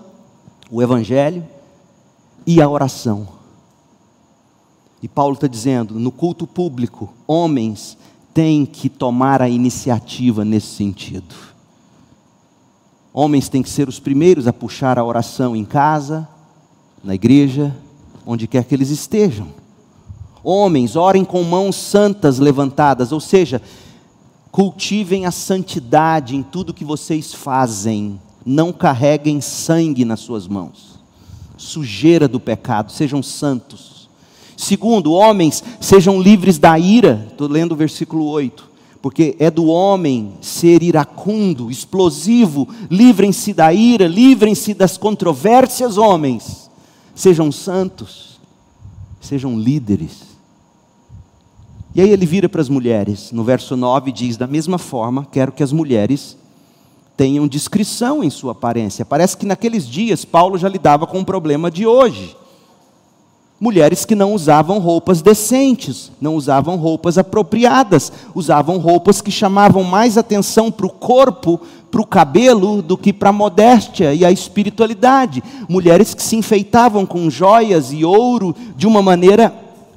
o 0.70 0.80
evangelho 0.80 1.44
e 2.46 2.62
a 2.62 2.68
oração. 2.68 3.28
E 5.02 5.08
Paulo 5.08 5.34
está 5.34 5.46
dizendo: 5.46 5.94
no 5.94 6.12
culto 6.12 6.46
público, 6.46 7.12
homens 7.26 7.98
têm 8.32 8.64
que 8.64 8.88
tomar 8.88 9.42
a 9.42 9.48
iniciativa 9.48 10.44
nesse 10.44 10.68
sentido. 10.68 11.34
Homens 13.12 13.48
têm 13.48 13.62
que 13.62 13.70
ser 13.70 13.88
os 13.88 13.98
primeiros 13.98 14.46
a 14.46 14.52
puxar 14.52 14.98
a 14.98 15.04
oração 15.04 15.56
em 15.56 15.64
casa, 15.64 16.28
na 17.02 17.14
igreja, 17.14 17.74
onde 18.26 18.46
quer 18.46 18.64
que 18.64 18.74
eles 18.74 18.90
estejam. 18.90 19.48
Homens, 20.42 20.96
orem 20.96 21.24
com 21.24 21.42
mãos 21.42 21.76
santas 21.76 22.38
levantadas, 22.38 23.12
ou 23.12 23.20
seja, 23.20 23.60
cultivem 24.50 25.26
a 25.26 25.30
santidade 25.30 26.36
em 26.36 26.42
tudo 26.42 26.74
que 26.74 26.84
vocês 26.84 27.34
fazem, 27.34 28.20
não 28.44 28.72
carreguem 28.72 29.40
sangue 29.40 30.04
nas 30.04 30.20
suas 30.20 30.46
mãos, 30.46 30.98
sujeira 31.56 32.28
do 32.28 32.38
pecado, 32.38 32.92
sejam 32.92 33.22
santos. 33.22 34.08
Segundo, 34.56 35.12
homens, 35.12 35.62
sejam 35.80 36.20
livres 36.20 36.58
da 36.58 36.78
ira, 36.78 37.26
estou 37.30 37.48
lendo 37.48 37.72
o 37.72 37.76
versículo 37.76 38.26
8 38.26 38.68
porque 39.00 39.36
é 39.38 39.48
do 39.48 39.66
homem 39.66 40.32
ser 40.40 40.82
iracundo, 40.82 41.70
explosivo, 41.70 42.68
livrem-se 42.90 43.54
da 43.54 43.72
ira, 43.72 44.08
livrem-se 44.08 44.74
das 44.74 44.98
controvérsias, 44.98 45.96
homens 45.96 46.67
sejam 47.18 47.50
santos, 47.50 48.38
sejam 49.20 49.58
líderes. 49.58 50.22
E 51.92 52.00
aí 52.00 52.10
ele 52.10 52.24
vira 52.24 52.48
para 52.48 52.60
as 52.60 52.68
mulheres, 52.68 53.32
no 53.32 53.42
verso 53.42 53.76
9 53.76 54.12
diz: 54.12 54.36
Da 54.36 54.46
mesma 54.46 54.78
forma, 54.78 55.26
quero 55.32 55.50
que 55.50 55.64
as 55.64 55.72
mulheres 55.72 56.36
tenham 57.16 57.48
discrição 57.48 58.22
em 58.22 58.30
sua 58.30 58.52
aparência. 58.52 59.04
Parece 59.04 59.36
que 59.36 59.44
naqueles 59.44 59.88
dias 59.88 60.24
Paulo 60.24 60.56
já 60.56 60.68
lidava 60.68 61.08
com 61.08 61.18
o 61.18 61.24
problema 61.24 61.72
de 61.72 61.84
hoje. 61.84 62.36
Mulheres 63.58 64.04
que 64.04 64.14
não 64.14 64.32
usavam 64.32 64.78
roupas 64.78 65.20
decentes, 65.20 66.12
não 66.20 66.36
usavam 66.36 66.76
roupas 66.76 67.18
apropriadas, 67.18 68.12
usavam 68.32 68.78
roupas 68.78 69.20
que 69.20 69.32
chamavam 69.32 69.82
mais 69.82 70.16
atenção 70.16 70.70
para 70.70 70.86
o 70.86 70.90
corpo 70.90 71.60
para 71.90 72.00
o 72.00 72.06
cabelo 72.06 72.82
do 72.82 72.96
que 72.96 73.12
para 73.12 73.30
a 73.30 73.32
modéstia 73.32 74.14
e 74.14 74.24
a 74.24 74.30
espiritualidade. 74.30 75.42
Mulheres 75.68 76.14
que 76.14 76.22
se 76.22 76.36
enfeitavam 76.36 77.06
com 77.06 77.30
joias 77.30 77.92
e 77.92 78.04
ouro 78.04 78.54
de 78.76 78.86
uma 78.86 79.02
maneira 79.02 79.54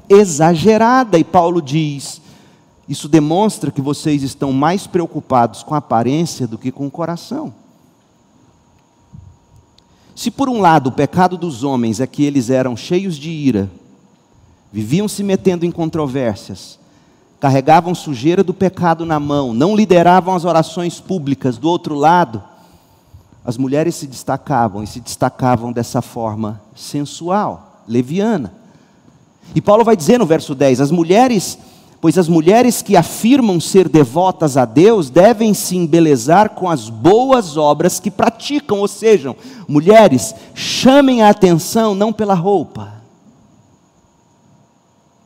exagerada. 0.09 1.17
E 1.17 1.23
Paulo 1.23 1.61
diz: 1.61 2.21
isso 2.91 3.07
demonstra 3.07 3.71
que 3.71 3.79
vocês 3.79 4.21
estão 4.21 4.51
mais 4.51 4.85
preocupados 4.85 5.63
com 5.63 5.73
a 5.73 5.77
aparência 5.77 6.45
do 6.45 6.57
que 6.57 6.73
com 6.73 6.87
o 6.87 6.91
coração. 6.91 7.53
Se 10.13 10.29
por 10.29 10.49
um 10.49 10.59
lado 10.59 10.87
o 10.87 10.91
pecado 10.91 11.37
dos 11.37 11.63
homens 11.63 12.01
é 12.01 12.05
que 12.05 12.23
eles 12.23 12.49
eram 12.49 12.75
cheios 12.75 13.15
de 13.15 13.29
ira, 13.29 13.71
viviam 14.73 15.07
se 15.07 15.23
metendo 15.23 15.65
em 15.65 15.71
controvérsias, 15.71 16.77
carregavam 17.41 17.95
sujeira 17.95 18.43
do 18.43 18.53
pecado 18.53 19.03
na 19.03 19.19
mão, 19.19 19.51
não 19.51 19.75
lideravam 19.75 20.35
as 20.35 20.45
orações 20.45 20.99
públicas. 20.99 21.57
Do 21.57 21.67
outro 21.67 21.95
lado, 21.95 22.41
as 23.43 23.57
mulheres 23.57 23.95
se 23.95 24.05
destacavam 24.05 24.83
e 24.83 24.87
se 24.87 24.99
destacavam 24.99 25.73
dessa 25.73 26.03
forma 26.03 26.61
sensual, 26.75 27.81
leviana. 27.87 28.53
E 29.55 29.59
Paulo 29.59 29.83
vai 29.83 29.97
dizer 29.97 30.19
no 30.19 30.25
verso 30.25 30.53
10: 30.53 30.79
as 30.81 30.91
mulheres 30.91 31.57
pois 31.99 32.17
as 32.17 32.27
mulheres 32.27 32.81
que 32.81 32.97
afirmam 32.97 33.59
ser 33.59 33.87
devotas 33.87 34.57
a 34.57 34.65
Deus 34.65 35.11
devem 35.11 35.53
se 35.53 35.77
embelezar 35.77 36.49
com 36.49 36.67
as 36.67 36.89
boas 36.89 37.57
obras 37.57 37.99
que 37.99 38.09
praticam, 38.09 38.79
ou 38.79 38.87
seja, 38.87 39.35
mulheres, 39.67 40.33
chamem 40.55 41.21
a 41.21 41.29
atenção 41.29 41.93
não 41.93 42.11
pela 42.11 42.33
roupa, 42.33 42.91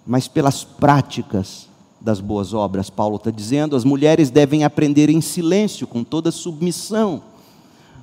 mas 0.06 0.28
pelas 0.28 0.66
práticas 0.66 1.65
das 2.06 2.22
boas 2.22 2.54
obras. 2.54 2.92
Paulo 2.92 3.16
está 3.16 3.32
dizendo: 3.32 3.76
as 3.76 3.84
mulheres 3.84 4.30
devem 4.30 4.64
aprender 4.64 5.10
em 5.10 5.20
silêncio, 5.20 5.88
com 5.88 6.04
toda 6.04 6.32
submissão, 6.32 7.24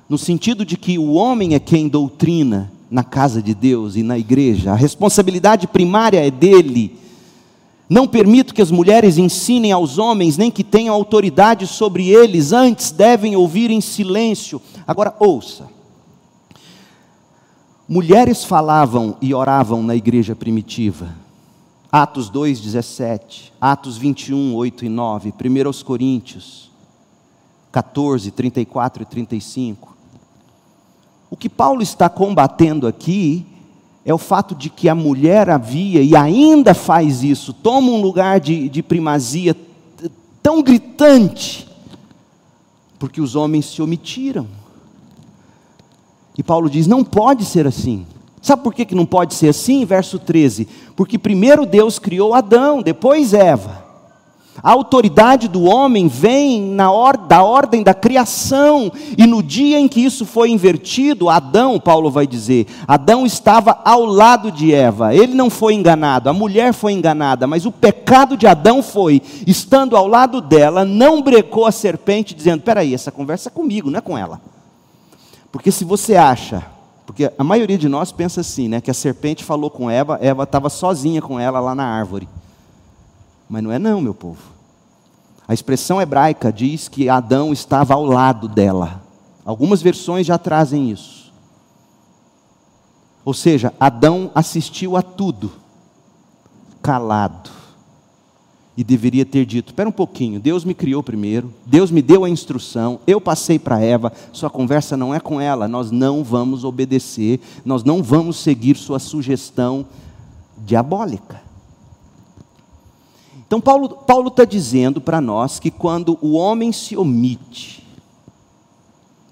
no 0.09 0.17
sentido 0.17 0.65
de 0.65 0.75
que 0.75 0.99
o 0.99 1.13
homem 1.13 1.55
é 1.55 1.59
quem 1.59 1.87
doutrina 1.87 2.69
na 2.91 3.03
casa 3.03 3.41
de 3.41 3.55
Deus 3.55 3.95
e 3.95 4.03
na 4.03 4.19
igreja, 4.19 4.73
a 4.73 4.75
responsabilidade 4.75 5.65
primária 5.65 6.23
é 6.23 6.29
dele. 6.29 6.99
Não 7.89 8.07
permito 8.07 8.53
que 8.53 8.61
as 8.61 8.69
mulheres 8.69 9.17
ensinem 9.17 9.71
aos 9.71 9.97
homens, 9.97 10.37
nem 10.37 10.51
que 10.51 10.63
tenham 10.63 10.93
autoridade 10.93 11.65
sobre 11.65 12.09
eles, 12.09 12.51
antes 12.51 12.91
devem 12.91 13.35
ouvir 13.35 13.71
em 13.71 13.81
silêncio. 13.81 14.61
Agora, 14.85 15.15
ouça. 15.19 15.67
Mulheres 17.87 18.43
falavam 18.43 19.15
e 19.21 19.33
oravam 19.33 19.81
na 19.81 19.95
igreja 19.95 20.35
primitiva. 20.35 21.22
Atos 21.95 22.27
2, 22.27 22.59
17, 22.59 23.53
Atos 23.61 23.97
21, 23.97 24.55
8 24.55 24.85
e 24.85 24.89
9, 24.89 25.31
1 25.31 25.83
Coríntios 25.83 26.71
14, 27.71 28.31
34 28.31 29.03
e 29.03 29.05
35. 29.05 29.95
O 31.29 31.37
que 31.37 31.47
Paulo 31.47 31.83
está 31.83 32.09
combatendo 32.09 32.87
aqui 32.87 33.45
é 34.03 34.11
o 34.11 34.17
fato 34.17 34.55
de 34.55 34.71
que 34.71 34.89
a 34.89 34.95
mulher 34.95 35.51
havia 35.51 36.01
e 36.01 36.15
ainda 36.15 36.73
faz 36.73 37.21
isso, 37.21 37.53
toma 37.53 37.91
um 37.91 38.01
lugar 38.01 38.39
de, 38.39 38.67
de 38.69 38.81
primazia 38.81 39.55
tão 40.41 40.63
gritante, 40.63 41.69
porque 42.97 43.21
os 43.21 43.35
homens 43.35 43.67
se 43.67 43.83
omitiram. 43.83 44.47
E 46.35 46.41
Paulo 46.41 46.71
diz: 46.71 46.87
não 46.87 47.03
pode 47.03 47.45
ser 47.45 47.67
assim. 47.67 48.07
Sabe 48.43 48.61
por 48.61 48.73
que, 48.73 48.83
que 48.83 48.93
não 48.93 49.05
pode 49.05 49.35
ser 49.35 49.47
assim? 49.47 49.85
Verso 49.85 50.19
13: 50.19 50.67
Porque 50.97 51.17
primeiro 51.17 51.65
Deus 51.65 51.97
criou 51.97 52.33
Adão, 52.33 52.81
depois 52.81 53.33
Eva. 53.33 53.81
A 54.61 54.71
autoridade 54.71 55.47
do 55.47 55.63
homem 55.63 56.07
vem 56.07 56.61
na 56.61 56.91
or 56.91 57.17
da 57.17 57.41
ordem 57.41 57.81
da 57.81 57.93
criação, 57.93 58.91
e 59.17 59.25
no 59.25 59.41
dia 59.41 59.79
em 59.79 59.87
que 59.87 60.01
isso 60.01 60.25
foi 60.25 60.51
invertido, 60.51 61.29
Adão, 61.29 61.79
Paulo 61.79 62.11
vai 62.11 62.27
dizer, 62.27 62.67
Adão 62.87 63.25
estava 63.25 63.79
ao 63.83 64.05
lado 64.05 64.51
de 64.51 64.73
Eva, 64.73 65.15
ele 65.15 65.33
não 65.33 65.49
foi 65.49 65.73
enganado, 65.73 66.29
a 66.29 66.33
mulher 66.33 66.71
foi 66.71 66.93
enganada, 66.93 67.47
mas 67.47 67.65
o 67.65 67.71
pecado 67.71 68.37
de 68.37 68.45
Adão 68.45 68.83
foi, 68.83 69.21
estando 69.47 69.97
ao 69.97 70.05
lado 70.05 70.39
dela, 70.39 70.85
não 70.85 71.21
brecou 71.21 71.65
a 71.65 71.71
serpente, 71.71 72.35
dizendo: 72.35 72.61
peraí, 72.61 72.93
essa 72.93 73.11
conversa 73.11 73.49
é 73.49 73.51
comigo, 73.51 73.89
não 73.89 73.97
é 73.97 74.01
com 74.01 74.17
ela. 74.17 74.39
Porque 75.51 75.71
se 75.71 75.83
você 75.83 76.15
acha 76.15 76.72
porque 77.05 77.31
a 77.37 77.43
maioria 77.43 77.77
de 77.77 77.89
nós 77.89 78.11
pensa 78.11 78.41
assim, 78.41 78.67
né? 78.67 78.79
Que 78.79 78.91
a 78.91 78.93
serpente 78.93 79.43
falou 79.43 79.69
com 79.69 79.89
Eva, 79.89 80.17
Eva 80.21 80.43
estava 80.43 80.69
sozinha 80.69 81.21
com 81.21 81.39
ela 81.39 81.59
lá 81.59 81.75
na 81.75 81.85
árvore. 81.85 82.27
Mas 83.49 83.63
não 83.63 83.71
é 83.71 83.79
não, 83.79 84.01
meu 84.01 84.13
povo. 84.13 84.41
A 85.47 85.53
expressão 85.53 86.01
hebraica 86.01 86.51
diz 86.51 86.87
que 86.87 87.09
Adão 87.09 87.51
estava 87.51 87.93
ao 87.93 88.05
lado 88.05 88.47
dela. 88.47 89.01
Algumas 89.45 89.81
versões 89.81 90.25
já 90.25 90.37
trazem 90.37 90.89
isso. 90.89 91.33
Ou 93.25 93.33
seja, 93.33 93.73
Adão 93.79 94.31
assistiu 94.33 94.95
a 94.95 95.01
tudo, 95.01 95.51
calado 96.81 97.62
e 98.75 98.83
deveria 98.83 99.25
ter 99.25 99.45
dito: 99.45 99.69
espera 99.69 99.87
um 99.87 99.93
pouquinho, 99.93 100.39
Deus 100.39 100.65
me 100.65 100.73
criou 100.73 101.03
primeiro, 101.03 101.53
Deus 101.65 101.91
me 101.91 102.01
deu 102.01 102.23
a 102.23 102.29
instrução, 102.29 102.99
eu 103.05 103.21
passei 103.21 103.59
para 103.59 103.81
Eva, 103.81 104.11
sua 104.31 104.49
conversa 104.49 104.97
não 104.97 105.13
é 105.13 105.19
com 105.19 105.39
ela, 105.39 105.67
nós 105.67 105.91
não 105.91 106.23
vamos 106.23 106.63
obedecer, 106.63 107.39
nós 107.63 107.83
não 107.83 108.01
vamos 108.01 108.37
seguir 108.37 108.75
sua 108.75 108.99
sugestão 108.99 109.85
diabólica. 110.57 111.41
Então, 113.45 113.61
Paulo 113.61 114.29
está 114.29 114.45
dizendo 114.45 114.99
para 114.99 115.21
nós 115.21 115.59
que 115.59 115.69
quando 115.69 116.17
o 116.21 116.33
homem 116.33 116.71
se 116.71 116.97
omite 116.97 117.85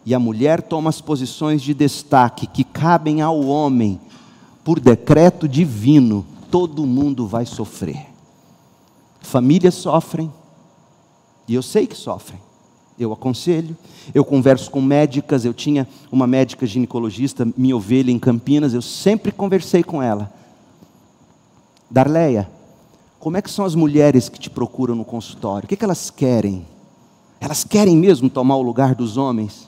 e 0.05 0.13
a 0.13 0.19
mulher 0.19 0.61
toma 0.61 0.91
as 0.91 1.01
posições 1.01 1.59
de 1.59 1.73
destaque 1.73 2.45
que 2.45 2.63
cabem 2.63 3.21
ao 3.21 3.39
homem 3.39 3.99
por 4.63 4.79
decreto 4.79 5.47
divino, 5.47 6.23
todo 6.51 6.85
mundo 6.85 7.25
vai 7.25 7.47
sofrer. 7.47 8.11
Famílias 9.22 9.76
sofrem, 9.76 10.32
e 11.47 11.53
eu 11.53 11.61
sei 11.61 11.88
que 11.88 11.95
sofrem. 11.95 12.39
Eu 12.99 13.13
aconselho, 13.13 13.76
eu 14.13 14.24
converso 14.24 14.69
com 14.69 14.82
médicas, 14.82 15.45
eu 15.45 15.53
tinha 15.53 15.88
uma 16.11 16.28
médica 16.28 16.65
ginecologista, 16.67 17.47
minha 17.57 17.76
ovelha 17.76 18.11
em 18.11 18.19
Campinas, 18.19 18.74
eu 18.74 18.82
sempre 18.82 19.32
conversei 19.32 19.84
com 19.84 20.03
ela. 20.03 20.32
Darleia, 21.89 22.49
como 23.19 23.38
é 23.38 23.41
que 23.41 23.49
são 23.49 23.65
as 23.65 23.76
mulheres 23.76 24.30
que 24.30 24.39
te 24.39 24.49
procuram 24.49 24.95
no 24.95 25.05
consultório? 25.05 25.65
O 25.65 25.67
que, 25.67 25.74
é 25.76 25.78
que 25.78 25.84
elas 25.84 26.09
querem? 26.09 26.65
Elas 27.39 27.63
querem 27.63 27.95
mesmo 27.97 28.30
tomar 28.30 28.55
o 28.55 28.61
lugar 28.61 28.93
dos 28.93 29.17
homens? 29.17 29.67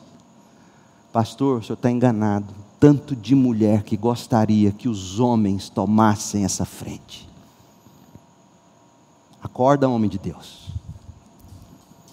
Pastor, 1.12 1.60
o 1.60 1.64
senhor 1.64 1.76
está 1.76 1.90
enganado. 1.90 2.54
Tanto 2.80 3.16
de 3.16 3.34
mulher 3.34 3.84
que 3.84 3.96
gostaria 3.96 4.72
que 4.72 4.90
os 4.90 5.20
homens 5.20 5.70
tomassem 5.70 6.44
essa 6.44 6.66
frente. 6.66 7.33
Acorda, 9.44 9.90
homem 9.90 10.10
de 10.10 10.18
Deus. 10.18 10.70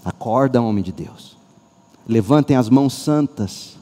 Acorda, 0.04 0.60
homem 0.60 0.82
de 0.82 0.90
Deus. 0.90 1.36
Levantem 2.06 2.56
as 2.56 2.68
mãos 2.68 2.92
santas, 2.92 3.76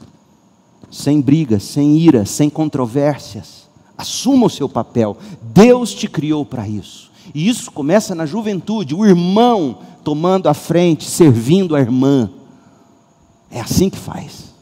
sem 0.91 1.19
brigas, 1.19 1.63
sem 1.63 1.97
ira, 1.97 2.25
sem 2.27 2.47
controvérsias. 2.47 3.67
Assuma 3.97 4.45
o 4.45 4.49
seu 4.49 4.69
papel. 4.69 5.17
Deus 5.41 5.91
te 5.93 6.07
criou 6.07 6.45
para 6.45 6.67
isso. 6.67 7.09
E 7.33 7.49
isso 7.49 7.71
começa 7.71 8.13
na 8.13 8.25
juventude, 8.25 8.93
o 8.93 9.05
irmão 9.05 9.79
tomando 10.03 10.47
a 10.47 10.53
frente, 10.53 11.09
servindo 11.09 11.75
a 11.75 11.79
irmã. 11.79 12.29
É 13.49 13.59
assim 13.59 13.89
que 13.89 13.97
faz. 13.97 14.53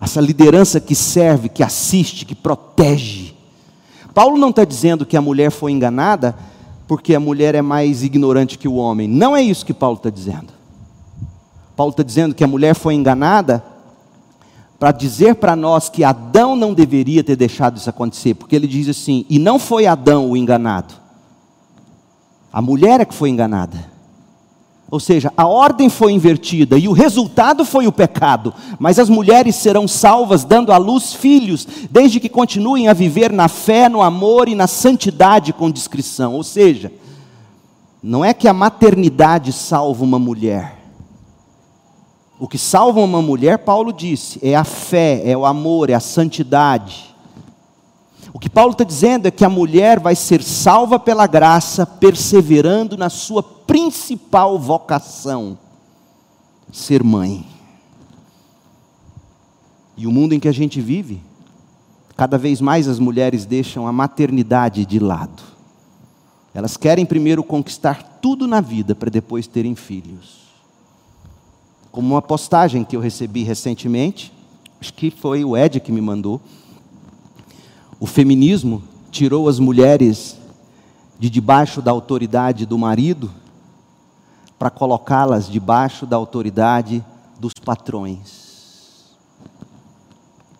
Essa 0.00 0.20
liderança 0.20 0.80
que 0.80 0.94
serve, 0.94 1.48
que 1.48 1.62
assiste, 1.62 2.26
que 2.26 2.34
protege. 2.34 3.34
Paulo 4.12 4.36
não 4.36 4.50
está 4.50 4.64
dizendo 4.64 5.06
que 5.06 5.16
a 5.16 5.20
mulher 5.20 5.50
foi 5.50 5.70
enganada 5.70 6.36
porque 6.90 7.14
a 7.14 7.20
mulher 7.20 7.54
é 7.54 7.62
mais 7.62 8.02
ignorante 8.02 8.58
que 8.58 8.66
o 8.66 8.74
homem. 8.74 9.06
Não 9.06 9.36
é 9.36 9.40
isso 9.40 9.64
que 9.64 9.72
Paulo 9.72 9.96
está 9.96 10.10
dizendo. 10.10 10.52
Paulo 11.76 11.92
está 11.92 12.02
dizendo 12.02 12.34
que 12.34 12.42
a 12.42 12.48
mulher 12.48 12.74
foi 12.74 12.94
enganada 12.94 13.62
para 14.76 14.90
dizer 14.90 15.36
para 15.36 15.54
nós 15.54 15.88
que 15.88 16.02
Adão 16.02 16.56
não 16.56 16.74
deveria 16.74 17.22
ter 17.22 17.36
deixado 17.36 17.76
isso 17.76 17.88
acontecer, 17.88 18.34
porque 18.34 18.56
ele 18.56 18.66
diz 18.66 18.88
assim: 18.88 19.24
e 19.30 19.38
não 19.38 19.56
foi 19.56 19.86
Adão 19.86 20.28
o 20.30 20.36
enganado, 20.36 20.92
a 22.52 22.60
mulher 22.60 23.00
é 23.00 23.04
que 23.04 23.14
foi 23.14 23.30
enganada. 23.30 23.78
Ou 24.90 24.98
seja, 24.98 25.32
a 25.36 25.46
ordem 25.46 25.88
foi 25.88 26.12
invertida 26.12 26.76
e 26.76 26.88
o 26.88 26.92
resultado 26.92 27.64
foi 27.64 27.86
o 27.86 27.92
pecado. 27.92 28.52
Mas 28.78 28.98
as 28.98 29.08
mulheres 29.08 29.54
serão 29.54 29.86
salvas 29.86 30.42
dando 30.42 30.72
à 30.72 30.76
luz 30.76 31.14
filhos, 31.14 31.66
desde 31.88 32.18
que 32.18 32.28
continuem 32.28 32.88
a 32.88 32.92
viver 32.92 33.32
na 33.32 33.46
fé, 33.46 33.88
no 33.88 34.02
amor 34.02 34.48
e 34.48 34.54
na 34.54 34.66
santidade 34.66 35.52
com 35.52 35.70
discrição. 35.70 36.34
Ou 36.34 36.42
seja, 36.42 36.92
não 38.02 38.24
é 38.24 38.34
que 38.34 38.48
a 38.48 38.52
maternidade 38.52 39.52
salva 39.52 40.02
uma 40.02 40.18
mulher. 40.18 40.76
O 42.40 42.48
que 42.48 42.58
salva 42.58 43.00
uma 43.00 43.22
mulher, 43.22 43.58
Paulo 43.58 43.92
disse, 43.92 44.40
é 44.42 44.56
a 44.56 44.64
fé, 44.64 45.22
é 45.24 45.36
o 45.36 45.46
amor, 45.46 45.90
é 45.90 45.94
a 45.94 46.00
santidade. 46.00 47.14
O 48.32 48.38
que 48.38 48.48
Paulo 48.48 48.72
está 48.72 48.84
dizendo 48.84 49.26
é 49.26 49.30
que 49.30 49.44
a 49.44 49.48
mulher 49.48 49.98
vai 49.98 50.14
ser 50.14 50.42
salva 50.42 50.98
pela 50.98 51.26
graça, 51.26 51.84
perseverando 51.84 52.96
na 52.96 53.10
sua 53.10 53.42
principal 53.42 54.58
vocação: 54.58 55.58
ser 56.72 57.02
mãe. 57.02 57.44
E 59.96 60.06
o 60.06 60.12
mundo 60.12 60.32
em 60.32 60.40
que 60.40 60.48
a 60.48 60.52
gente 60.52 60.80
vive, 60.80 61.20
cada 62.16 62.38
vez 62.38 62.60
mais 62.60 62.88
as 62.88 62.98
mulheres 62.98 63.44
deixam 63.44 63.86
a 63.86 63.92
maternidade 63.92 64.86
de 64.86 64.98
lado. 64.98 65.42
Elas 66.54 66.76
querem 66.76 67.04
primeiro 67.04 67.42
conquistar 67.42 68.18
tudo 68.20 68.46
na 68.46 68.60
vida 68.60 68.94
para 68.94 69.10
depois 69.10 69.46
terem 69.46 69.74
filhos. 69.74 70.40
Como 71.92 72.14
uma 72.14 72.22
postagem 72.22 72.84
que 72.84 72.96
eu 72.96 73.00
recebi 73.00 73.42
recentemente, 73.42 74.32
acho 74.80 74.94
que 74.94 75.10
foi 75.10 75.44
o 75.44 75.56
Ed 75.56 75.80
que 75.80 75.92
me 75.92 76.00
mandou 76.00 76.40
o 78.00 78.06
feminismo 78.06 78.82
tirou 79.10 79.46
as 79.46 79.58
mulheres 79.58 80.38
de 81.18 81.28
debaixo 81.28 81.82
da 81.82 81.90
autoridade 81.90 82.64
do 82.64 82.78
marido 82.78 83.30
para 84.58 84.70
colocá-las 84.70 85.50
debaixo 85.50 86.06
da 86.06 86.16
autoridade 86.16 87.04
dos 87.38 87.52
patrões. 87.52 89.10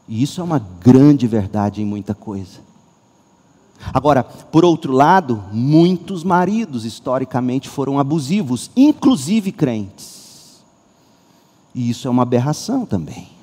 E 0.07 0.23
isso 0.23 0.41
é 0.41 0.45
uma 0.45 0.59
grande 0.59 1.27
verdade 1.27 1.81
em 1.81 1.85
muita 1.87 2.15
coisa. 2.15 2.61
Agora, 3.95 4.23
por 4.23 4.65
outro 4.65 4.93
lado, 4.93 5.43
muitos 5.51 6.23
maridos 6.23 6.85
historicamente 6.85 7.69
foram 7.69 7.99
abusivos, 7.99 8.71
inclusive 8.77 9.51
crentes. 9.51 10.61
E 11.75 11.89
isso 11.89 12.07
é 12.07 12.11
uma 12.11 12.25
aberração 12.25 12.85
também. 12.85 13.40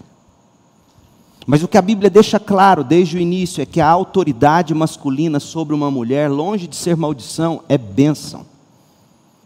Mas 1.48 1.64
o 1.64 1.68
que 1.68 1.78
a 1.78 1.82
Bíblia 1.82 2.10
deixa 2.10 2.38
claro 2.42 2.84
desde 2.84 3.16
o 3.16 3.20
início 3.22 3.62
é 3.62 3.66
que 3.66 3.80
a 3.80 3.88
autoridade 3.88 4.74
masculina 4.74 5.40
sobre 5.40 5.74
uma 5.74 5.90
mulher, 5.90 6.30
longe 6.30 6.68
de 6.68 6.76
ser 6.76 6.98
maldição, 6.98 7.64
é 7.70 7.78
bênção. 7.78 8.46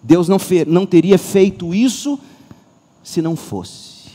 Deus 0.01 0.27
não, 0.27 0.37
não 0.65 0.83
teria 0.87 1.19
feito 1.19 1.75
isso 1.75 2.19
se 3.03 3.21
não 3.21 3.35
fosse. 3.35 4.13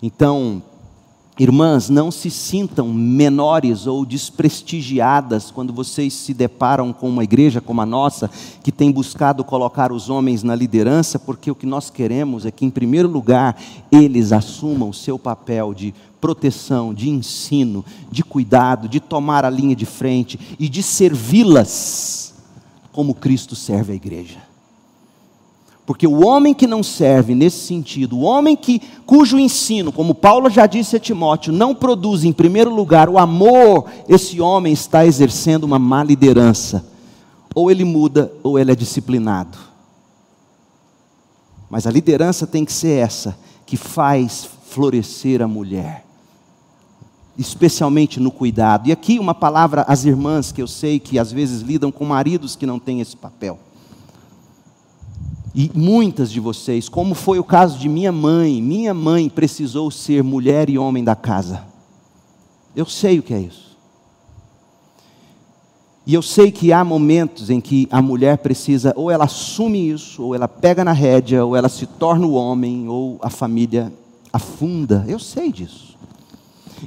Então, 0.00 0.62
Irmãs, 1.42 1.88
não 1.88 2.12
se 2.12 2.30
sintam 2.30 2.94
menores 2.94 3.88
ou 3.88 4.06
desprestigiadas 4.06 5.50
quando 5.50 5.72
vocês 5.72 6.14
se 6.14 6.32
deparam 6.32 6.92
com 6.92 7.08
uma 7.08 7.24
igreja 7.24 7.60
como 7.60 7.80
a 7.80 7.86
nossa, 7.86 8.30
que 8.62 8.70
tem 8.70 8.92
buscado 8.92 9.42
colocar 9.42 9.90
os 9.90 10.08
homens 10.08 10.44
na 10.44 10.54
liderança, 10.54 11.18
porque 11.18 11.50
o 11.50 11.54
que 11.56 11.66
nós 11.66 11.90
queremos 11.90 12.46
é 12.46 12.52
que, 12.52 12.64
em 12.64 12.70
primeiro 12.70 13.08
lugar, 13.08 13.60
eles 13.90 14.30
assumam 14.30 14.90
o 14.90 14.94
seu 14.94 15.18
papel 15.18 15.74
de 15.74 15.92
proteção, 16.20 16.94
de 16.94 17.10
ensino, 17.10 17.84
de 18.08 18.22
cuidado, 18.22 18.88
de 18.88 19.00
tomar 19.00 19.44
a 19.44 19.50
linha 19.50 19.74
de 19.74 19.84
frente 19.84 20.38
e 20.60 20.68
de 20.68 20.80
servi-las 20.80 22.34
como 22.92 23.16
Cristo 23.16 23.56
serve 23.56 23.94
a 23.94 23.96
igreja. 23.96 24.51
Porque 25.84 26.06
o 26.06 26.24
homem 26.24 26.54
que 26.54 26.66
não 26.66 26.82
serve 26.82 27.34
nesse 27.34 27.66
sentido, 27.66 28.16
o 28.16 28.22
homem 28.22 28.56
que, 28.56 28.80
cujo 29.04 29.38
ensino, 29.38 29.90
como 29.90 30.14
Paulo 30.14 30.48
já 30.48 30.66
disse 30.66 30.94
a 30.96 31.00
Timóteo, 31.00 31.52
não 31.52 31.74
produz 31.74 32.24
em 32.24 32.32
primeiro 32.32 32.72
lugar 32.72 33.08
o 33.08 33.18
amor, 33.18 33.86
esse 34.08 34.40
homem 34.40 34.72
está 34.72 35.04
exercendo 35.04 35.64
uma 35.64 35.78
má 35.78 36.04
liderança. 36.04 36.86
Ou 37.54 37.70
ele 37.70 37.84
muda, 37.84 38.32
ou 38.42 38.58
ele 38.58 38.70
é 38.70 38.76
disciplinado. 38.76 39.58
Mas 41.68 41.86
a 41.86 41.90
liderança 41.90 42.46
tem 42.46 42.64
que 42.64 42.72
ser 42.72 42.98
essa, 42.98 43.36
que 43.66 43.76
faz 43.76 44.48
florescer 44.68 45.42
a 45.42 45.48
mulher, 45.48 46.04
especialmente 47.36 48.20
no 48.20 48.30
cuidado. 48.30 48.88
E 48.88 48.92
aqui 48.92 49.18
uma 49.18 49.34
palavra 49.34 49.82
às 49.88 50.04
irmãs 50.04 50.52
que 50.52 50.62
eu 50.62 50.68
sei 50.68 51.00
que 51.00 51.18
às 51.18 51.32
vezes 51.32 51.60
lidam 51.60 51.90
com 51.90 52.04
maridos 52.04 52.54
que 52.54 52.66
não 52.66 52.78
têm 52.78 53.00
esse 53.00 53.16
papel. 53.16 53.58
E 55.54 55.70
muitas 55.74 56.32
de 56.32 56.40
vocês, 56.40 56.88
como 56.88 57.14
foi 57.14 57.38
o 57.38 57.44
caso 57.44 57.78
de 57.78 57.88
minha 57.88 58.10
mãe, 58.10 58.62
minha 58.62 58.94
mãe 58.94 59.28
precisou 59.28 59.90
ser 59.90 60.22
mulher 60.22 60.70
e 60.70 60.78
homem 60.78 61.04
da 61.04 61.14
casa. 61.14 61.64
Eu 62.74 62.86
sei 62.86 63.18
o 63.18 63.22
que 63.22 63.34
é 63.34 63.40
isso. 63.40 63.76
E 66.06 66.14
eu 66.14 66.22
sei 66.22 66.50
que 66.50 66.72
há 66.72 66.82
momentos 66.82 67.50
em 67.50 67.60
que 67.60 67.86
a 67.90 68.00
mulher 68.00 68.38
precisa, 68.38 68.94
ou 68.96 69.10
ela 69.10 69.24
assume 69.24 69.90
isso, 69.90 70.22
ou 70.22 70.34
ela 70.34 70.48
pega 70.48 70.82
na 70.82 70.92
rédea, 70.92 71.44
ou 71.44 71.54
ela 71.54 71.68
se 71.68 71.86
torna 71.86 72.26
o 72.26 72.32
homem, 72.32 72.88
ou 72.88 73.18
a 73.22 73.28
família 73.28 73.92
afunda. 74.32 75.04
Eu 75.06 75.18
sei 75.18 75.52
disso. 75.52 75.98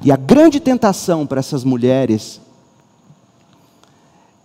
E 0.04 0.12
a 0.12 0.18
grande 0.18 0.60
tentação 0.60 1.26
para 1.28 1.40
essas 1.40 1.64
mulheres 1.64 2.42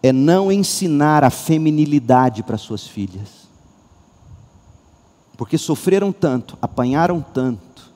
é 0.02 0.12
não 0.12 0.52
ensinar 0.52 1.24
a 1.24 1.30
feminilidade 1.30 2.42
para 2.42 2.58
suas 2.58 2.86
filhas 2.86 3.39
porque 5.40 5.56
sofreram 5.56 6.12
tanto, 6.12 6.58
apanharam 6.60 7.22
tanto, 7.22 7.90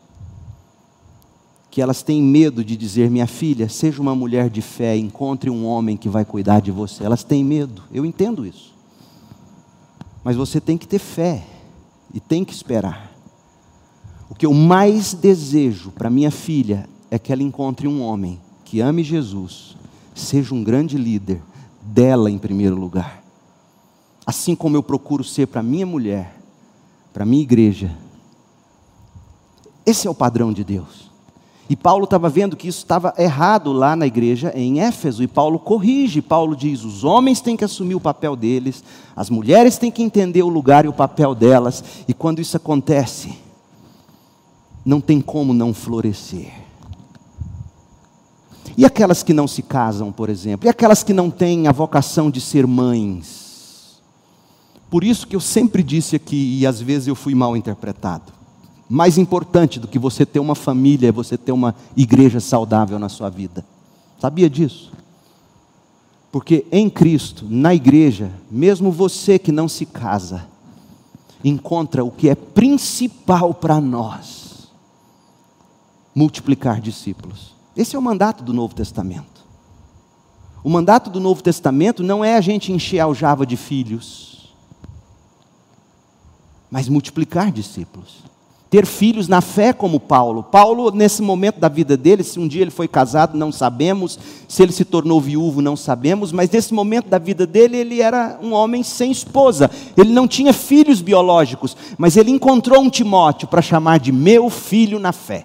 que 1.70 1.82
elas 1.82 2.02
têm 2.02 2.22
medo 2.22 2.64
de 2.64 2.74
dizer: 2.74 3.10
minha 3.10 3.26
filha, 3.26 3.68
seja 3.68 4.00
uma 4.00 4.14
mulher 4.14 4.48
de 4.48 4.62
fé, 4.62 4.96
encontre 4.96 5.50
um 5.50 5.66
homem 5.66 5.94
que 5.94 6.08
vai 6.08 6.24
cuidar 6.24 6.60
de 6.60 6.70
você. 6.70 7.04
Elas 7.04 7.22
têm 7.22 7.44
medo, 7.44 7.82
eu 7.92 8.06
entendo 8.06 8.46
isso. 8.46 8.74
Mas 10.24 10.36
você 10.36 10.58
tem 10.58 10.78
que 10.78 10.88
ter 10.88 10.98
fé 10.98 11.44
e 12.14 12.18
tem 12.18 12.46
que 12.46 12.54
esperar. 12.54 13.12
O 14.30 14.34
que 14.34 14.46
eu 14.46 14.54
mais 14.54 15.12
desejo 15.12 15.90
para 15.90 16.08
minha 16.08 16.30
filha 16.30 16.88
é 17.10 17.18
que 17.18 17.30
ela 17.30 17.42
encontre 17.42 17.86
um 17.86 18.00
homem 18.00 18.40
que 18.64 18.80
ame 18.80 19.04
Jesus, 19.04 19.76
seja 20.14 20.54
um 20.54 20.64
grande 20.64 20.96
líder 20.96 21.42
dela 21.82 22.30
em 22.30 22.38
primeiro 22.38 22.74
lugar. 22.74 23.22
Assim 24.26 24.56
como 24.56 24.78
eu 24.78 24.82
procuro 24.82 25.22
ser 25.22 25.46
para 25.46 25.62
minha 25.62 25.84
mulher, 25.84 26.40
para 27.14 27.22
a 27.22 27.26
minha 27.26 27.42
igreja. 27.42 27.96
Esse 29.86 30.08
é 30.08 30.10
o 30.10 30.14
padrão 30.14 30.52
de 30.52 30.64
Deus. 30.64 31.10
E 31.70 31.76
Paulo 31.76 32.04
estava 32.04 32.28
vendo 32.28 32.56
que 32.56 32.68
isso 32.68 32.80
estava 32.80 33.14
errado 33.16 33.72
lá 33.72 33.94
na 33.94 34.06
igreja 34.06 34.52
em 34.54 34.80
Éfeso, 34.80 35.22
e 35.22 35.28
Paulo 35.28 35.58
corrige. 35.58 36.20
Paulo 36.20 36.56
diz: 36.56 36.82
os 36.82 37.04
homens 37.04 37.40
têm 37.40 37.56
que 37.56 37.64
assumir 37.64 37.94
o 37.94 38.00
papel 38.00 38.34
deles, 38.34 38.82
as 39.14 39.30
mulheres 39.30 39.78
têm 39.78 39.90
que 39.90 40.02
entender 40.02 40.42
o 40.42 40.48
lugar 40.48 40.84
e 40.84 40.88
o 40.88 40.92
papel 40.92 41.34
delas, 41.34 41.82
e 42.08 42.12
quando 42.12 42.40
isso 42.40 42.56
acontece, 42.56 43.38
não 44.84 45.00
tem 45.00 45.20
como 45.20 45.54
não 45.54 45.72
florescer. 45.72 46.52
E 48.76 48.84
aquelas 48.84 49.22
que 49.22 49.32
não 49.32 49.46
se 49.46 49.62
casam, 49.62 50.10
por 50.10 50.28
exemplo, 50.28 50.66
e 50.66 50.68
aquelas 50.68 51.04
que 51.04 51.12
não 51.12 51.30
têm 51.30 51.68
a 51.68 51.72
vocação 51.72 52.28
de 52.28 52.40
ser 52.40 52.66
mães, 52.66 53.43
por 54.94 55.02
isso 55.02 55.26
que 55.26 55.34
eu 55.34 55.40
sempre 55.40 55.82
disse 55.82 56.14
aqui, 56.14 56.60
e 56.60 56.64
às 56.64 56.80
vezes 56.80 57.08
eu 57.08 57.16
fui 57.16 57.34
mal 57.34 57.56
interpretado. 57.56 58.32
Mais 58.88 59.18
importante 59.18 59.80
do 59.80 59.88
que 59.88 59.98
você 59.98 60.24
ter 60.24 60.38
uma 60.38 60.54
família 60.54 61.08
é 61.08 61.10
você 61.10 61.36
ter 61.36 61.50
uma 61.50 61.74
igreja 61.96 62.38
saudável 62.38 62.96
na 62.96 63.08
sua 63.08 63.28
vida. 63.28 63.66
Sabia 64.20 64.48
disso? 64.48 64.92
Porque 66.30 66.64
em 66.70 66.88
Cristo, 66.88 67.44
na 67.50 67.74
igreja, 67.74 68.30
mesmo 68.48 68.92
você 68.92 69.36
que 69.36 69.50
não 69.50 69.68
se 69.68 69.84
casa, 69.84 70.46
encontra 71.42 72.04
o 72.04 72.10
que 72.12 72.28
é 72.28 72.36
principal 72.36 73.52
para 73.52 73.80
nós: 73.80 74.68
multiplicar 76.14 76.80
discípulos. 76.80 77.52
Esse 77.76 77.96
é 77.96 77.98
o 77.98 78.02
mandato 78.02 78.44
do 78.44 78.52
Novo 78.52 78.76
Testamento. 78.76 79.44
O 80.62 80.70
mandato 80.70 81.10
do 81.10 81.18
Novo 81.18 81.42
Testamento 81.42 82.00
não 82.04 82.24
é 82.24 82.36
a 82.36 82.40
gente 82.40 82.70
encher 82.70 83.00
a 83.00 83.04
aljava 83.06 83.44
de 83.44 83.56
filhos 83.56 84.34
mas 86.70 86.88
multiplicar 86.88 87.52
discípulos. 87.52 88.24
Ter 88.70 88.86
filhos 88.86 89.28
na 89.28 89.40
fé 89.40 89.72
como 89.72 90.00
Paulo. 90.00 90.42
Paulo, 90.42 90.90
nesse 90.90 91.22
momento 91.22 91.60
da 91.60 91.68
vida 91.68 91.96
dele, 91.96 92.24
se 92.24 92.40
um 92.40 92.48
dia 92.48 92.62
ele 92.62 92.72
foi 92.72 92.88
casado, 92.88 93.38
não 93.38 93.52
sabemos, 93.52 94.18
se 94.48 94.62
ele 94.62 94.72
se 94.72 94.84
tornou 94.84 95.20
viúvo, 95.20 95.62
não 95.62 95.76
sabemos, 95.76 96.32
mas 96.32 96.50
nesse 96.50 96.74
momento 96.74 97.08
da 97.08 97.18
vida 97.18 97.46
dele, 97.46 97.76
ele 97.76 98.00
era 98.02 98.36
um 98.42 98.52
homem 98.52 98.82
sem 98.82 99.12
esposa. 99.12 99.70
Ele 99.96 100.12
não 100.12 100.26
tinha 100.26 100.52
filhos 100.52 101.00
biológicos, 101.00 101.76
mas 101.96 102.16
ele 102.16 102.32
encontrou 102.32 102.80
um 102.80 102.90
Timóteo 102.90 103.46
para 103.46 103.62
chamar 103.62 104.00
de 104.00 104.10
meu 104.10 104.50
filho 104.50 104.98
na 104.98 105.12
fé. 105.12 105.44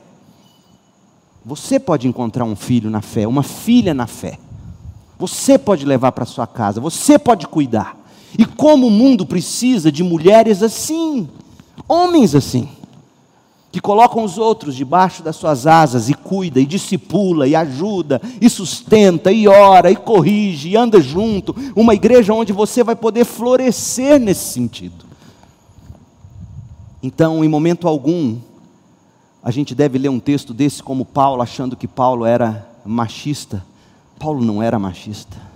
Você 1.46 1.80
pode 1.80 2.08
encontrar 2.08 2.46
um 2.46 2.56
filho 2.56 2.90
na 2.90 3.02
fé, 3.02 3.28
uma 3.28 3.44
filha 3.44 3.94
na 3.94 4.08
fé. 4.08 4.40
Você 5.20 5.58
pode 5.58 5.86
levar 5.86 6.14
para 6.14 6.26
sua 6.26 6.48
casa, 6.48 6.80
você 6.80 7.20
pode 7.20 7.46
cuidar. 7.48 7.99
E 8.38 8.46
como 8.46 8.88
o 8.88 8.92
mundo 8.92 9.26
precisa 9.26 9.92
de 9.92 10.04
mulheres 10.04 10.62
assim, 10.62 11.28
homens 11.88 12.36
assim, 12.36 12.70
que 13.72 13.80
colocam 13.80 14.24
os 14.24 14.38
outros 14.38 14.76
debaixo 14.76 15.22
das 15.22 15.36
suas 15.36 15.68
asas 15.68 16.10
e 16.10 16.14
cuida, 16.14 16.60
e 16.60 16.66
discipula, 16.66 17.48
e 17.48 17.56
ajuda, 17.56 18.22
e 18.42 18.50
sustenta, 18.50 19.32
e 19.32 19.48
ora, 19.48 19.92
e 19.92 19.96
corrige, 19.96 20.70
e 20.70 20.78
anda 20.78 21.00
junto. 21.00 21.56
Uma 21.76 21.94
igreja 21.94 22.34
onde 22.34 22.52
você 22.52 22.84
vai 22.84 22.96
poder 22.96 23.26
florescer 23.26 24.20
nesse 24.20 24.54
sentido. 24.54 25.06
Então, 27.02 27.44
em 27.44 27.48
momento 27.48 27.88
algum, 27.88 28.38
a 29.44 29.52
gente 29.52 29.74
deve 29.76 29.98
ler 29.98 30.10
um 30.10 30.20
texto 30.20 30.54
desse 30.54 30.82
como 30.82 31.06
Paulo, 31.06 31.42
achando 31.42 31.76
que 31.76 31.88
Paulo 31.88 32.26
era 32.26 32.68
machista. 32.84 33.64
Paulo 34.18 34.44
não 34.44 34.62
era 34.62 34.78
machista. 34.80 35.49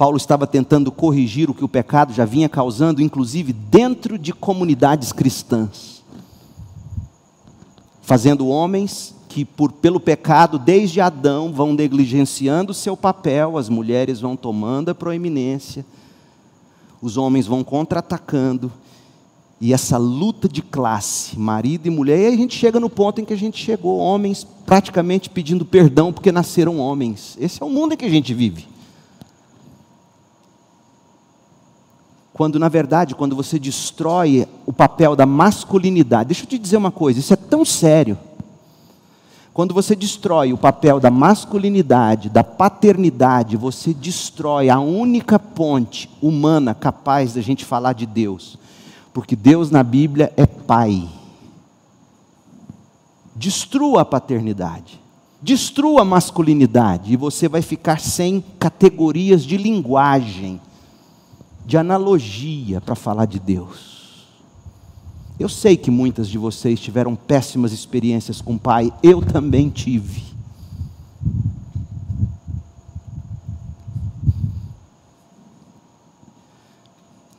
Paulo 0.00 0.16
estava 0.16 0.46
tentando 0.46 0.90
corrigir 0.90 1.50
o 1.50 1.54
que 1.54 1.62
o 1.62 1.68
pecado 1.68 2.14
já 2.14 2.24
vinha 2.24 2.48
causando, 2.48 3.02
inclusive 3.02 3.52
dentro 3.52 4.16
de 4.16 4.32
comunidades 4.32 5.12
cristãs. 5.12 6.02
Fazendo 8.00 8.48
homens 8.48 9.14
que, 9.28 9.44
por, 9.44 9.70
pelo 9.70 10.00
pecado, 10.00 10.58
desde 10.58 11.02
Adão, 11.02 11.52
vão 11.52 11.74
negligenciando 11.74 12.72
o 12.72 12.74
seu 12.74 12.96
papel, 12.96 13.58
as 13.58 13.68
mulheres 13.68 14.22
vão 14.22 14.36
tomando 14.36 14.88
a 14.88 14.94
proeminência, 14.94 15.84
os 17.02 17.18
homens 17.18 17.46
vão 17.46 17.62
contra-atacando, 17.62 18.72
e 19.60 19.74
essa 19.74 19.98
luta 19.98 20.48
de 20.48 20.62
classe, 20.62 21.38
marido 21.38 21.88
e 21.88 21.90
mulher, 21.90 22.18
e 22.20 22.26
aí 22.28 22.32
a 22.32 22.38
gente 22.38 22.56
chega 22.56 22.80
no 22.80 22.88
ponto 22.88 23.20
em 23.20 23.24
que 23.26 23.34
a 23.34 23.38
gente 23.38 23.62
chegou, 23.62 23.98
homens 23.98 24.46
praticamente 24.64 25.28
pedindo 25.28 25.66
perdão 25.66 26.10
porque 26.10 26.32
nasceram 26.32 26.78
homens. 26.78 27.36
Esse 27.38 27.62
é 27.62 27.66
o 27.66 27.68
mundo 27.68 27.92
em 27.92 27.98
que 27.98 28.06
a 28.06 28.10
gente 28.10 28.32
vive. 28.32 28.79
Quando, 32.40 32.58
na 32.58 32.70
verdade, 32.70 33.14
quando 33.14 33.36
você 33.36 33.58
destrói 33.58 34.48
o 34.64 34.72
papel 34.72 35.14
da 35.14 35.26
masculinidade, 35.26 36.28
deixa 36.28 36.44
eu 36.44 36.48
te 36.48 36.58
dizer 36.58 36.78
uma 36.78 36.90
coisa, 36.90 37.20
isso 37.20 37.34
é 37.34 37.36
tão 37.36 37.66
sério. 37.66 38.16
Quando 39.52 39.74
você 39.74 39.94
destrói 39.94 40.50
o 40.50 40.56
papel 40.56 40.98
da 40.98 41.10
masculinidade, 41.10 42.30
da 42.30 42.42
paternidade, 42.42 43.58
você 43.58 43.92
destrói 43.92 44.70
a 44.70 44.80
única 44.80 45.38
ponte 45.38 46.08
humana 46.22 46.72
capaz 46.74 47.34
da 47.34 47.42
gente 47.42 47.62
falar 47.62 47.92
de 47.92 48.06
Deus. 48.06 48.56
Porque 49.12 49.36
Deus 49.36 49.70
na 49.70 49.82
Bíblia 49.82 50.32
é 50.34 50.46
Pai. 50.46 51.10
Destrua 53.36 54.00
a 54.00 54.04
paternidade, 54.06 54.98
destrua 55.42 56.00
a 56.00 56.06
masculinidade, 56.06 57.12
e 57.12 57.16
você 57.16 57.50
vai 57.50 57.60
ficar 57.60 58.00
sem 58.00 58.42
categorias 58.58 59.44
de 59.44 59.58
linguagem, 59.58 60.58
de 61.64 61.76
analogia 61.76 62.80
para 62.80 62.94
falar 62.94 63.26
de 63.26 63.38
Deus. 63.38 64.00
Eu 65.38 65.48
sei 65.48 65.76
que 65.76 65.90
muitas 65.90 66.28
de 66.28 66.36
vocês 66.36 66.78
tiveram 66.78 67.16
péssimas 67.16 67.72
experiências 67.72 68.42
com 68.42 68.56
o 68.56 68.58
pai, 68.58 68.92
eu 69.02 69.22
também 69.22 69.70
tive. 69.70 70.22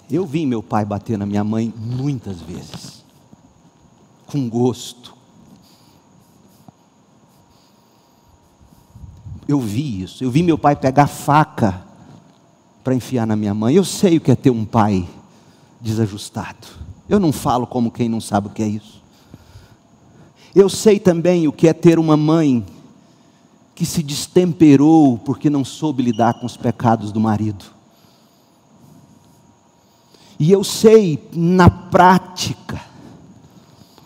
Eu 0.09 0.25
vi 0.25 0.45
meu 0.45 0.63
pai 0.63 0.83
bater 0.83 1.17
na 1.17 1.25
minha 1.25 1.43
mãe 1.43 1.73
muitas 1.77 2.41
vezes, 2.41 3.05
com 4.25 4.49
gosto. 4.49 5.15
Eu 9.47 9.59
vi 9.59 10.01
isso, 10.01 10.23
eu 10.23 10.31
vi 10.31 10.41
meu 10.41 10.57
pai 10.57 10.75
pegar 10.75 11.07
faca 11.07 11.90
para 12.83 12.95
enfiar 12.95 13.27
na 13.27 13.35
minha 13.35 13.53
mãe. 13.53 13.75
Eu 13.75 13.83
sei 13.83 14.17
o 14.17 14.21
que 14.21 14.31
é 14.31 14.35
ter 14.35 14.49
um 14.49 14.65
pai 14.65 15.07
desajustado. 15.79 16.67
Eu 17.07 17.19
não 17.19 17.31
falo 17.31 17.67
como 17.67 17.91
quem 17.91 18.07
não 18.07 18.21
sabe 18.21 18.47
o 18.47 18.51
que 18.51 18.63
é 18.63 18.67
isso. 18.67 19.01
Eu 20.53 20.69
sei 20.69 20.99
também 20.99 21.47
o 21.47 21.51
que 21.51 21.67
é 21.67 21.73
ter 21.73 21.97
uma 21.97 22.17
mãe 22.17 22.65
que 23.73 23.85
se 23.85 24.03
destemperou 24.03 25.17
porque 25.17 25.49
não 25.49 25.63
soube 25.63 26.03
lidar 26.03 26.35
com 26.35 26.45
os 26.45 26.57
pecados 26.57 27.11
do 27.11 27.19
marido. 27.19 27.65
E 30.39 30.51
eu 30.51 30.63
sei 30.63 31.29
na 31.33 31.69
prática 31.69 32.81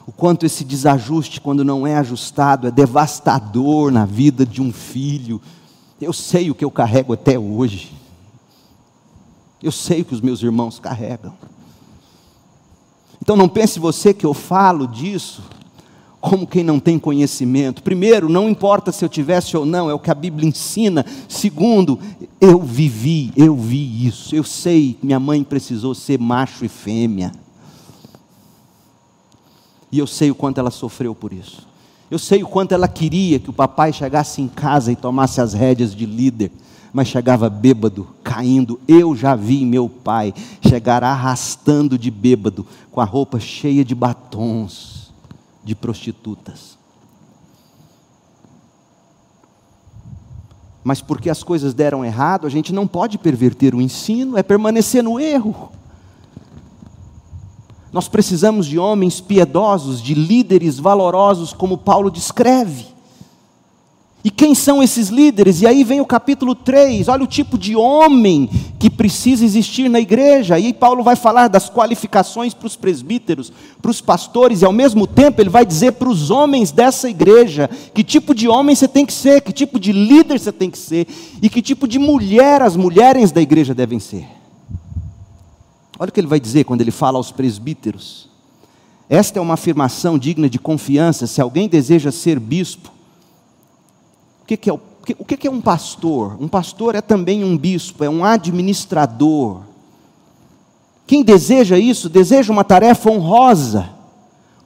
o 0.05 0.11
quanto 0.11 0.45
esse 0.45 0.63
desajuste, 0.63 1.41
quando 1.41 1.63
não 1.63 1.87
é 1.87 1.95
ajustado, 1.95 2.67
é 2.67 2.71
devastador 2.71 3.91
na 3.91 4.05
vida 4.05 4.45
de 4.45 4.61
um 4.61 4.71
filho. 4.71 5.41
Eu 5.99 6.13
sei 6.13 6.51
o 6.51 6.55
que 6.55 6.63
eu 6.63 6.69
carrego 6.69 7.13
até 7.13 7.39
hoje. 7.39 7.91
Eu 9.65 9.71
sei 9.71 10.03
que 10.03 10.13
os 10.13 10.21
meus 10.21 10.43
irmãos 10.43 10.77
carregam. 10.77 11.33
Então 13.19 13.35
não 13.35 13.49
pense 13.49 13.79
você 13.79 14.13
que 14.13 14.23
eu 14.23 14.31
falo 14.31 14.87
disso 14.87 15.41
como 16.21 16.45
quem 16.45 16.63
não 16.63 16.79
tem 16.79 16.99
conhecimento. 16.99 17.81
Primeiro, 17.81 18.29
não 18.29 18.47
importa 18.47 18.91
se 18.91 19.03
eu 19.03 19.09
tivesse 19.09 19.57
ou 19.57 19.65
não, 19.65 19.89
é 19.89 19.93
o 19.95 19.97
que 19.97 20.11
a 20.11 20.13
Bíblia 20.13 20.47
ensina. 20.47 21.03
Segundo, 21.27 21.99
eu 22.39 22.61
vivi, 22.61 23.33
eu 23.35 23.55
vi 23.55 24.05
isso. 24.05 24.35
Eu 24.35 24.43
sei 24.43 24.93
que 24.99 25.03
minha 25.03 25.19
mãe 25.19 25.43
precisou 25.43 25.95
ser 25.95 26.19
macho 26.19 26.63
e 26.63 26.67
fêmea. 26.67 27.31
E 29.91 29.97
eu 29.97 30.05
sei 30.05 30.29
o 30.29 30.35
quanto 30.35 30.59
ela 30.59 30.69
sofreu 30.69 31.15
por 31.15 31.33
isso. 31.33 31.67
Eu 32.11 32.19
sei 32.19 32.43
o 32.43 32.47
quanto 32.47 32.71
ela 32.71 32.87
queria 32.87 33.39
que 33.39 33.49
o 33.49 33.53
papai 33.53 33.91
chegasse 33.91 34.43
em 34.43 34.47
casa 34.47 34.91
e 34.91 34.95
tomasse 34.95 35.41
as 35.41 35.53
rédeas 35.53 35.95
de 35.95 36.05
líder 36.05 36.51
mas 36.95 37.09
chegava 37.09 37.49
bêbado, 37.49 38.07
caindo. 38.23 38.79
Eu 38.87 39.17
já 39.17 39.35
vi 39.35 39.65
meu 39.65 39.89
pai 39.89 40.33
chegar 40.65 41.03
arrastando 41.03 41.97
de 41.97 42.09
bêbado, 42.09 42.65
com 42.89 43.01
a 43.01 43.03
roupa 43.03 43.37
cheia 43.37 43.83
de 43.83 43.93
batons 43.93 45.11
de 45.61 45.75
prostitutas. 45.75 46.77
Mas 50.85 51.01
porque 51.01 51.29
as 51.29 51.43
coisas 51.43 51.73
deram 51.73 52.05
errado, 52.05 52.47
a 52.47 52.49
gente 52.49 52.71
não 52.71 52.87
pode 52.87 53.17
perverter 53.17 53.75
o 53.75 53.81
ensino, 53.81 54.37
é 54.37 54.41
permanecer 54.41 55.03
no 55.03 55.19
erro. 55.19 55.73
Nós 57.91 58.07
precisamos 58.07 58.67
de 58.67 58.79
homens 58.79 59.19
piedosos, 59.19 60.01
de 60.01 60.13
líderes 60.13 60.79
valorosos, 60.79 61.51
como 61.51 61.77
Paulo 61.77 62.09
descreve. 62.09 62.94
E 64.25 64.31
quem 64.31 64.55
são 64.55 64.81
esses 64.81 65.09
líderes? 65.09 65.61
E 65.61 65.67
aí 65.67 65.83
vem 65.83 66.01
o 66.01 66.05
capítulo 66.05 66.55
3, 66.55 67.09
olha 67.09 67.23
o 67.23 67.27
tipo 67.27 67.59
de 67.59 67.75
homem 67.75 68.49
que 68.79 68.89
precisa 68.89 69.45
existir 69.45 69.87
na 69.87 69.99
igreja. 69.99 70.57
E 70.57 70.65
aí 70.65 70.73
Paulo 70.73 71.03
vai 71.03 71.15
falar 71.15 71.47
das 71.47 71.69
qualificações 71.69 72.51
para 72.51 72.65
os 72.65 72.75
presbíteros, 72.75 73.53
para 73.79 73.91
os 73.91 74.01
pastores, 74.01 74.63
e 74.63 74.65
ao 74.65 74.71
mesmo 74.71 75.05
tempo 75.05 75.39
ele 75.39 75.51
vai 75.51 75.63
dizer 75.63 75.91
para 75.91 76.09
os 76.09 76.31
homens 76.31 76.71
dessa 76.71 77.07
igreja 77.07 77.69
que 77.93 78.03
tipo 78.03 78.33
de 78.33 78.47
homem 78.47 78.75
você 78.75 78.87
tem 78.87 79.05
que 79.05 79.13
ser, 79.13 79.41
que 79.41 79.53
tipo 79.53 79.79
de 79.79 79.91
líder 79.91 80.39
você 80.39 80.51
tem 80.51 80.71
que 80.71 80.79
ser, 80.79 81.05
e 81.39 81.47
que 81.47 81.61
tipo 81.61 81.87
de 81.87 81.99
mulher 81.99 82.63
as 82.63 82.75
mulheres 82.75 83.31
da 83.31 83.43
igreja 83.43 83.75
devem 83.75 83.99
ser. 83.99 84.25
Olha 85.99 86.09
o 86.09 86.11
que 86.11 86.19
ele 86.19 86.25
vai 86.25 86.39
dizer 86.39 86.63
quando 86.63 86.81
ele 86.81 86.89
fala 86.89 87.19
aos 87.19 87.31
presbíteros. 87.31 88.27
Esta 89.07 89.37
é 89.37 89.41
uma 89.41 89.53
afirmação 89.53 90.17
digna 90.17 90.49
de 90.49 90.57
confiança. 90.57 91.27
Se 91.27 91.39
alguém 91.39 91.69
deseja 91.69 92.11
ser 92.11 92.39
bispo, 92.39 92.94
o 94.45 94.47
que, 94.47 94.55
que 94.55 94.69
é 94.69 94.73
o, 94.73 94.79
o 95.17 95.25
que, 95.25 95.47
é 95.47 95.49
um 95.49 95.59
pastor? 95.59 96.37
Um 96.39 96.47
pastor 96.47 96.93
é 96.93 97.01
também 97.01 97.43
um 97.43 97.57
bispo, 97.57 98.03
é 98.03 98.09
um 98.09 98.23
administrador. 98.23 99.61
Quem 101.07 101.23
deseja 101.23 101.79
isso, 101.79 102.07
deseja 102.07 102.53
uma 102.53 102.63
tarefa 102.63 103.09
honrosa. 103.09 103.89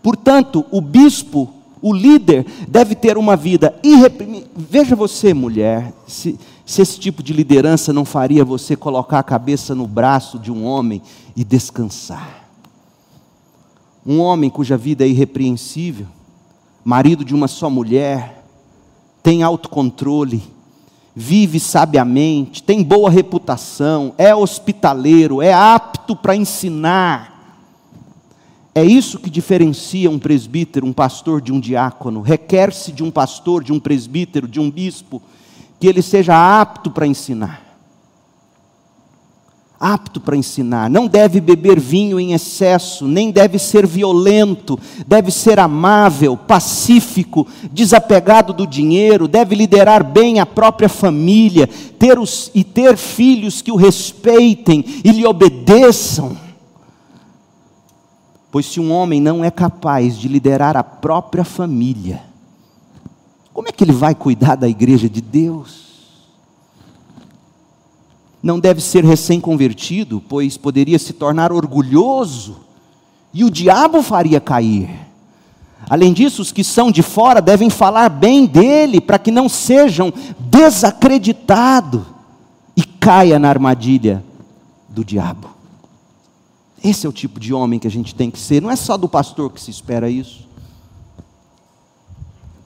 Portanto, 0.04 0.66
o 0.70 0.82
bispo, 0.82 1.50
o 1.82 1.94
líder, 1.94 2.46
deve 2.68 2.94
ter 2.94 3.18
uma 3.18 3.38
vida 3.38 3.74
irreprimível. 3.82 4.50
Veja 4.54 4.98
você, 4.98 5.34
mulher, 5.34 5.94
se, 6.06 6.38
se 6.66 6.82
esse 6.82 7.00
tipo 7.00 7.24
de 7.24 7.32
liderança 7.32 7.94
não 7.94 8.04
faria 8.04 8.44
você 8.44 8.76
colocar 8.76 9.20
a 9.20 9.24
cabeça 9.24 9.74
no 9.74 9.88
braço 9.88 10.38
de 10.38 10.52
um 10.52 10.66
homem 10.66 11.02
e 11.38 11.46
descansar. 11.46 12.50
Um 14.06 14.20
homem 14.20 14.50
cuja 14.50 14.76
vida 14.76 15.06
é 15.06 15.08
irrepreensível, 15.08 16.08
marido 16.84 17.24
de 17.24 17.34
uma 17.34 17.48
só 17.48 17.70
mulher, 17.70 18.39
tem 19.22 19.44
autocontrole, 19.44 20.42
vive 21.16 21.60
sabiamente, 21.60 22.64
tem 22.64 22.84
boa 22.84 23.10
reputação, 23.10 24.14
é 24.18 24.34
hospitaleiro, 24.34 25.42
é 25.42 25.54
apto 25.54 26.16
para 26.16 26.36
ensinar. 26.36 27.38
É 28.74 28.84
isso 28.84 29.20
que 29.20 29.30
diferencia 29.30 30.10
um 30.10 30.20
presbítero, 30.20 30.86
um 30.86 30.94
pastor 30.94 31.42
de 31.42 31.52
um 31.52 31.60
diácono. 31.60 32.22
Requer-se 32.22 32.92
de 32.92 33.04
um 33.04 33.12
pastor, 33.12 33.64
de 33.64 33.74
um 33.74 33.80
presbítero, 33.80 34.48
de 34.48 34.60
um 34.60 34.72
bispo, 34.72 35.22
que 35.80 35.88
ele 35.88 36.02
seja 36.02 36.62
apto 36.62 36.90
para 36.90 37.08
ensinar 37.08 37.69
apto 39.80 40.20
para 40.20 40.36
ensinar, 40.36 40.90
não 40.90 41.08
deve 41.08 41.40
beber 41.40 41.80
vinho 41.80 42.20
em 42.20 42.34
excesso, 42.34 43.08
nem 43.08 43.32
deve 43.32 43.58
ser 43.58 43.88
violento, 43.88 44.78
deve 45.08 45.32
ser 45.32 45.58
amável, 45.58 46.36
pacífico, 46.36 47.48
desapegado 47.72 48.52
do 48.52 48.68
dinheiro, 48.68 49.28
deve 49.28 49.56
liderar 49.56 50.04
bem 50.04 50.40
a 50.40 50.46
própria 50.46 50.90
família, 50.90 51.68
ter 51.98 52.20
os, 52.20 52.52
e 52.54 52.64
ter 52.64 52.98
filhos 52.98 53.62
que 53.62 53.72
o 53.72 53.78
respeitem 53.78 54.84
e 55.04 55.12
lhe 55.12 55.26
obedeçam. 55.26 56.36
Pois 58.52 58.66
se 58.66 58.80
um 58.80 58.92
homem 58.92 59.22
não 59.22 59.46
é 59.46 59.52
capaz 59.52 60.18
de 60.18 60.28
liderar 60.28 60.76
a 60.76 60.84
própria 60.84 61.46
família, 61.46 62.22
como 63.54 63.70
é 63.70 63.72
que 63.72 63.84
ele 63.84 63.94
vai 63.94 64.14
cuidar 64.14 64.56
da 64.56 64.68
igreja 64.68 65.10
de 65.10 65.22
Deus? 65.22 65.89
Não 68.42 68.60
deve 68.60 68.82
ser 68.82 69.04
recém-convertido, 69.04 70.24
pois 70.28 70.58
poderia 70.58 70.98
se 70.98 71.14
tornar 71.14 71.52
orgulhoso 71.52 72.58
e 73.34 73.44
o 73.44 73.50
diabo 73.50 74.02
faria 74.02 74.40
cair. 74.40 74.90
Além 75.90 76.14
disso, 76.14 76.42
os 76.42 76.52
que 76.52 76.64
são 76.64 76.92
de 76.92 77.02
fora 77.02 77.42
devem 77.42 77.70
falar 77.70 78.10
bem 78.10 78.46
dele, 78.46 79.00
para 79.00 79.20
que 79.20 79.32
não 79.32 79.48
sejam 79.48 80.14
desacreditados 80.40 82.02
e 82.76 82.84
caia 82.84 83.40
na 83.40 83.50
armadilha 83.50 84.24
do 84.88 85.04
diabo. 85.04 85.50
Esse 86.84 87.06
é 87.06 87.10
o 87.10 87.14
tipo 87.14 87.40
de 87.40 87.54
homem 87.54 87.80
que 87.80 87.88
a 87.88 87.92
gente 87.92 88.16
tem 88.16 88.32
que 88.32 88.40
ser, 88.40 88.62
não 88.62 88.72
é 88.72 88.76
só 88.76 88.98
do 88.98 89.08
pastor 89.08 89.52
que 89.52 89.62
se 89.62 89.72
espera 89.72 90.10
isso. 90.10 90.49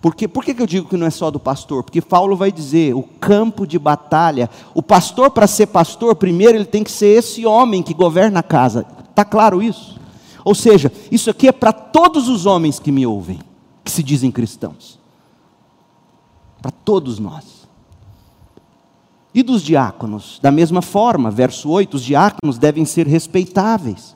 Porque, 0.04 0.28
por 0.28 0.43
que 0.43 0.54
eu 0.62 0.68
digo 0.68 0.89
que 0.89 0.97
não 0.97 1.08
é 1.08 1.10
só 1.10 1.32
do 1.32 1.39
pastor? 1.39 1.82
Porque 1.82 2.01
Paulo 2.01 2.36
vai 2.36 2.51
dizer: 2.51 2.93
o 2.93 3.04
campo 3.04 3.66
de 3.66 3.80
batalha, 3.80 4.49
o 4.76 4.84
pastor, 4.84 5.32
para 5.32 5.47
ser 5.47 5.68
pastor, 5.68 6.14
primeiro 6.14 6.58
ele 6.58 6.66
tem 6.66 6.84
que 6.84 6.91
ser 6.91 7.20
esse 7.20 7.45
homem 7.45 7.82
que 7.82 7.93
governa 7.93 8.41
a 8.41 8.43
casa. 8.43 8.86
Está 9.10 9.24
claro 9.24 9.64
isso? 9.64 9.97
Ou 10.43 10.54
seja, 10.54 10.91
isso 11.10 11.30
aqui 11.30 11.47
é 11.47 11.54
para 11.54 11.72
todos 11.72 12.28
os 12.28 12.45
homens 12.45 12.80
que 12.80 12.91
me 12.91 13.08
ouvem, 13.08 13.39
que 13.82 13.89
se 13.89 14.04
dizem 14.04 14.30
cristãos. 14.30 14.99
Para 16.62 16.72
todos 16.72 17.18
nós. 17.18 17.66
E 19.34 19.41
dos 19.41 19.62
diáconos? 19.62 20.38
Da 20.43 20.51
mesma 20.51 20.82
forma, 20.82 21.32
verso 21.32 21.70
8: 21.70 21.93
os 21.93 22.04
diáconos 22.04 22.58
devem 22.58 22.84
ser 22.84 23.08
respeitáveis 23.08 24.14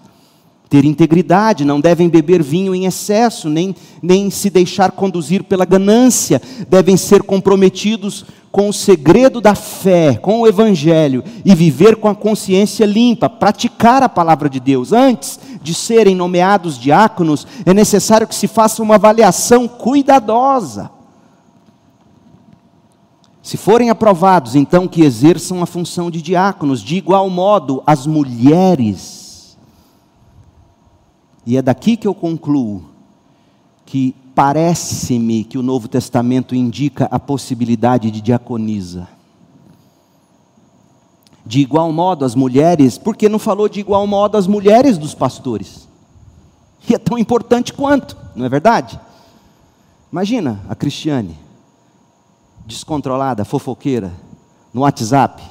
ter 0.70 0.86
integridade, 0.86 1.64
não 1.64 1.80
devem 1.80 2.10
beber 2.10 2.44
vinho 2.44 2.76
em 2.76 2.86
excesso, 2.86 3.50
nem, 3.50 3.76
nem 4.02 4.30
se 4.30 4.50
deixar 4.50 4.92
conduzir 4.92 5.44
pela 5.44 5.66
ganância, 5.66 6.42
devem 6.70 6.98
ser 6.98 7.24
comprometidos 7.24 8.26
com 8.52 8.70
o 8.70 8.74
segredo 8.74 9.40
da 9.40 9.56
fé, 9.56 10.16
com 10.16 10.42
o 10.42 10.48
Evangelho, 10.48 11.24
e 11.46 11.54
viver 11.54 11.96
com 11.96 12.10
a 12.10 12.16
consciência 12.16 12.86
limpa, 12.86 13.30
praticar 13.30 14.02
a 14.04 14.10
palavra 14.10 14.50
de 14.50 14.60
Deus. 14.60 14.92
Antes 14.92 15.40
de 15.62 15.74
serem 15.74 16.16
nomeados 16.16 16.78
diáconos, 16.78 17.46
é 17.66 17.74
necessário 17.74 18.28
que 18.28 18.36
se 18.36 18.48
faça 18.48 18.82
uma 18.82 18.96
avaliação 18.96 19.68
cuidadosa. 19.68 20.90
Se 23.42 23.56
forem 23.56 23.90
aprovados, 23.90 24.56
então 24.56 24.88
que 24.88 25.04
exerçam 25.04 25.62
a 25.62 25.66
função 25.66 26.12
de 26.12 26.22
diáconos, 26.22 26.82
de 26.82 26.98
igual 26.98 27.30
modo 27.30 27.82
as 27.86 28.06
mulheres 28.06 29.27
e 31.48 31.56
é 31.56 31.62
daqui 31.62 31.96
que 31.96 32.06
eu 32.06 32.14
concluo 32.14 32.84
que 33.86 34.14
parece-me 34.36 35.46
que 35.46 35.58
o 35.58 35.64
Novo 35.64 35.88
Testamento 35.88 36.54
indica 36.54 37.06
a 37.06 37.18
possibilidade 37.18 38.12
de 38.12 38.20
diaconisa. 38.20 39.08
De 41.46 41.62
igual 41.62 41.90
modo 41.94 42.26
as 42.26 42.36
mulheres, 42.36 42.98
porque 42.98 43.30
não 43.30 43.40
falou 43.40 43.70
de 43.70 43.80
igual 43.80 44.06
modo 44.06 44.36
as 44.36 44.46
mulheres 44.46 44.98
dos 44.98 45.16
pastores? 45.16 45.88
E 46.90 46.94
é 46.94 46.98
tão 46.98 47.18
importante 47.18 47.72
quanto, 47.72 48.18
não 48.36 48.46
é 48.46 48.50
verdade? 48.50 49.00
Imagina 50.12 50.60
a 50.68 50.76
Cristiane, 50.76 51.40
descontrolada, 52.66 53.46
fofoqueira, 53.46 54.12
no 54.74 54.82
WhatsApp, 54.82 55.42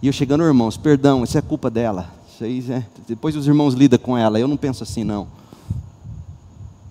e 0.00 0.06
eu 0.06 0.12
chegando, 0.12 0.44
irmãos, 0.44 0.76
perdão, 0.76 1.24
isso 1.24 1.36
é 1.36 1.42
culpa 1.42 1.68
dela. 1.68 2.19
Isso 2.40 2.44
aí, 2.44 2.64
é, 2.78 2.82
depois 3.06 3.36
os 3.36 3.46
irmãos 3.46 3.74
lidam 3.74 3.98
com 3.98 4.16
ela. 4.16 4.40
Eu 4.40 4.48
não 4.48 4.56
penso 4.56 4.82
assim, 4.82 5.04
não. 5.04 5.28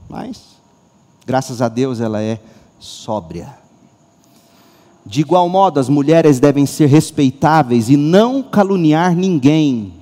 Mas, 0.08 0.42
graças 1.26 1.60
a 1.60 1.68
Deus, 1.68 2.00
ela 2.00 2.22
é 2.22 2.40
sóbria. 2.78 3.58
De 5.04 5.22
igual 5.22 5.50
modo, 5.50 5.80
as 5.80 5.90
mulheres 5.90 6.40
devem 6.40 6.68
ser 6.68 6.86
respeitáveis 6.86 7.90
e 7.90 7.98
não 7.98 8.44
caluniar 8.44 9.16
ninguém. 9.16 9.94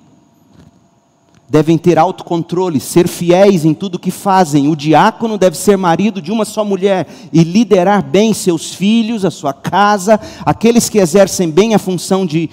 Devem 1.48 1.78
ter 1.78 1.98
autocontrole, 1.98 2.82
ser 2.82 3.08
fiéis 3.08 3.64
em 3.64 3.74
tudo 3.74 3.98
que 3.98 4.12
fazem. 4.12 4.68
O 4.68 4.76
diácono 4.76 5.38
deve 5.38 5.56
ser 5.56 5.78
marido 5.78 6.22
de 6.22 6.30
uma 6.30 6.44
só 6.44 6.66
mulher 6.66 7.08
e 7.32 7.42
liderar 7.42 8.04
bem 8.04 8.34
seus 8.34 8.74
filhos, 8.74 9.24
a 9.24 9.32
sua 9.32 9.54
casa. 9.54 10.20
Aqueles 10.46 10.90
que 10.90 10.98
exercem 10.98 11.50
bem 11.50 11.74
a 11.74 11.80
função 11.80 12.26
de 12.26 12.50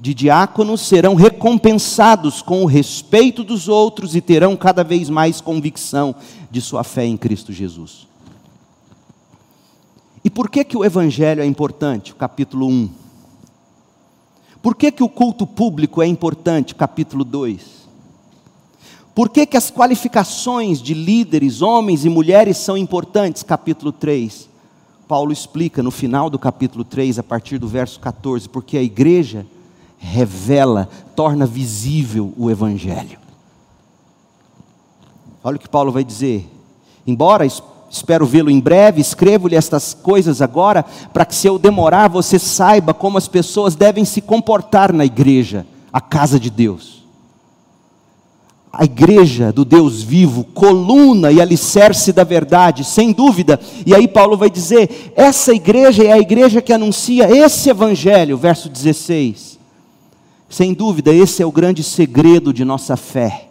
de 0.00 0.14
diáconos 0.14 0.80
serão 0.80 1.14
recompensados 1.14 2.40
com 2.40 2.62
o 2.62 2.66
respeito 2.66 3.44
dos 3.44 3.68
outros 3.68 4.16
e 4.16 4.20
terão 4.22 4.56
cada 4.56 4.82
vez 4.82 5.10
mais 5.10 5.42
convicção 5.42 6.14
de 6.50 6.60
sua 6.62 6.82
fé 6.82 7.04
em 7.04 7.18
Cristo 7.18 7.52
Jesus. 7.52 8.08
E 10.24 10.30
por 10.30 10.48
que 10.48 10.64
que 10.64 10.76
o 10.76 10.84
evangelho 10.84 11.42
é 11.42 11.46
importante? 11.46 12.14
capítulo 12.14 12.66
1. 12.66 12.90
Por 14.62 14.74
que 14.74 14.90
que 14.90 15.02
o 15.02 15.08
culto 15.08 15.46
público 15.46 16.00
é 16.00 16.06
importante? 16.06 16.74
Capítulo 16.74 17.24
2. 17.24 17.80
Por 19.14 19.28
que 19.28 19.44
que 19.44 19.56
as 19.56 19.70
qualificações 19.70 20.80
de 20.80 20.94
líderes, 20.94 21.60
homens 21.60 22.06
e 22.06 22.08
mulheres 22.08 22.56
são 22.56 22.76
importantes? 22.76 23.42
Capítulo 23.42 23.92
3. 23.92 24.48
Paulo 25.06 25.32
explica 25.32 25.82
no 25.82 25.90
final 25.90 26.30
do 26.30 26.38
capítulo 26.38 26.84
3, 26.84 27.18
a 27.18 27.22
partir 27.22 27.58
do 27.58 27.68
verso 27.68 27.98
14, 28.00 28.48
porque 28.48 28.76
a 28.78 28.82
igreja 28.82 29.46
revela, 30.00 30.88
torna 31.14 31.44
visível 31.44 32.32
o 32.36 32.50
Evangelho. 32.50 33.18
Olha 35.44 35.56
o 35.56 35.60
que 35.60 35.68
Paulo 35.68 35.92
vai 35.92 36.02
dizer. 36.02 36.50
Embora 37.06 37.46
espero 37.90 38.24
vê-lo 38.24 38.50
em 38.50 38.58
breve, 38.58 39.00
escrevo-lhe 39.00 39.56
estas 39.56 39.92
coisas 39.92 40.40
agora, 40.40 40.84
para 41.12 41.26
que 41.26 41.34
se 41.34 41.46
eu 41.46 41.58
demorar, 41.58 42.08
você 42.08 42.38
saiba 42.38 42.94
como 42.94 43.18
as 43.18 43.28
pessoas 43.28 43.74
devem 43.74 44.04
se 44.04 44.20
comportar 44.22 44.92
na 44.92 45.04
igreja, 45.04 45.66
a 45.92 46.00
casa 46.00 46.40
de 46.40 46.48
Deus. 46.48 47.00
A 48.72 48.84
igreja 48.84 49.52
do 49.52 49.64
Deus 49.64 50.02
vivo, 50.02 50.44
coluna 50.44 51.32
e 51.32 51.40
alicerce 51.40 52.12
da 52.12 52.22
verdade, 52.22 52.84
sem 52.84 53.12
dúvida. 53.12 53.58
E 53.84 53.94
aí 53.94 54.06
Paulo 54.06 54.36
vai 54.36 54.48
dizer: 54.48 55.12
essa 55.16 55.52
igreja 55.52 56.04
é 56.04 56.12
a 56.12 56.20
igreja 56.20 56.62
que 56.62 56.72
anuncia 56.72 57.28
esse 57.28 57.68
evangelho, 57.68 58.38
verso 58.38 58.68
16 58.68 59.59
sem 60.50 60.74
dúvida, 60.74 61.14
esse 61.14 61.40
é 61.44 61.46
o 61.46 61.52
grande 61.52 61.84
segredo 61.84 62.52
de 62.52 62.64
nossa 62.64 62.96
fé. 62.96 63.48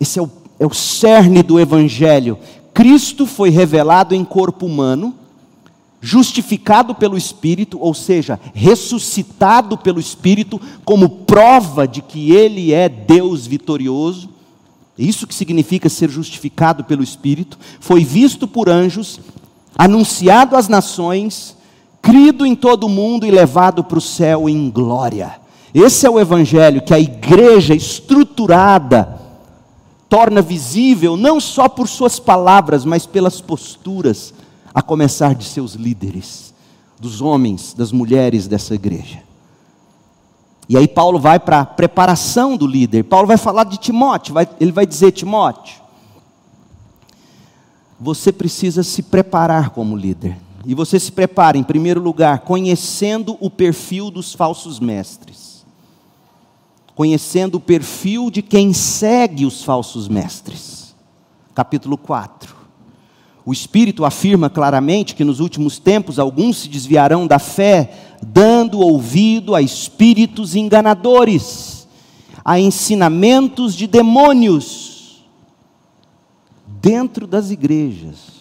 Esse 0.00 0.18
é 0.18 0.22
o, 0.22 0.28
é 0.58 0.66
o 0.66 0.74
cerne 0.74 1.44
do 1.44 1.60
Evangelho. 1.60 2.36
Cristo 2.74 3.24
foi 3.24 3.50
revelado 3.50 4.16
em 4.16 4.24
corpo 4.24 4.66
humano, 4.66 5.14
justificado 6.00 6.92
pelo 6.92 7.16
Espírito, 7.16 7.78
ou 7.80 7.94
seja, 7.94 8.38
ressuscitado 8.52 9.78
pelo 9.78 10.00
Espírito, 10.00 10.60
como 10.84 11.08
prova 11.08 11.86
de 11.86 12.02
que 12.02 12.32
Ele 12.32 12.72
é 12.72 12.88
Deus 12.88 13.46
vitorioso. 13.46 14.30
Isso 14.98 15.24
que 15.24 15.34
significa 15.34 15.88
ser 15.88 16.10
justificado 16.10 16.82
pelo 16.82 17.02
Espírito. 17.04 17.56
Foi 17.78 18.04
visto 18.04 18.48
por 18.48 18.68
anjos, 18.68 19.20
anunciado 19.78 20.56
às 20.56 20.66
nações, 20.66 21.56
crido 22.02 22.44
em 22.44 22.56
todo 22.56 22.84
o 22.84 22.90
mundo 22.90 23.24
e 23.24 23.30
levado 23.30 23.84
para 23.84 23.98
o 23.98 24.00
céu 24.00 24.48
em 24.48 24.68
glória. 24.68 25.43
Esse 25.74 26.06
é 26.06 26.10
o 26.10 26.20
evangelho 26.20 26.80
que 26.80 26.94
a 26.94 27.00
igreja 27.00 27.74
estruturada 27.74 29.20
torna 30.08 30.40
visível 30.40 31.16
não 31.16 31.40
só 31.40 31.68
por 31.68 31.88
suas 31.88 32.20
palavras, 32.20 32.84
mas 32.84 33.06
pelas 33.06 33.40
posturas, 33.40 34.32
a 34.72 34.80
começar 34.80 35.34
de 35.34 35.44
seus 35.44 35.74
líderes, 35.74 36.54
dos 37.00 37.20
homens, 37.20 37.74
das 37.74 37.90
mulheres 37.90 38.46
dessa 38.46 38.76
igreja. 38.76 39.20
E 40.68 40.76
aí 40.76 40.86
Paulo 40.86 41.18
vai 41.18 41.40
para 41.40 41.60
a 41.60 41.66
preparação 41.66 42.56
do 42.56 42.68
líder. 42.68 43.02
Paulo 43.02 43.26
vai 43.26 43.36
falar 43.36 43.64
de 43.64 43.76
Timóteo, 43.76 44.32
vai, 44.32 44.48
ele 44.60 44.72
vai 44.72 44.86
dizer: 44.86 45.10
Timóteo, 45.10 45.82
você 48.00 48.32
precisa 48.32 48.84
se 48.84 49.02
preparar 49.02 49.70
como 49.70 49.96
líder. 49.96 50.36
E 50.64 50.72
você 50.72 50.98
se 51.00 51.10
prepara, 51.10 51.58
em 51.58 51.64
primeiro 51.64 52.00
lugar, 52.00 52.40
conhecendo 52.40 53.36
o 53.40 53.50
perfil 53.50 54.10
dos 54.10 54.32
falsos 54.32 54.78
mestres 54.78 55.53
conhecendo 56.94 57.56
o 57.56 57.60
perfil 57.60 58.30
de 58.30 58.40
quem 58.40 58.72
segue 58.72 59.44
os 59.44 59.62
falsos 59.62 60.08
mestres. 60.08 60.94
Capítulo 61.54 61.96
4. 61.98 62.54
O 63.44 63.52
Espírito 63.52 64.04
afirma 64.04 64.48
claramente 64.48 65.14
que 65.14 65.24
nos 65.24 65.40
últimos 65.40 65.78
tempos 65.78 66.18
alguns 66.18 66.58
se 66.58 66.68
desviarão 66.68 67.26
da 67.26 67.38
fé, 67.38 68.16
dando 68.22 68.80
ouvido 68.80 69.54
a 69.54 69.60
espíritos 69.60 70.54
enganadores, 70.54 71.86
a 72.44 72.58
ensinamentos 72.58 73.74
de 73.74 73.86
demônios, 73.86 75.24
dentro 76.80 77.26
das 77.26 77.50
igrejas 77.50 78.33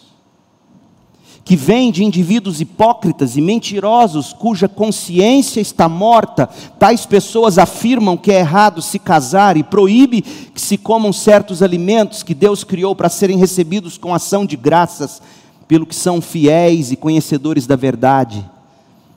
que 1.45 1.55
vem 1.55 1.91
de 1.91 2.03
indivíduos 2.03 2.61
hipócritas 2.61 3.35
e 3.35 3.41
mentirosos 3.41 4.31
cuja 4.31 4.69
consciência 4.69 5.59
está 5.59 5.89
morta. 5.89 6.47
Tais 6.79 7.05
pessoas 7.05 7.57
afirmam 7.57 8.15
que 8.15 8.31
é 8.31 8.39
errado 8.39 8.81
se 8.81 8.97
casar 8.97 9.57
e 9.57 9.63
proíbe 9.63 10.21
que 10.21 10.61
se 10.61 10.77
comam 10.77 11.11
certos 11.11 11.61
alimentos 11.61 12.23
que 12.23 12.33
Deus 12.33 12.63
criou 12.63 12.95
para 12.95 13.09
serem 13.09 13.37
recebidos 13.37 13.97
com 13.97 14.13
ação 14.13 14.45
de 14.45 14.55
graças, 14.55 15.21
pelo 15.67 15.85
que 15.85 15.95
são 15.95 16.21
fiéis 16.21 16.91
e 16.91 16.95
conhecedores 16.95 17.67
da 17.67 17.75
verdade. 17.75 18.45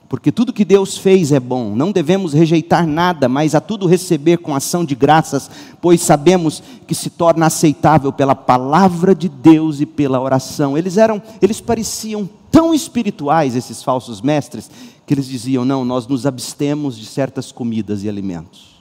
Porque 0.09 0.31
tudo 0.31 0.53
que 0.53 0.63
Deus 0.63 0.97
fez 0.97 1.33
é 1.33 1.39
bom, 1.39 1.75
não 1.75 1.91
devemos 1.91 2.31
rejeitar 2.31 2.87
nada, 2.87 3.27
mas 3.27 3.53
a 3.53 3.59
tudo 3.59 3.85
receber 3.85 4.37
com 4.37 4.55
ação 4.55 4.85
de 4.85 4.95
graças, 4.95 5.51
pois 5.81 5.99
sabemos 6.01 6.63
que 6.87 6.95
se 6.95 7.09
torna 7.09 7.47
aceitável 7.47 8.13
pela 8.13 8.33
palavra 8.33 9.13
de 9.13 9.27
Deus 9.27 9.81
e 9.81 9.85
pela 9.85 10.21
oração. 10.21 10.77
Eles 10.77 10.95
eram, 10.95 11.21
eles 11.41 11.59
pareciam 11.59 12.29
tão 12.49 12.73
espirituais 12.73 13.53
esses 13.53 13.83
falsos 13.83 14.21
mestres, 14.21 14.71
que 15.05 15.13
eles 15.13 15.27
diziam: 15.27 15.65
"Não, 15.65 15.83
nós 15.83 16.07
nos 16.07 16.25
abstemos 16.25 16.97
de 16.97 17.05
certas 17.05 17.51
comidas 17.51 18.03
e 18.03 18.09
alimentos. 18.09 18.77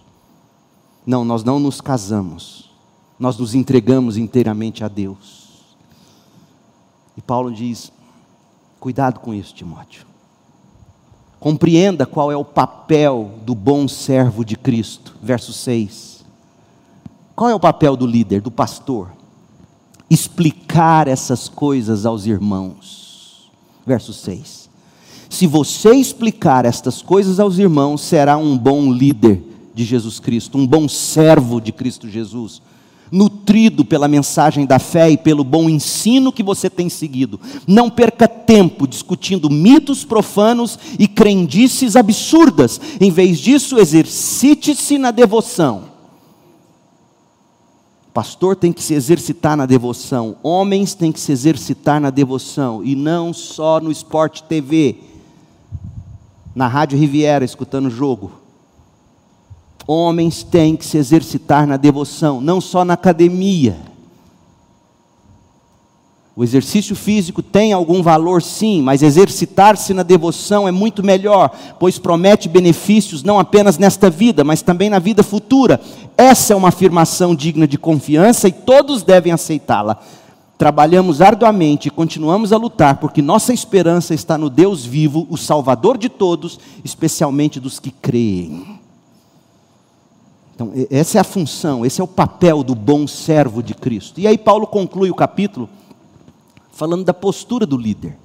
Não, 1.05 1.25
nós 1.25 1.43
não 1.43 1.59
nos 1.59 1.81
casamos. 1.81 2.71
Nós 3.19 3.37
nos 3.37 3.53
entregamos 3.53 4.17
inteiramente 4.17 4.85
a 4.85 4.89
Deus." 4.89 5.47
E 7.17 7.21
Paulo 7.21 7.53
diz: 7.53 7.91
"Cuidado 8.79 9.19
com 9.19 9.35
isso, 9.35 9.53
Timóteo." 9.53 10.16
Compreenda 11.39 12.07
qual 12.07 12.33
é 12.33 12.37
o 12.37 12.45
papel 12.45 13.33
do 13.45 13.55
bom 13.55 13.87
servo 13.87 14.45
de 14.45 14.57
Cristo. 14.57 15.17
Verso 15.23 15.53
6. 15.53 16.25
Qual 17.35 17.51
é 17.51 17.55
o 17.55 17.61
papel 17.61 17.97
do 17.97 18.07
líder, 18.07 18.41
do 18.41 18.51
pastor? 18.51 19.11
Explicar 20.09 21.07
essas 21.09 21.49
coisas 21.49 22.07
aos 22.07 22.27
irmãos. 22.27 23.51
Verso 23.87 24.13
6. 24.13 24.71
Se 25.29 25.47
você 25.47 25.91
explicar 25.95 26.65
estas 26.65 27.03
coisas 27.03 27.39
aos 27.39 27.59
irmãos, 27.59 28.01
será 28.01 28.37
um 28.39 28.57
bom 28.57 28.91
líder 28.93 29.43
de 29.75 29.85
Jesus 29.85 30.19
Cristo, 30.19 30.57
um 30.57 30.67
bom 30.67 30.89
servo 30.89 31.61
de 31.61 31.73
Cristo 31.73 32.09
Jesus. 32.09 32.63
Nutrido 33.11 33.85
pela 33.85 34.09
mensagem 34.09 34.67
da 34.67 34.79
fé 34.79 35.11
e 35.11 35.17
pelo 35.17 35.45
bom 35.45 35.69
ensino 35.69 36.33
que 36.33 36.43
você 36.43 36.69
tem 36.69 36.89
seguido. 36.89 37.41
Não 37.67 37.89
perca 37.89 38.27
tempo 38.27 38.87
discutindo 38.87 39.51
mitos 39.51 40.05
profanos 40.05 40.79
e 40.99 41.07
crendices 41.07 41.97
absurdas. 41.97 42.81
Em 43.01 43.11
vez 43.11 43.39
disso, 43.39 43.79
exercite-se 43.79 44.99
na 44.99 45.11
devoção. 45.11 45.97
Pastor 48.17 48.57
tem 48.57 48.73
que 48.73 48.83
se 48.83 48.95
exercitar 48.95 49.59
na 49.59 49.67
devoção, 49.67 50.37
homens 50.43 50.95
têm 50.95 51.13
que 51.13 51.21
se 51.21 51.31
exercitar 51.33 52.01
na 52.01 52.09
devoção 52.09 52.83
e 52.83 52.97
não 52.97 53.31
só 53.35 53.79
no 53.79 53.93
esporte 53.93 54.43
TV, 54.43 54.97
na 56.55 56.67
Rádio 56.67 56.99
Riviera 56.99 57.45
escutando 57.45 57.89
o 57.89 57.91
jogo. 57.91 58.46
Homens 59.87 60.43
têm 60.43 60.75
que 60.75 60.85
se 60.85 60.99
exercitar 60.99 61.67
na 61.67 61.77
devoção, 61.77 62.41
não 62.41 62.61
só 62.61 62.85
na 62.85 62.95
academia. 62.95 63.77
O 66.37 66.45
exercício 66.45 66.95
físico 66.95 67.43
tem 67.43 67.73
algum 67.73 68.03
valor, 68.03 68.43
sim, 68.43 68.83
mas 68.83 69.03
exercitar-se 69.03 69.95
na 69.95 70.03
devoção 70.03 70.69
é 70.69 70.71
muito 70.71 71.03
melhor, 71.03 71.51
pois 71.79 71.99
promete 71.99 72.47
benefícios 72.47 73.23
não 73.23 73.39
apenas 73.39 73.79
nesta 73.79 74.11
vida, 74.11 74.45
mas 74.45 74.61
também 74.61 74.91
na 74.91 74.99
vida 74.99 75.23
futura. 75.23 75.81
Essa 76.15 76.53
é 76.53 76.57
uma 76.57 76.69
afirmação 76.69 77.35
digna 77.35 77.67
de 77.67 77.79
confiança 77.79 78.49
e 78.49 78.53
todos 78.53 79.03
devem 79.03 79.33
aceitá-la. 79.33 79.99
Trabalhamos 80.59 81.23
arduamente 81.23 81.89
e 81.89 81.91
continuamos 81.91 82.53
a 82.53 82.59
lutar, 82.59 82.97
porque 82.97 83.23
nossa 83.23 83.55
esperança 83.55 84.13
está 84.13 84.37
no 84.37 84.51
Deus 84.51 84.85
vivo, 84.85 85.27
o 85.31 85.39
Salvador 85.39 85.97
de 85.97 86.11
todos, 86.11 86.61
especialmente 86.85 87.59
dos 87.59 87.79
que 87.79 87.91
creem. 87.91 88.76
Então, 90.57 90.73
essa 90.91 91.19
é 91.19 91.21
a 91.21 91.25
função, 91.25 91.85
esse 91.85 92.01
é 92.01 92.05
o 92.05 92.09
papel 92.09 92.63
do 92.63 92.75
bom 92.75 93.07
servo 93.07 93.63
de 93.63 93.75
Cristo. 93.75 94.19
E 94.19 94.27
aí, 94.27 94.39
Paulo 94.39 94.67
conclui 94.67 95.11
o 95.11 95.15
capítulo 95.15 95.69
falando 96.73 97.05
da 97.05 97.13
postura 97.13 97.67
do 97.67 97.77
líder. 97.77 98.17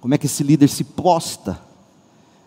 Como 0.00 0.12
é 0.12 0.18
que 0.18 0.26
esse 0.26 0.42
líder 0.42 0.68
se 0.68 0.82
posta? 0.82 1.60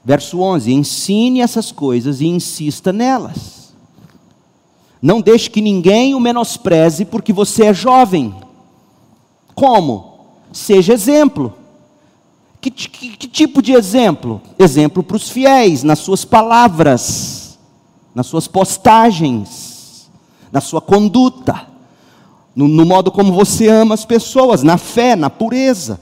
Verso 0.03 0.41
11: 0.41 0.73
Ensine 0.73 1.39
essas 1.39 1.71
coisas 1.71 2.19
e 2.19 2.25
insista 2.25 2.91
nelas. 2.91 3.73
Não 5.01 5.21
deixe 5.21 5.49
que 5.49 5.61
ninguém 5.61 6.13
o 6.13 6.19
menospreze 6.19 7.05
porque 7.05 7.31
você 7.31 7.67
é 7.67 7.73
jovem. 7.73 8.35
Como? 9.55 10.19
Seja 10.51 10.91
exemplo. 10.91 11.53
Que, 12.59 12.69
que, 12.69 13.15
que 13.15 13.27
tipo 13.29 13.61
de 13.61 13.71
exemplo? 13.71 14.41
Exemplo 14.59 15.01
para 15.01 15.15
os 15.15 15.29
fiéis, 15.29 15.81
nas 15.81 15.99
suas 15.99 16.25
palavras 16.25 17.32
nas 18.13 18.27
suas 18.27 18.47
postagens, 18.47 20.09
na 20.51 20.61
sua 20.61 20.81
conduta, 20.81 21.67
no, 22.55 22.67
no 22.67 22.85
modo 22.85 23.11
como 23.11 23.33
você 23.33 23.67
ama 23.67 23.95
as 23.95 24.05
pessoas, 24.05 24.63
na 24.63 24.77
fé, 24.77 25.15
na 25.15 25.29
pureza. 25.29 25.99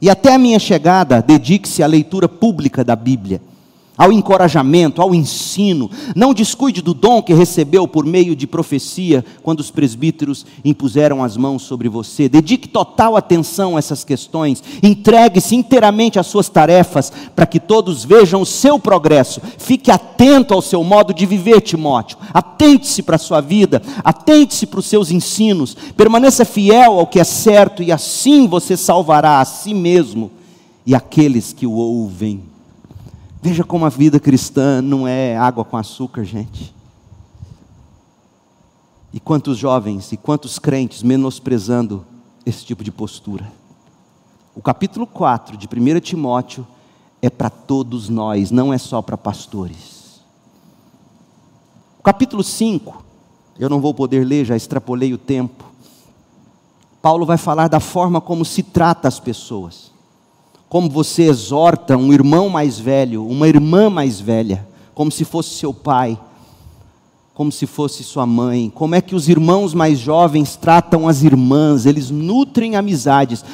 E 0.00 0.08
até 0.08 0.34
a 0.34 0.38
minha 0.38 0.58
chegada, 0.58 1.22
dedique-se 1.22 1.82
à 1.82 1.86
leitura 1.86 2.28
pública 2.28 2.84
da 2.84 2.94
Bíblia 2.94 3.40
ao 3.98 4.12
encorajamento, 4.12 5.02
ao 5.02 5.12
ensino. 5.12 5.90
Não 6.14 6.32
descuide 6.32 6.80
do 6.80 6.94
dom 6.94 7.20
que 7.20 7.34
recebeu 7.34 7.88
por 7.88 8.06
meio 8.06 8.36
de 8.36 8.46
profecia, 8.46 9.24
quando 9.42 9.58
os 9.58 9.72
presbíteros 9.72 10.46
impuseram 10.64 11.24
as 11.24 11.36
mãos 11.36 11.62
sobre 11.62 11.88
você. 11.88 12.28
Dedique 12.28 12.68
total 12.68 13.16
atenção 13.16 13.74
a 13.74 13.80
essas 13.80 14.04
questões. 14.04 14.62
Entregue-se 14.80 15.56
inteiramente 15.56 16.18
às 16.18 16.28
suas 16.28 16.48
tarefas, 16.48 17.12
para 17.34 17.46
que 17.46 17.58
todos 17.58 18.04
vejam 18.04 18.40
o 18.40 18.46
seu 18.46 18.78
progresso. 18.78 19.42
Fique 19.58 19.90
atento 19.90 20.54
ao 20.54 20.62
seu 20.62 20.84
modo 20.84 21.12
de 21.12 21.26
viver, 21.26 21.60
Timóteo. 21.60 22.16
Atente-se 22.32 23.02
para 23.02 23.16
a 23.16 23.18
sua 23.18 23.40
vida, 23.40 23.82
atente-se 24.04 24.66
para 24.66 24.78
os 24.78 24.86
seus 24.86 25.10
ensinos. 25.10 25.76
Permaneça 25.96 26.44
fiel 26.44 27.00
ao 27.00 27.06
que 27.06 27.18
é 27.18 27.24
certo, 27.24 27.82
e 27.82 27.90
assim 27.90 28.46
você 28.46 28.76
salvará 28.76 29.40
a 29.40 29.44
si 29.44 29.74
mesmo 29.74 30.30
e 30.88 30.94
aqueles 30.94 31.52
que 31.52 31.66
o 31.66 31.72
ouvem. 31.72 32.47
Veja 33.40 33.62
como 33.62 33.86
a 33.86 33.88
vida 33.88 34.18
cristã 34.18 34.82
não 34.82 35.06
é 35.06 35.36
água 35.36 35.64
com 35.64 35.76
açúcar, 35.76 36.24
gente. 36.24 36.74
E 39.12 39.20
quantos 39.20 39.56
jovens 39.56 40.10
e 40.12 40.16
quantos 40.16 40.58
crentes 40.58 41.02
menosprezando 41.02 42.04
esse 42.44 42.64
tipo 42.64 42.82
de 42.82 42.90
postura. 42.90 43.50
O 44.54 44.60
capítulo 44.60 45.06
4 45.06 45.56
de 45.56 45.66
1 45.66 46.00
Timóteo 46.00 46.66
é 47.22 47.30
para 47.30 47.48
todos 47.48 48.08
nós, 48.08 48.50
não 48.50 48.72
é 48.72 48.78
só 48.78 49.00
para 49.00 49.16
pastores. 49.16 50.20
O 51.98 52.02
capítulo 52.02 52.42
5, 52.42 53.04
eu 53.58 53.68
não 53.68 53.80
vou 53.80 53.94
poder 53.94 54.26
ler, 54.26 54.44
já 54.44 54.56
extrapolei 54.56 55.14
o 55.14 55.18
tempo. 55.18 55.64
Paulo 57.00 57.24
vai 57.24 57.38
falar 57.38 57.68
da 57.68 57.78
forma 57.78 58.20
como 58.20 58.44
se 58.44 58.64
trata 58.64 59.06
as 59.06 59.20
pessoas 59.20 59.92
como 60.68 60.88
você 60.88 61.24
exorta 61.24 61.96
um 61.96 62.12
irmão 62.12 62.48
mais 62.48 62.78
velho, 62.78 63.26
uma 63.26 63.48
irmã 63.48 63.88
mais 63.88 64.20
velha, 64.20 64.66
como 64.94 65.10
se 65.10 65.24
fosse 65.24 65.50
seu 65.50 65.72
pai, 65.72 66.18
como 67.32 67.50
se 67.50 67.66
fosse 67.66 68.04
sua 68.04 68.26
mãe, 68.26 68.70
como 68.74 68.94
é 68.94 69.00
que 69.00 69.14
os 69.14 69.28
irmãos 69.28 69.72
mais 69.72 69.98
jovens 69.98 70.56
tratam 70.56 71.08
as 71.08 71.22
irmãs, 71.22 71.86
eles 71.86 72.10
nutrem 72.10 72.76
amizades. 72.76 73.44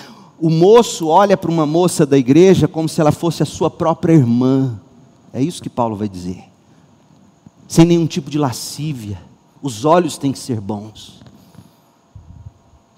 O 0.41 0.51
moço 0.51 1.07
olha 1.07 1.37
para 1.37 1.51
uma 1.51 1.67
moça 1.67 2.05
da 2.05 2.19
igreja 2.19 2.67
como 2.67 2.89
se 2.89 3.01
ela 3.01 3.13
fosse 3.13 3.43
a 3.43 3.47
sua 3.47 3.71
própria 3.71 4.15
irmã. 4.15 4.81
É 5.33 5.41
isso 5.41 5.63
que 5.63 5.71
Paulo 5.71 5.97
vai 5.97 6.09
dizer. 6.09 6.45
Sem 7.69 7.85
nenhum 7.85 8.07
tipo 8.07 8.31
de 8.31 8.39
lascívia. 8.39 9.21
Os 9.63 9.85
olhos 9.85 10.19
têm 10.19 10.33
que 10.33 10.39
ser 10.39 10.61
bons 10.61 11.24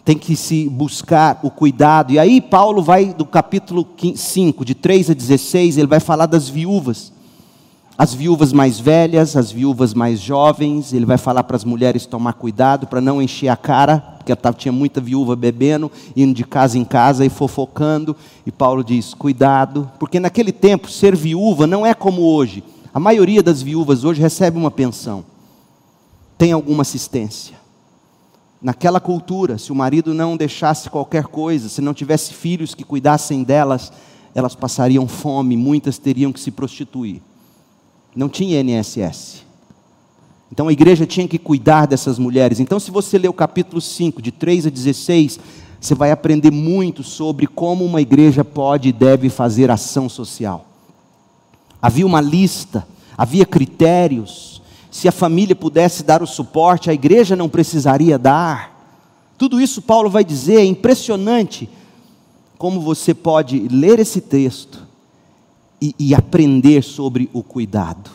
tem 0.06 0.16
que 0.16 0.36
se 0.36 0.68
buscar 0.68 1.40
o 1.42 1.50
cuidado. 1.50 2.12
E 2.12 2.18
aí, 2.18 2.40
Paulo 2.40 2.80
vai 2.80 3.06
do 3.12 3.26
capítulo 3.26 3.84
5, 4.14 4.64
de 4.64 4.72
3 4.72 5.10
a 5.10 5.14
16, 5.14 5.78
ele 5.78 5.88
vai 5.88 5.98
falar 5.98 6.26
das 6.26 6.48
viúvas. 6.48 7.12
As 7.98 8.14
viúvas 8.14 8.52
mais 8.52 8.78
velhas, 8.78 9.36
as 9.36 9.50
viúvas 9.50 9.94
mais 9.94 10.20
jovens, 10.20 10.92
ele 10.92 11.04
vai 11.04 11.18
falar 11.18 11.42
para 11.42 11.56
as 11.56 11.64
mulheres 11.64 12.06
tomar 12.06 12.34
cuidado 12.34 12.86
para 12.86 13.00
não 13.00 13.20
encher 13.20 13.48
a 13.48 13.56
cara, 13.56 13.98
porque 13.98 14.32
tinha 14.56 14.70
muita 14.70 15.00
viúva 15.00 15.34
bebendo, 15.34 15.90
indo 16.14 16.32
de 16.32 16.44
casa 16.44 16.78
em 16.78 16.84
casa 16.84 17.26
e 17.26 17.28
fofocando. 17.28 18.14
E 18.46 18.52
Paulo 18.52 18.84
diz: 18.84 19.12
cuidado, 19.12 19.90
porque 19.98 20.20
naquele 20.20 20.52
tempo 20.52 20.88
ser 20.88 21.16
viúva 21.16 21.66
não 21.66 21.84
é 21.84 21.94
como 21.94 22.22
hoje. 22.22 22.62
A 22.94 23.00
maioria 23.00 23.42
das 23.42 23.60
viúvas 23.60 24.04
hoje 24.04 24.20
recebe 24.20 24.56
uma 24.56 24.70
pensão, 24.70 25.24
tem 26.38 26.52
alguma 26.52 26.82
assistência. 26.82 27.55
Naquela 28.60 29.00
cultura, 29.00 29.58
se 29.58 29.70
o 29.70 29.74
marido 29.74 30.14
não 30.14 30.36
deixasse 30.36 30.88
qualquer 30.88 31.24
coisa, 31.24 31.68
se 31.68 31.80
não 31.80 31.92
tivesse 31.92 32.32
filhos 32.32 32.74
que 32.74 32.84
cuidassem 32.84 33.42
delas, 33.42 33.92
elas 34.34 34.54
passariam 34.54 35.06
fome, 35.06 35.56
muitas 35.56 35.98
teriam 35.98 36.32
que 36.32 36.40
se 36.40 36.50
prostituir. 36.50 37.20
Não 38.14 38.28
tinha 38.28 38.60
INSS. 38.60 39.44
Então 40.50 40.68
a 40.68 40.72
igreja 40.72 41.06
tinha 41.06 41.28
que 41.28 41.38
cuidar 41.38 41.86
dessas 41.86 42.18
mulheres. 42.18 42.60
Então, 42.60 42.78
se 42.78 42.90
você 42.90 43.18
ler 43.18 43.28
o 43.28 43.32
capítulo 43.32 43.80
5, 43.80 44.22
de 44.22 44.30
3 44.30 44.66
a 44.66 44.70
16, 44.70 45.40
você 45.80 45.94
vai 45.94 46.10
aprender 46.10 46.50
muito 46.50 47.02
sobre 47.02 47.46
como 47.46 47.84
uma 47.84 48.00
igreja 48.00 48.44
pode 48.44 48.88
e 48.88 48.92
deve 48.92 49.28
fazer 49.28 49.70
ação 49.70 50.08
social. 50.08 50.66
Havia 51.80 52.06
uma 52.06 52.20
lista, 52.20 52.86
havia 53.16 53.44
critérios, 53.44 54.62
se 54.96 55.06
a 55.06 55.12
família 55.12 55.54
pudesse 55.54 56.02
dar 56.02 56.22
o 56.22 56.26
suporte, 56.26 56.88
a 56.88 56.94
igreja 56.94 57.36
não 57.36 57.50
precisaria 57.50 58.18
dar. 58.18 58.96
Tudo 59.36 59.60
isso 59.60 59.82
Paulo 59.82 60.08
vai 60.08 60.24
dizer, 60.24 60.56
é 60.56 60.64
impressionante 60.64 61.68
como 62.56 62.80
você 62.80 63.12
pode 63.12 63.68
ler 63.68 63.98
esse 63.98 64.22
texto 64.22 64.86
e, 65.82 65.94
e 65.98 66.14
aprender 66.14 66.82
sobre 66.82 67.28
o 67.34 67.42
cuidado. 67.42 68.10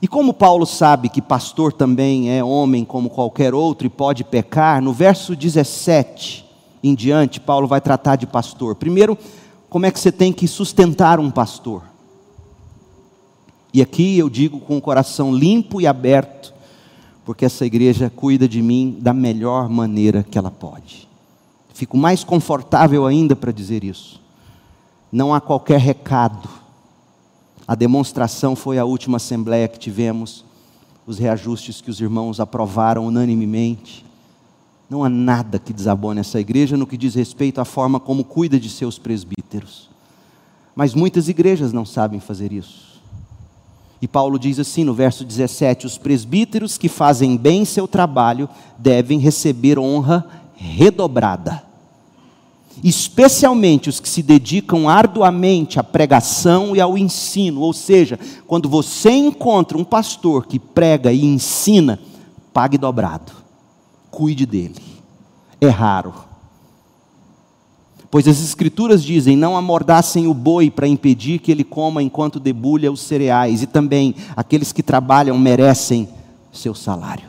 E 0.00 0.06
como 0.06 0.32
Paulo 0.32 0.64
sabe 0.64 1.08
que 1.08 1.20
pastor 1.20 1.72
também 1.72 2.30
é 2.30 2.44
homem 2.44 2.84
como 2.84 3.10
qualquer 3.10 3.52
outro 3.52 3.84
e 3.84 3.90
pode 3.90 4.22
pecar, 4.22 4.80
no 4.80 4.92
verso 4.92 5.34
17 5.34 6.46
em 6.84 6.94
diante, 6.94 7.40
Paulo 7.40 7.66
vai 7.66 7.80
tratar 7.80 8.14
de 8.14 8.28
pastor. 8.28 8.76
Primeiro, 8.76 9.18
como 9.68 9.86
é 9.86 9.90
que 9.90 9.98
você 9.98 10.12
tem 10.12 10.32
que 10.32 10.46
sustentar 10.46 11.18
um 11.18 11.32
pastor? 11.32 11.95
E 13.76 13.82
aqui 13.82 14.16
eu 14.16 14.30
digo 14.30 14.58
com 14.58 14.78
o 14.78 14.80
coração 14.80 15.34
limpo 15.34 15.82
e 15.82 15.86
aberto, 15.86 16.54
porque 17.26 17.44
essa 17.44 17.66
igreja 17.66 18.08
cuida 18.08 18.48
de 18.48 18.62
mim 18.62 18.96
da 18.98 19.12
melhor 19.12 19.68
maneira 19.68 20.22
que 20.22 20.38
ela 20.38 20.50
pode. 20.50 21.06
Fico 21.74 21.94
mais 21.94 22.24
confortável 22.24 23.04
ainda 23.04 23.36
para 23.36 23.52
dizer 23.52 23.84
isso. 23.84 24.18
Não 25.12 25.34
há 25.34 25.42
qualquer 25.42 25.78
recado. 25.78 26.48
A 27.68 27.74
demonstração 27.74 28.56
foi 28.56 28.78
a 28.78 28.84
última 28.86 29.18
assembleia 29.18 29.68
que 29.68 29.78
tivemos, 29.78 30.42
os 31.06 31.18
reajustes 31.18 31.82
que 31.82 31.90
os 31.90 32.00
irmãos 32.00 32.40
aprovaram 32.40 33.06
unanimemente. 33.06 34.06
Não 34.88 35.04
há 35.04 35.10
nada 35.10 35.58
que 35.58 35.74
desabone 35.74 36.20
essa 36.20 36.40
igreja 36.40 36.78
no 36.78 36.86
que 36.86 36.96
diz 36.96 37.14
respeito 37.14 37.60
à 37.60 37.64
forma 37.66 38.00
como 38.00 38.24
cuida 38.24 38.58
de 38.58 38.70
seus 38.70 38.98
presbíteros. 38.98 39.90
Mas 40.74 40.94
muitas 40.94 41.28
igrejas 41.28 41.74
não 41.74 41.84
sabem 41.84 42.20
fazer 42.20 42.54
isso. 42.54 42.95
E 44.00 44.06
Paulo 44.06 44.38
diz 44.38 44.58
assim 44.58 44.84
no 44.84 44.94
verso 44.94 45.24
17: 45.24 45.86
Os 45.86 45.96
presbíteros 45.96 46.76
que 46.76 46.88
fazem 46.88 47.36
bem 47.36 47.64
seu 47.64 47.88
trabalho 47.88 48.48
devem 48.78 49.18
receber 49.18 49.78
honra 49.78 50.26
redobrada. 50.54 51.62
Especialmente 52.84 53.88
os 53.88 54.00
que 54.00 54.08
se 54.08 54.22
dedicam 54.22 54.86
arduamente 54.88 55.78
à 55.80 55.84
pregação 55.84 56.76
e 56.76 56.80
ao 56.80 56.98
ensino, 56.98 57.62
ou 57.62 57.72
seja, 57.72 58.18
quando 58.46 58.68
você 58.68 59.10
encontra 59.10 59.78
um 59.78 59.84
pastor 59.84 60.46
que 60.46 60.58
prega 60.58 61.10
e 61.10 61.24
ensina, 61.24 61.98
pague 62.52 62.76
dobrado, 62.76 63.32
cuide 64.10 64.44
dele. 64.44 64.82
É 65.58 65.68
raro. 65.68 66.12
Pois 68.16 68.26
as 68.26 68.42
Escrituras 68.42 69.04
dizem: 69.04 69.36
não 69.36 69.58
amordassem 69.58 70.26
o 70.26 70.32
boi 70.32 70.70
para 70.70 70.88
impedir 70.88 71.38
que 71.38 71.52
ele 71.52 71.62
coma 71.62 72.02
enquanto 72.02 72.40
debulha 72.40 72.90
os 72.90 73.02
cereais, 73.02 73.60
e 73.60 73.66
também 73.66 74.14
aqueles 74.34 74.72
que 74.72 74.82
trabalham 74.82 75.36
merecem 75.36 76.08
seu 76.50 76.74
salário. 76.74 77.26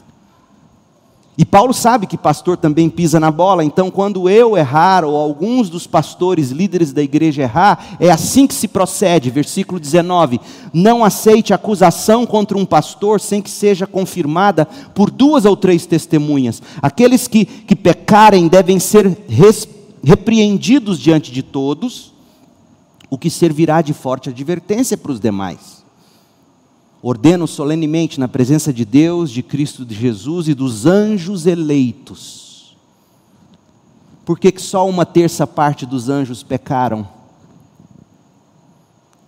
E 1.37 1.43
Paulo 1.43 1.73
sabe 1.73 2.07
que 2.07 2.17
pastor 2.17 2.55
também 2.55 2.89
pisa 2.89 3.19
na 3.19 3.29
bola, 3.29 3.65
então 3.65 3.91
quando 3.91 4.29
eu 4.29 4.55
errar, 4.55 5.03
ou 5.03 5.17
alguns 5.17 5.69
dos 5.69 5.85
pastores, 5.85 6.51
líderes 6.51 6.93
da 6.93 7.03
igreja 7.03 7.41
errar, 7.41 7.97
é 7.99 8.09
assim 8.09 8.47
que 8.47 8.53
se 8.53 8.69
procede. 8.69 9.29
Versículo 9.29 9.81
19: 9.81 10.39
Não 10.71 11.03
aceite 11.03 11.53
acusação 11.53 12.25
contra 12.25 12.57
um 12.57 12.65
pastor 12.65 13.19
sem 13.19 13.41
que 13.41 13.49
seja 13.49 13.85
confirmada 13.85 14.65
por 14.95 15.11
duas 15.11 15.43
ou 15.43 15.57
três 15.57 15.85
testemunhas. 15.85 16.61
Aqueles 16.81 17.27
que, 17.27 17.43
que 17.43 17.75
pecarem 17.75 18.47
devem 18.47 18.79
ser 18.79 19.05
respeitados 19.27 19.76
repreendidos 20.03 20.99
diante 20.99 21.31
de 21.31 21.41
todos, 21.41 22.13
o 23.09 23.17
que 23.17 23.29
servirá 23.29 23.81
de 23.81 23.93
forte 23.93 24.29
advertência 24.29 24.97
para 24.97 25.11
os 25.11 25.19
demais. 25.19 25.85
Ordeno 27.01 27.47
solenemente 27.47 28.19
na 28.19 28.27
presença 28.27 28.73
de 28.73 28.83
Deus, 28.83 29.31
de 29.31 29.43
Cristo 29.43 29.85
de 29.85 29.95
Jesus 29.95 30.47
e 30.47 30.53
dos 30.53 30.85
anjos 30.85 31.45
eleitos. 31.45 32.75
Por 34.25 34.37
que, 34.37 34.51
que 34.51 34.61
só 34.61 34.87
uma 34.89 35.05
terça 35.05 35.47
parte 35.47 35.85
dos 35.85 36.09
anjos 36.09 36.43
pecaram? 36.43 37.07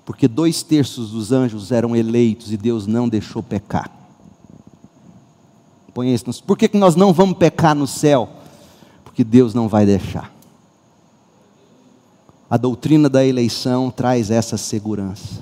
Porque 0.03 0.27
dois 0.27 0.63
terços 0.63 1.11
dos 1.11 1.31
anjos 1.31 1.71
eram 1.71 1.95
eleitos 1.95 2.51
e 2.51 2.57
Deus 2.57 2.85
não 2.87 3.07
deixou 3.07 3.41
pecar. 3.41 3.89
Põe 5.93 6.13
isso. 6.13 6.43
Por 6.43 6.57
que, 6.57 6.67
que 6.67 6.77
nós 6.77 6.95
não 6.95 7.13
vamos 7.13 7.37
pecar 7.37 7.75
no 7.75 7.87
céu? 7.87 8.27
Porque 9.03 9.23
Deus 9.23 9.53
não 9.53 9.67
vai 9.67 9.85
deixar. 9.85 10.33
A 12.49 12.57
doutrina 12.57 13.07
da 13.07 13.23
eleição 13.23 13.91
traz 13.91 14.31
essa 14.31 14.57
segurança. 14.57 15.41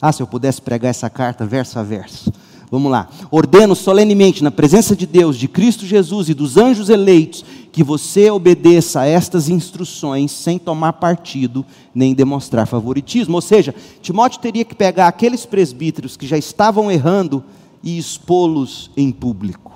Ah, 0.00 0.12
se 0.12 0.22
eu 0.22 0.26
pudesse 0.26 0.62
pregar 0.62 0.90
essa 0.90 1.10
carta 1.10 1.44
verso 1.44 1.78
a 1.78 1.82
verso. 1.82 2.32
Vamos 2.70 2.92
lá. 2.92 3.08
Ordeno 3.30 3.74
solenemente, 3.74 4.44
na 4.44 4.50
presença 4.50 4.94
de 4.94 5.06
Deus, 5.06 5.36
de 5.36 5.48
Cristo 5.48 5.86
Jesus 5.86 6.28
e 6.28 6.34
dos 6.34 6.56
anjos 6.56 6.90
eleitos, 6.90 7.44
que 7.72 7.82
você 7.82 8.30
obedeça 8.30 9.00
a 9.00 9.06
estas 9.06 9.48
instruções 9.48 10.30
sem 10.30 10.58
tomar 10.58 10.94
partido 10.94 11.64
nem 11.94 12.14
demonstrar 12.14 12.66
favoritismo. 12.66 13.34
Ou 13.34 13.40
seja, 13.40 13.74
Timóteo 14.02 14.40
teria 14.40 14.64
que 14.64 14.74
pegar 14.74 15.08
aqueles 15.08 15.46
presbíteros 15.46 16.16
que 16.16 16.26
já 16.26 16.36
estavam 16.36 16.90
errando 16.90 17.42
e 17.82 17.98
expô-los 17.98 18.90
em 18.96 19.10
público. 19.10 19.72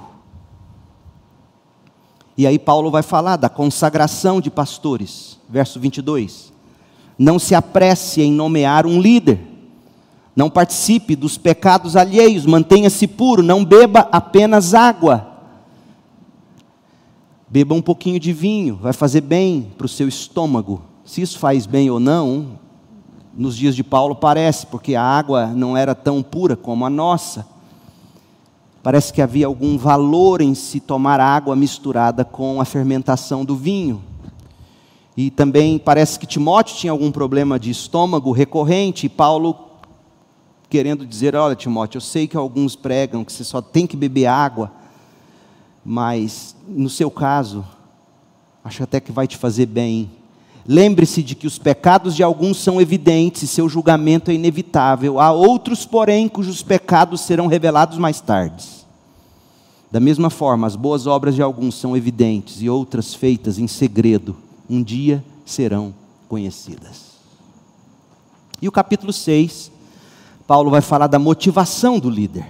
E 2.36 2.47
aí 2.47 2.59
Paulo 2.59 2.90
vai 2.90 3.02
falar 3.02 3.36
da 3.36 3.48
consagração 3.48 4.40
de 4.40 4.51
pastores, 4.51 5.39
verso 5.48 5.80
22. 5.80 6.52
Não 7.18 7.39
se 7.39 7.55
apresse 7.55 8.20
em 8.22 8.32
nomear 8.32 8.86
um 8.86 9.01
líder. 9.01 9.40
Não 10.34 10.48
participe 10.48 11.14
dos 11.14 11.36
pecados 11.36 11.94
alheios, 11.97 12.47
mantenha-se 12.47 13.06
puro, 13.06 13.43
não 13.43 13.64
beba 13.64 14.09
apenas 14.10 14.74
água. 14.74 15.28
Beba 17.48 17.74
um 17.74 17.82
pouquinho 17.82 18.18
de 18.18 18.32
vinho, 18.32 18.76
vai 18.76 18.94
fazer 18.94 19.20
bem 19.20 19.72
para 19.76 19.84
o 19.84 19.89
seu 19.89 20.09
estômago. 20.09 20.82
Se 21.05 21.20
isso 21.20 21.39
faz 21.39 21.66
bem 21.66 21.90
ou 21.90 22.01
não, 22.01 22.59
nos 23.36 23.56
dias 23.56 23.76
de 23.76 23.84
Paulo 23.84 24.14
parece, 24.14 24.66
porque 24.66 24.94
a 24.94 25.02
água 25.02 25.48
não 25.48 25.76
era 25.76 25.94
tão 25.94 26.22
pura 26.22 26.56
como 26.56 26.86
a 26.86 26.90
nossa. 26.90 27.47
Parece 28.82 29.12
que 29.12 29.22
havia 29.22 29.47
algum 29.47 29.76
valor 29.76 30.40
em 30.40 30.55
se 30.55 30.80
tomar 30.80 31.20
água 31.20 31.55
misturada 31.55 32.24
com 32.24 32.60
a 32.60 32.64
fermentação 32.64 33.44
do 33.44 33.55
vinho. 33.55 34.02
E 35.16 35.30
também 35.30 35.78
parece 35.78 36.18
que 36.18 36.26
Timóteo 36.26 36.76
tinha 36.76 36.90
algum 36.90 37.12
problema 37.12 37.59
de 37.59 37.70
estômago 37.70 38.32
recorrente, 38.32 39.06
e 39.06 39.09
Paulo 39.09 39.56
querendo 40.70 41.05
dizer: 41.05 41.36
Olha, 41.36 41.55
Timóteo, 41.55 41.98
eu 41.98 42.01
sei 42.01 42.26
que 42.26 42.36
alguns 42.36 42.74
pregam 42.74 43.24
que 43.24 43.32
você 43.32 43.44
só 43.44 43.60
tem 43.60 43.86
que 43.86 43.97
beber 43.97 44.26
água, 44.26 44.72
mas 45.84 46.56
no 46.66 46.89
seu 46.89 47.10
caso, 47.10 47.62
acho 48.64 48.82
até 48.82 48.98
que 48.98 49.12
vai 49.12 49.26
te 49.26 49.36
fazer 49.36 49.66
bem. 49.66 50.10
Lembre-se 50.66 51.22
de 51.22 51.34
que 51.34 51.47
os 51.47 51.59
pecados 51.59 52.14
de 52.14 52.22
alguns 52.22 52.56
são 52.56 52.80
evidentes 52.80 53.43
e 53.43 53.48
seu 53.48 53.68
julgamento 53.68 54.30
é 54.30 54.34
inevitável. 54.34 55.18
Há 55.18 55.32
outros, 55.32 55.84
porém, 55.84 56.28
cujos 56.28 56.62
pecados 56.62 57.22
serão 57.22 57.48
revelados 57.48 57.98
mais 57.98 58.20
tarde. 58.20 58.64
Da 59.90 59.98
mesma 59.98 60.30
forma, 60.30 60.66
as 60.66 60.76
boas 60.76 61.06
obras 61.06 61.34
de 61.34 61.43
alguns 61.43 61.74
são 61.74 61.97
evidentes 61.97 62.62
e 62.62 62.70
outras 62.70 63.12
feitas 63.12 63.59
em 63.59 63.66
segredo 63.66 64.36
um 64.68 64.82
dia 64.82 65.24
serão 65.44 65.94
conhecidas. 66.28 67.12
E 68.60 68.68
o 68.68 68.72
capítulo 68.72 69.12
6, 69.12 69.72
Paulo 70.47 70.70
vai 70.70 70.80
falar 70.80 71.09
da 71.09 71.18
motivação 71.18 71.98
do 71.98 72.09
líder. 72.09 72.47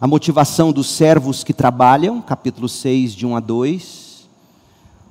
A 0.00 0.06
motivação 0.06 0.70
dos 0.70 0.88
servos 0.88 1.42
que 1.42 1.52
trabalham, 1.52 2.20
capítulo 2.20 2.68
6, 2.68 3.14
de 3.14 3.26
1 3.26 3.36
a 3.36 3.40
2. 3.40 4.28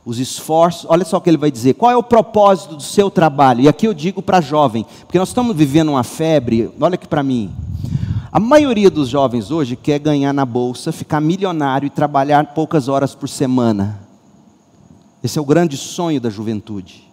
Os 0.05 0.19
esforços, 0.19 0.85
olha 0.87 1.03
só 1.03 1.17
o 1.17 1.21
que 1.21 1.29
ele 1.29 1.37
vai 1.37 1.51
dizer: 1.51 1.73
qual 1.73 1.91
é 1.91 1.97
o 1.97 2.03
propósito 2.03 2.75
do 2.75 2.83
seu 2.83 3.09
trabalho? 3.09 3.61
E 3.61 3.67
aqui 3.67 3.85
eu 3.85 3.93
digo 3.93 4.21
para 4.21 4.39
jovem, 4.39 4.85
porque 5.01 5.19
nós 5.19 5.27
estamos 5.27 5.55
vivendo 5.55 5.89
uma 5.89 6.03
febre, 6.03 6.71
olha 6.79 6.95
aqui 6.95 7.07
para 7.07 7.23
mim. 7.23 7.53
A 8.31 8.39
maioria 8.39 8.89
dos 8.89 9.09
jovens 9.09 9.51
hoje 9.51 9.75
quer 9.75 9.99
ganhar 9.99 10.31
na 10.31 10.45
bolsa, 10.45 10.91
ficar 10.91 11.19
milionário 11.19 11.87
e 11.87 11.89
trabalhar 11.89 12.53
poucas 12.53 12.87
horas 12.87 13.15
por 13.15 13.27
semana. 13.27 14.06
Esse 15.23 15.39
é 15.39 15.41
o 15.41 15.45
grande 15.45 15.75
sonho 15.77 16.21
da 16.21 16.29
juventude. 16.29 17.07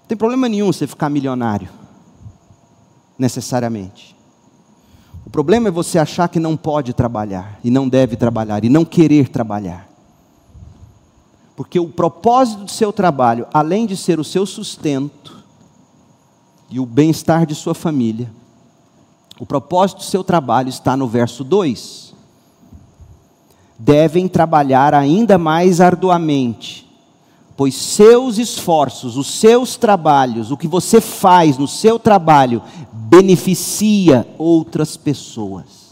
Não 0.00 0.08
tem 0.08 0.16
problema 0.16 0.48
nenhum 0.48 0.72
você 0.72 0.86
ficar 0.86 1.10
milionário, 1.10 1.68
necessariamente. 3.18 4.14
O 5.24 5.30
problema 5.30 5.68
é 5.68 5.72
você 5.72 5.98
achar 5.98 6.28
que 6.28 6.38
não 6.38 6.56
pode 6.56 6.92
trabalhar, 6.92 7.58
e 7.64 7.70
não 7.70 7.88
deve 7.88 8.16
trabalhar, 8.16 8.64
e 8.64 8.68
não 8.68 8.84
querer 8.84 9.28
trabalhar. 9.28 9.88
Porque 11.56 11.80
o 11.80 11.88
propósito 11.88 12.64
do 12.64 12.70
seu 12.70 12.92
trabalho, 12.92 13.46
além 13.52 13.86
de 13.86 13.96
ser 13.96 14.20
o 14.20 14.24
seu 14.24 14.46
sustento 14.46 15.42
e 16.70 16.78
o 16.78 16.86
bem-estar 16.86 17.44
de 17.44 17.54
sua 17.54 17.74
família, 17.74 18.30
o 19.40 19.44
propósito 19.44 19.98
do 19.98 20.04
seu 20.04 20.22
trabalho 20.22 20.68
está 20.68 20.96
no 20.96 21.08
verso 21.08 21.42
2 21.42 22.05
devem 23.78 24.26
trabalhar 24.28 24.94
ainda 24.94 25.36
mais 25.36 25.80
arduamente, 25.80 26.86
pois 27.56 27.74
seus 27.74 28.38
esforços, 28.38 29.16
os 29.16 29.26
seus 29.26 29.76
trabalhos, 29.76 30.50
o 30.50 30.56
que 30.56 30.68
você 30.68 31.00
faz 31.00 31.58
no 31.58 31.68
seu 31.68 31.98
trabalho, 31.98 32.62
beneficia 32.92 34.26
outras 34.38 34.96
pessoas. 34.96 35.86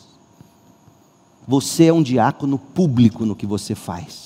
Você 1.46 1.84
é 1.84 1.92
um 1.92 2.02
diácono 2.02 2.58
público 2.58 3.26
no 3.26 3.36
que 3.36 3.46
você 3.46 3.74
faz. 3.74 4.24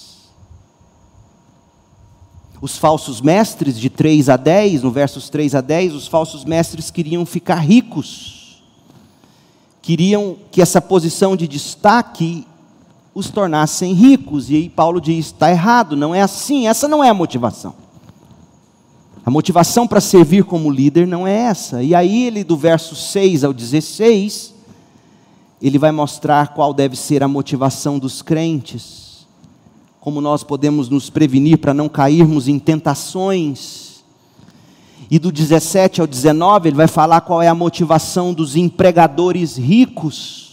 Os 2.61 2.77
falsos 2.77 3.21
mestres, 3.21 3.79
de 3.79 3.89
3 3.89 4.29
a 4.29 4.37
10, 4.37 4.83
no 4.83 4.91
versos 4.91 5.29
3 5.29 5.55
a 5.55 5.61
10, 5.61 5.95
os 5.95 6.09
falsos 6.09 6.45
mestres 6.45 6.91
queriam 6.91 7.25
ficar 7.25 7.57
ricos, 7.57 8.63
queriam 9.81 10.37
que 10.51 10.61
essa 10.61 10.81
posição 10.81 11.37
de 11.37 11.47
destaque 11.47 12.45
os 13.15 13.31
tornassem 13.31 13.93
ricos. 13.93 14.51
E 14.51 14.57
aí 14.57 14.69
Paulo 14.69 15.01
diz: 15.01 15.27
está 15.27 15.51
errado, 15.51 15.97
não 15.97 16.15
é 16.15 16.23
assim, 16.23 16.67
essa 16.67 16.87
não 16.87 17.03
é 17.03 17.09
a 17.09 17.15
motivação. 17.15 17.75
A 19.25 19.31
motivação 19.31 19.87
para 19.87 20.01
servir 20.01 20.45
como 20.45 20.71
líder 20.71 21.07
não 21.07 21.27
é 21.27 21.35
essa. 21.35 21.83
E 21.83 21.95
aí 21.95 22.25
ele, 22.25 22.43
do 22.43 22.57
verso 22.57 22.97
6 22.97 23.45
ao 23.45 23.53
16, 23.53 24.55
ele 25.61 25.79
vai 25.79 25.93
mostrar 25.93 26.55
qual 26.55 26.73
deve 26.73 26.97
ser 26.97 27.23
a 27.23 27.29
motivação 27.29 27.99
dos 27.99 28.23
crentes, 28.23 29.27
como 30.01 30.21
nós 30.23 30.43
podemos 30.43 30.89
nos 30.89 31.11
prevenir 31.11 31.59
para 31.59 31.75
não 31.75 31.91
cairmos 31.91 32.49
em 32.49 32.59
tentações. 32.59 34.03
E 35.11 35.19
do 35.19 35.31
17 35.31 36.01
ao 36.01 36.07
19, 36.07 36.71
ele 36.71 36.77
vai 36.77 36.89
falar 36.89 37.21
qual 37.21 37.43
é 37.43 37.49
a 37.49 37.55
motivação 37.55 38.33
dos 38.33 38.57
empregadores 38.57 39.59
ricos 39.59 40.48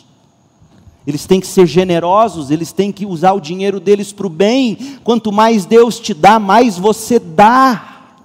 eles 1.05 1.25
têm 1.25 1.39
que 1.39 1.47
ser 1.47 1.67
generosos, 1.67 2.49
eles 2.49 2.71
têm 2.71 2.91
que 2.91 3.05
usar 3.05 3.33
o 3.33 3.39
dinheiro 3.39 3.79
deles 3.79 4.11
para 4.11 4.25
o 4.25 4.29
bem. 4.29 4.97
Quanto 5.03 5.31
mais 5.31 5.65
Deus 5.65 5.99
te 5.99 6.13
dá, 6.13 6.39
mais 6.39 6.77
você 6.77 7.19
dá. 7.19 8.15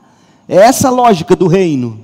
É 0.48 0.56
essa 0.56 0.88
a 0.88 0.90
lógica 0.90 1.36
do 1.36 1.46
reino. 1.46 2.00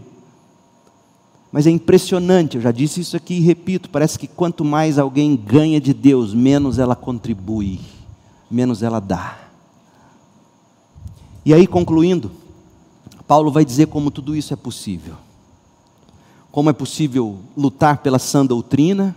Mas 1.51 1.67
é 1.67 1.71
impressionante, 1.71 2.57
eu 2.57 2.61
já 2.61 2.71
disse 2.71 3.01
isso 3.01 3.17
aqui 3.17 3.35
e 3.35 3.41
repito: 3.41 3.89
parece 3.89 4.19
que 4.19 4.27
quanto 4.27 4.63
mais 4.65 4.99
alguém 4.99 5.35
ganha 5.35 5.81
de 5.81 5.95
Deus, 5.95 6.35
menos 6.35 6.79
ela 6.79 6.95
contribui, 6.95 7.81
menos 8.51 8.83
ela 8.83 9.01
dá. 9.01 9.39
E 11.47 11.55
aí, 11.55 11.67
concluindo, 11.67 12.31
Paulo 13.27 13.51
vai 13.51 13.65
dizer 13.65 13.87
como 13.87 14.11
tudo 14.11 14.37
isso 14.37 14.53
é 14.53 14.57
possível. 14.57 15.15
Como 16.51 16.69
é 16.69 16.73
possível 16.73 17.39
lutar 17.57 17.99
pela 17.99 18.19
sã 18.19 18.45
doutrina, 18.45 19.17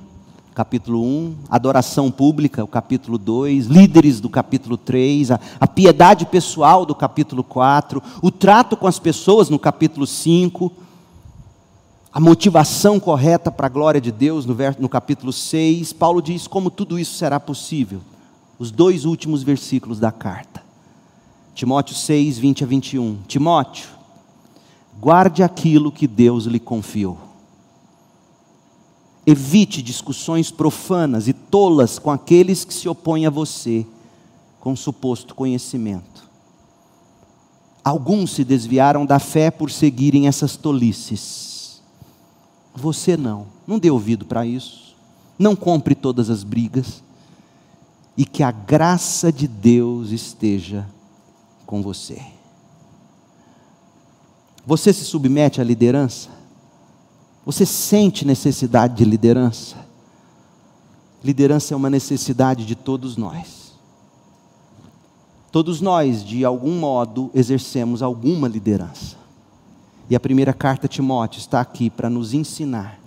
capítulo 0.60 1.02
1, 1.02 1.36
adoração 1.50 2.12
pública, 2.12 2.62
o 2.62 2.68
capítulo 2.68 3.18
2, 3.18 3.68
líderes 3.68 4.20
do 4.20 4.28
capítulo 4.28 4.76
3, 4.76 5.32
a, 5.32 5.40
a, 5.58 5.66
piedade 5.66 6.26
pessoal 6.26 6.86
do 6.86 6.94
capítulo 6.94 7.46
4, 7.46 8.04
o 8.22 8.30
trato 8.30 8.76
com 8.76 8.86
as 8.86 9.00
pessoas 9.00 9.50
no 9.50 9.58
capítulo 9.58 10.06
5, 10.06 10.70
a 12.12 12.20
motivação 12.20 13.00
correta 13.00 13.50
para 13.50 13.68
a 13.68 13.70
glória 13.70 14.02
de 14.02 14.12
Deus 14.12 14.46
no, 14.46 14.54
no 14.78 14.90
capítulo 14.90 15.32
6. 15.32 15.94
Paulo 15.94 16.22
diz 16.22 16.46
como 16.46 16.70
tudo 16.70 17.00
isso 17.00 17.14
será 17.14 17.40
possível. 17.40 18.02
Os 18.58 18.70
dois 18.70 19.06
últimos 19.06 19.44
versículos 19.44 19.98
da 19.98 20.12
carta. 20.12 20.62
Timóteo 21.56 21.96
6, 21.96 22.38
20 22.38 22.66
a 22.66 22.68
21. 22.68 23.18
Timóteo, 23.30 23.88
guarde 25.00 25.42
aquilo 25.42 25.90
que 25.90 26.06
Deus 26.06 26.44
lhe 26.44 26.60
confiou. 26.60 27.29
Evite 29.30 29.84
discussões 29.84 30.50
profanas 30.50 31.28
e 31.28 31.34
tolas 31.34 32.00
com 32.00 32.10
aqueles 32.10 32.66
que 32.66 32.74
se 32.74 32.90
opõem 32.90 33.28
a 33.28 33.30
você 33.30 33.86
com 34.60 34.76
suposto 34.76 35.36
conhecimento. 35.36 36.28
Alguns 37.84 38.32
se 38.32 38.44
desviaram 38.44 39.06
da 39.06 39.20
fé 39.20 39.52
por 39.52 39.70
seguirem 39.70 40.28
essas 40.28 40.56
tolices. 40.56 41.80
Você 42.74 43.16
não, 43.16 43.46
não 43.68 43.78
dê 43.78 43.92
ouvido 43.92 44.26
para 44.26 44.48
isso. 44.48 44.96
Não 45.38 45.56
compre 45.56 45.94
todas 45.94 46.32
as 46.32 46.44
brigas. 46.44 47.04
E 48.18 48.26
que 48.26 48.42
a 48.42 48.50
graça 48.50 49.32
de 49.32 49.48
Deus 49.48 50.10
esteja 50.10 50.88
com 51.68 51.84
você. 51.84 52.20
Você 54.66 54.92
se 54.92 55.06
submete 55.06 55.62
à 55.62 55.64
liderança? 55.64 56.39
Você 57.46 57.66
sente 57.66 58.26
necessidade 58.26 58.96
de 58.96 59.06
liderança? 59.06 59.78
Liderança 61.24 61.74
é 61.74 61.78
uma 61.78 61.90
necessidade 61.90 62.66
de 62.66 62.76
todos 62.76 63.18
nós. 63.18 63.74
Todos 65.52 65.82
nós, 65.82 66.24
de 66.24 66.46
algum 66.46 66.80
modo, 66.80 67.32
exercemos 67.34 68.04
alguma 68.04 68.48
liderança. 68.48 69.18
E 70.10 70.16
a 70.16 70.20
primeira 70.20 70.54
carta 70.54 70.86
a 70.86 70.90
Timóteo 70.90 71.40
está 71.40 71.60
aqui 71.60 71.90
para 71.90 72.10
nos 72.10 72.34
ensinar 72.34 73.00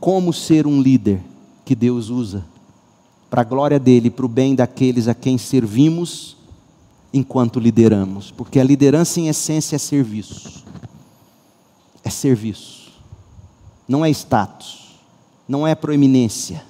como 0.00 0.32
ser 0.32 0.66
um 0.66 0.82
líder 0.82 1.22
que 1.64 1.74
Deus 1.74 2.10
usa 2.10 2.44
para 3.30 3.40
a 3.40 3.44
glória 3.44 3.78
dele, 3.78 4.10
para 4.10 4.26
o 4.26 4.28
bem 4.28 4.54
daqueles 4.54 5.08
a 5.08 5.14
quem 5.14 5.38
servimos 5.38 6.36
enquanto 7.12 7.58
lideramos, 7.58 8.30
porque 8.30 8.60
a 8.60 8.64
liderança 8.64 9.18
em 9.20 9.28
essência 9.28 9.76
é 9.76 9.78
serviço. 9.78 10.64
É 12.04 12.10
serviço. 12.10 12.73
Não 13.86 14.04
é 14.04 14.10
status, 14.10 14.96
não 15.48 15.66
é 15.66 15.74
proeminência, 15.74 16.64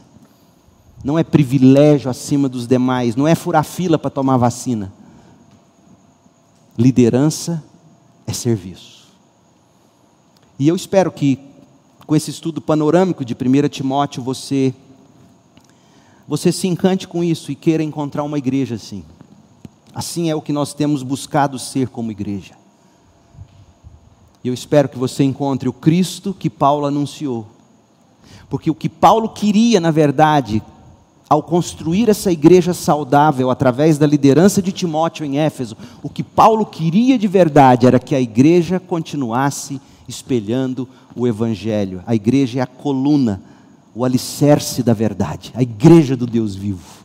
não 1.03 1.19
é 1.19 1.23
privilégio 1.23 2.11
acima 2.11 2.49
dos 2.49 2.66
demais, 2.66 3.15
não 3.15 3.28
é 3.28 3.35
furar 3.35 3.65
fila 3.65 3.99
para 3.99 4.11
tomar 4.11 4.36
vacina. 4.36 4.93
Liderança 6.77 7.62
é 8.27 8.32
serviço. 8.32 9.05
E 10.59 10.66
eu 10.66 10.74
espero 10.74 11.12
que 11.12 11.39
com 12.07 12.15
esse 12.15 12.31
estudo 12.31 12.61
panorâmico 12.61 13.24
de 13.24 13.35
1 13.35 13.69
Timóteo 13.69 14.23
você 14.23 14.74
você 16.27 16.51
se 16.51 16.66
encante 16.66 17.07
com 17.07 17.23
isso 17.23 17.53
e 17.53 17.55
queira 17.55 17.82
encontrar 17.82 18.23
uma 18.23 18.39
igreja 18.39 18.77
assim. 18.77 19.05
Assim 19.95 20.31
é 20.31 20.35
o 20.35 20.41
que 20.41 20.53
nós 20.53 20.73
temos 20.73 21.03
buscado 21.03 21.59
ser 21.59 21.89
como 21.89 22.11
igreja. 22.11 22.55
E 24.45 24.49
eu 24.49 24.53
espero 24.55 24.91
que 24.91 24.99
você 24.99 25.25
encontre 25.25 25.69
o 25.69 25.73
Cristo 25.73 26.37
que 26.39 26.51
Paulo 26.51 26.85
anunciou. 26.85 27.47
Porque 28.51 28.71
o 28.71 28.75
que 28.75 28.91
Paulo 28.91 29.31
queria, 29.31 29.81
na 29.81 29.91
verdade, 29.91 30.62
ao 31.31 31.43
construir 31.43 32.11
essa 32.11 32.31
igreja 32.31 32.75
saudável 32.75 33.51
através 33.51 33.97
da 33.97 34.07
liderança 34.07 34.61
de 34.61 34.71
Timóteo 34.71 35.25
em 35.25 35.39
Éfeso, 35.39 35.77
o 36.03 36.11
que 36.11 36.23
Paulo 36.23 36.66
queria 36.66 37.19
de 37.19 37.27
verdade 37.27 37.87
era 37.87 37.99
que 37.99 38.15
a 38.15 38.21
igreja 38.21 38.79
continuasse 38.79 39.81
espelhando 40.07 40.87
o 41.16 41.27
Evangelho. 41.27 42.03
A 42.07 42.15
igreja 42.15 42.61
é 42.61 42.62
a 42.62 42.66
coluna, 42.66 43.41
o 43.95 44.05
alicerce 44.05 44.83
da 44.83 44.93
verdade, 44.93 45.53
a 45.55 45.62
igreja 45.62 46.15
do 46.15 46.27
Deus 46.27 46.55
vivo. 46.55 47.03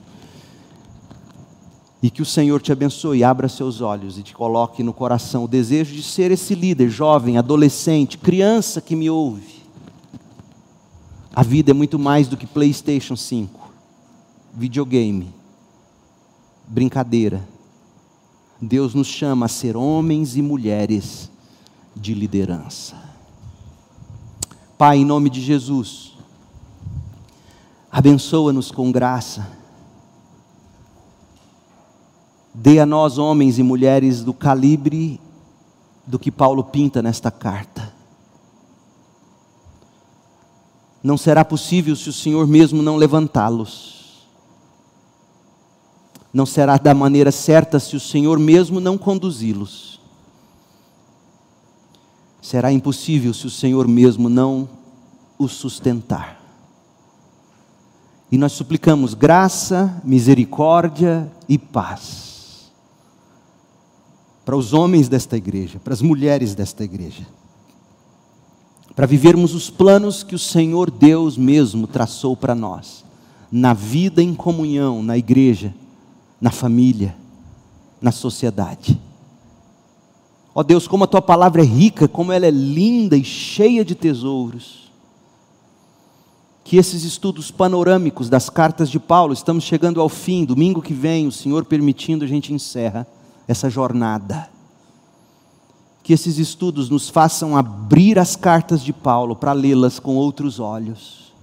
E 2.02 2.10
que 2.10 2.22
o 2.22 2.26
Senhor 2.26 2.62
te 2.62 2.72
abençoe, 2.72 3.24
abra 3.24 3.50
seus 3.50 3.82
olhos 3.82 4.18
e 4.18 4.24
te 4.24 4.34
coloque 4.34 4.82
no 4.82 4.94
coração 4.94 5.44
o 5.44 5.48
desejo 5.48 5.94
de 5.94 6.02
ser 6.02 6.32
esse 6.32 6.56
líder, 6.56 6.90
jovem, 6.90 7.38
adolescente, 7.38 8.18
criança 8.18 8.80
que 8.80 8.96
me 8.96 9.10
ouve. 9.10 9.60
A 11.36 11.44
vida 11.44 11.72
é 11.72 11.74
muito 11.74 12.00
mais 12.00 12.28
do 12.28 12.38
que 12.38 12.48
PlayStation 12.48 13.18
5, 13.18 13.70
videogame, 14.54 15.34
brincadeira. 16.68 17.46
Deus 18.62 18.94
nos 18.94 19.08
chama 19.08 19.46
a 19.46 19.50
ser 19.50 19.76
homens 19.76 20.38
e 20.38 20.42
mulheres 20.42 21.30
de 21.96 22.14
liderança. 22.14 22.96
Pai, 24.78 25.00
em 25.00 25.06
nome 25.06 25.30
de 25.30 25.42
Jesus, 25.42 26.14
abençoa-nos 27.92 28.72
com 28.72 28.90
graça 28.90 29.59
Dê 32.62 32.78
a 32.78 32.86
nós, 32.86 33.18
homens 33.18 33.58
e 33.58 33.64
mulheres, 33.64 34.22
do 34.22 34.34
calibre 34.34 35.18
do 36.06 36.20
que 36.20 36.30
Paulo 36.30 36.62
pinta 36.62 37.02
nesta 37.02 37.32
carta. 37.32 37.94
Não 41.02 41.18
será 41.18 41.46
possível 41.46 41.96
se 41.96 42.10
o 42.10 42.14
Senhor 42.14 42.46
mesmo 42.46 42.82
não 42.82 42.98
levantá-los. 42.98 44.28
Não 46.34 46.46
será 46.46 46.78
da 46.78 46.94
maneira 46.94 47.32
certa 47.32 47.80
se 47.80 47.96
o 47.96 48.00
Senhor 48.00 48.38
mesmo 48.38 48.82
não 48.82 48.98
conduzi-los. 48.98 50.02
Será 52.42 52.74
impossível 52.74 53.34
se 53.34 53.48
o 53.48 53.50
Senhor 53.50 53.88
mesmo 53.88 54.28
não 54.28 54.68
os 55.38 55.54
sustentar. 55.54 56.42
E 58.30 58.38
nós 58.38 58.52
suplicamos 58.52 59.14
graça, 59.14 60.02
misericórdia 60.04 61.32
e 61.48 61.58
paz 61.58 62.29
para 64.50 64.58
os 64.58 64.74
homens 64.74 65.08
desta 65.08 65.38
igreja, 65.38 65.80
para 65.80 65.94
as 65.94 66.02
mulheres 66.02 66.56
desta 66.56 66.84
igreja, 66.84 67.22
para 68.96 69.06
vivermos 69.06 69.54
os 69.54 69.70
planos 69.70 70.24
que 70.24 70.34
o 70.34 70.40
Senhor 70.40 70.90
Deus 70.90 71.38
mesmo 71.38 71.86
traçou 71.86 72.36
para 72.36 72.56
nós, 72.56 73.06
na 73.52 73.76
vida 73.76 74.24
em 74.24 74.34
comunhão, 74.34 75.04
na 75.04 75.16
igreja, 75.16 75.72
na 76.42 76.50
família, 76.50 77.16
na 78.02 78.12
sociedade. 78.12 79.00
Ó 80.56 80.64
Deus, 80.64 80.88
como 80.88 81.04
a 81.04 81.08
tua 81.08 81.22
palavra 81.22 81.62
é 81.62 81.66
rica, 81.66 82.08
como 82.08 82.32
ela 82.32 82.48
é 82.48 82.52
linda 82.52 83.16
e 83.16 83.24
cheia 83.24 83.86
de 83.86 83.94
tesouros. 83.94 84.92
Que 86.64 86.78
esses 86.78 87.04
estudos 87.04 87.52
panorâmicos 87.52 88.30
das 88.30 88.50
cartas 88.50 88.90
de 88.90 89.00
Paulo, 89.00 89.32
estamos 89.32 89.64
chegando 89.64 90.02
ao 90.02 90.10
fim, 90.10 90.44
domingo 90.44 90.82
que 90.82 90.96
vem, 90.96 91.28
o 91.28 91.32
Senhor 91.32 91.66
permitindo, 91.66 92.26
a 92.26 92.28
gente 92.28 92.52
encerra 92.52 93.06
essa 93.50 93.68
jornada. 93.68 94.48
Que 96.04 96.14
esses 96.14 96.38
estudos 96.38 96.90
nos 96.90 97.10
façam 97.10 97.58
abrir 97.58 98.20
as 98.20 98.36
cartas 98.36 98.84
de 98.84 98.94
Paulo 98.94 99.36
para 99.36 99.54
lê-las 99.54 100.00
com 100.00 100.16
outros 100.16 100.60
olhos. 100.60 101.34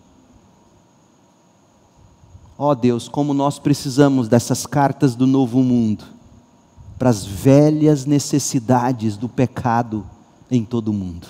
Ó 2.56 2.70
oh 2.70 2.74
Deus, 2.74 3.08
como 3.08 3.34
nós 3.34 3.58
precisamos 3.58 4.28
dessas 4.28 4.64
cartas 4.66 5.14
do 5.14 5.26
novo 5.26 5.62
mundo 5.62 6.04
para 6.96 7.10
as 7.10 7.26
velhas 7.26 8.06
necessidades 8.06 9.16
do 9.16 9.28
pecado 9.28 10.06
em 10.50 10.64
todo 10.64 10.88
o 10.88 10.94
mundo. 10.94 11.26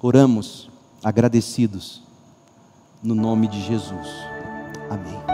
Oramos 0.00 0.70
agradecidos 1.02 2.02
no 3.02 3.14
nome 3.14 3.48
de 3.48 3.60
Jesus. 3.60 4.08
Amém. 4.88 5.33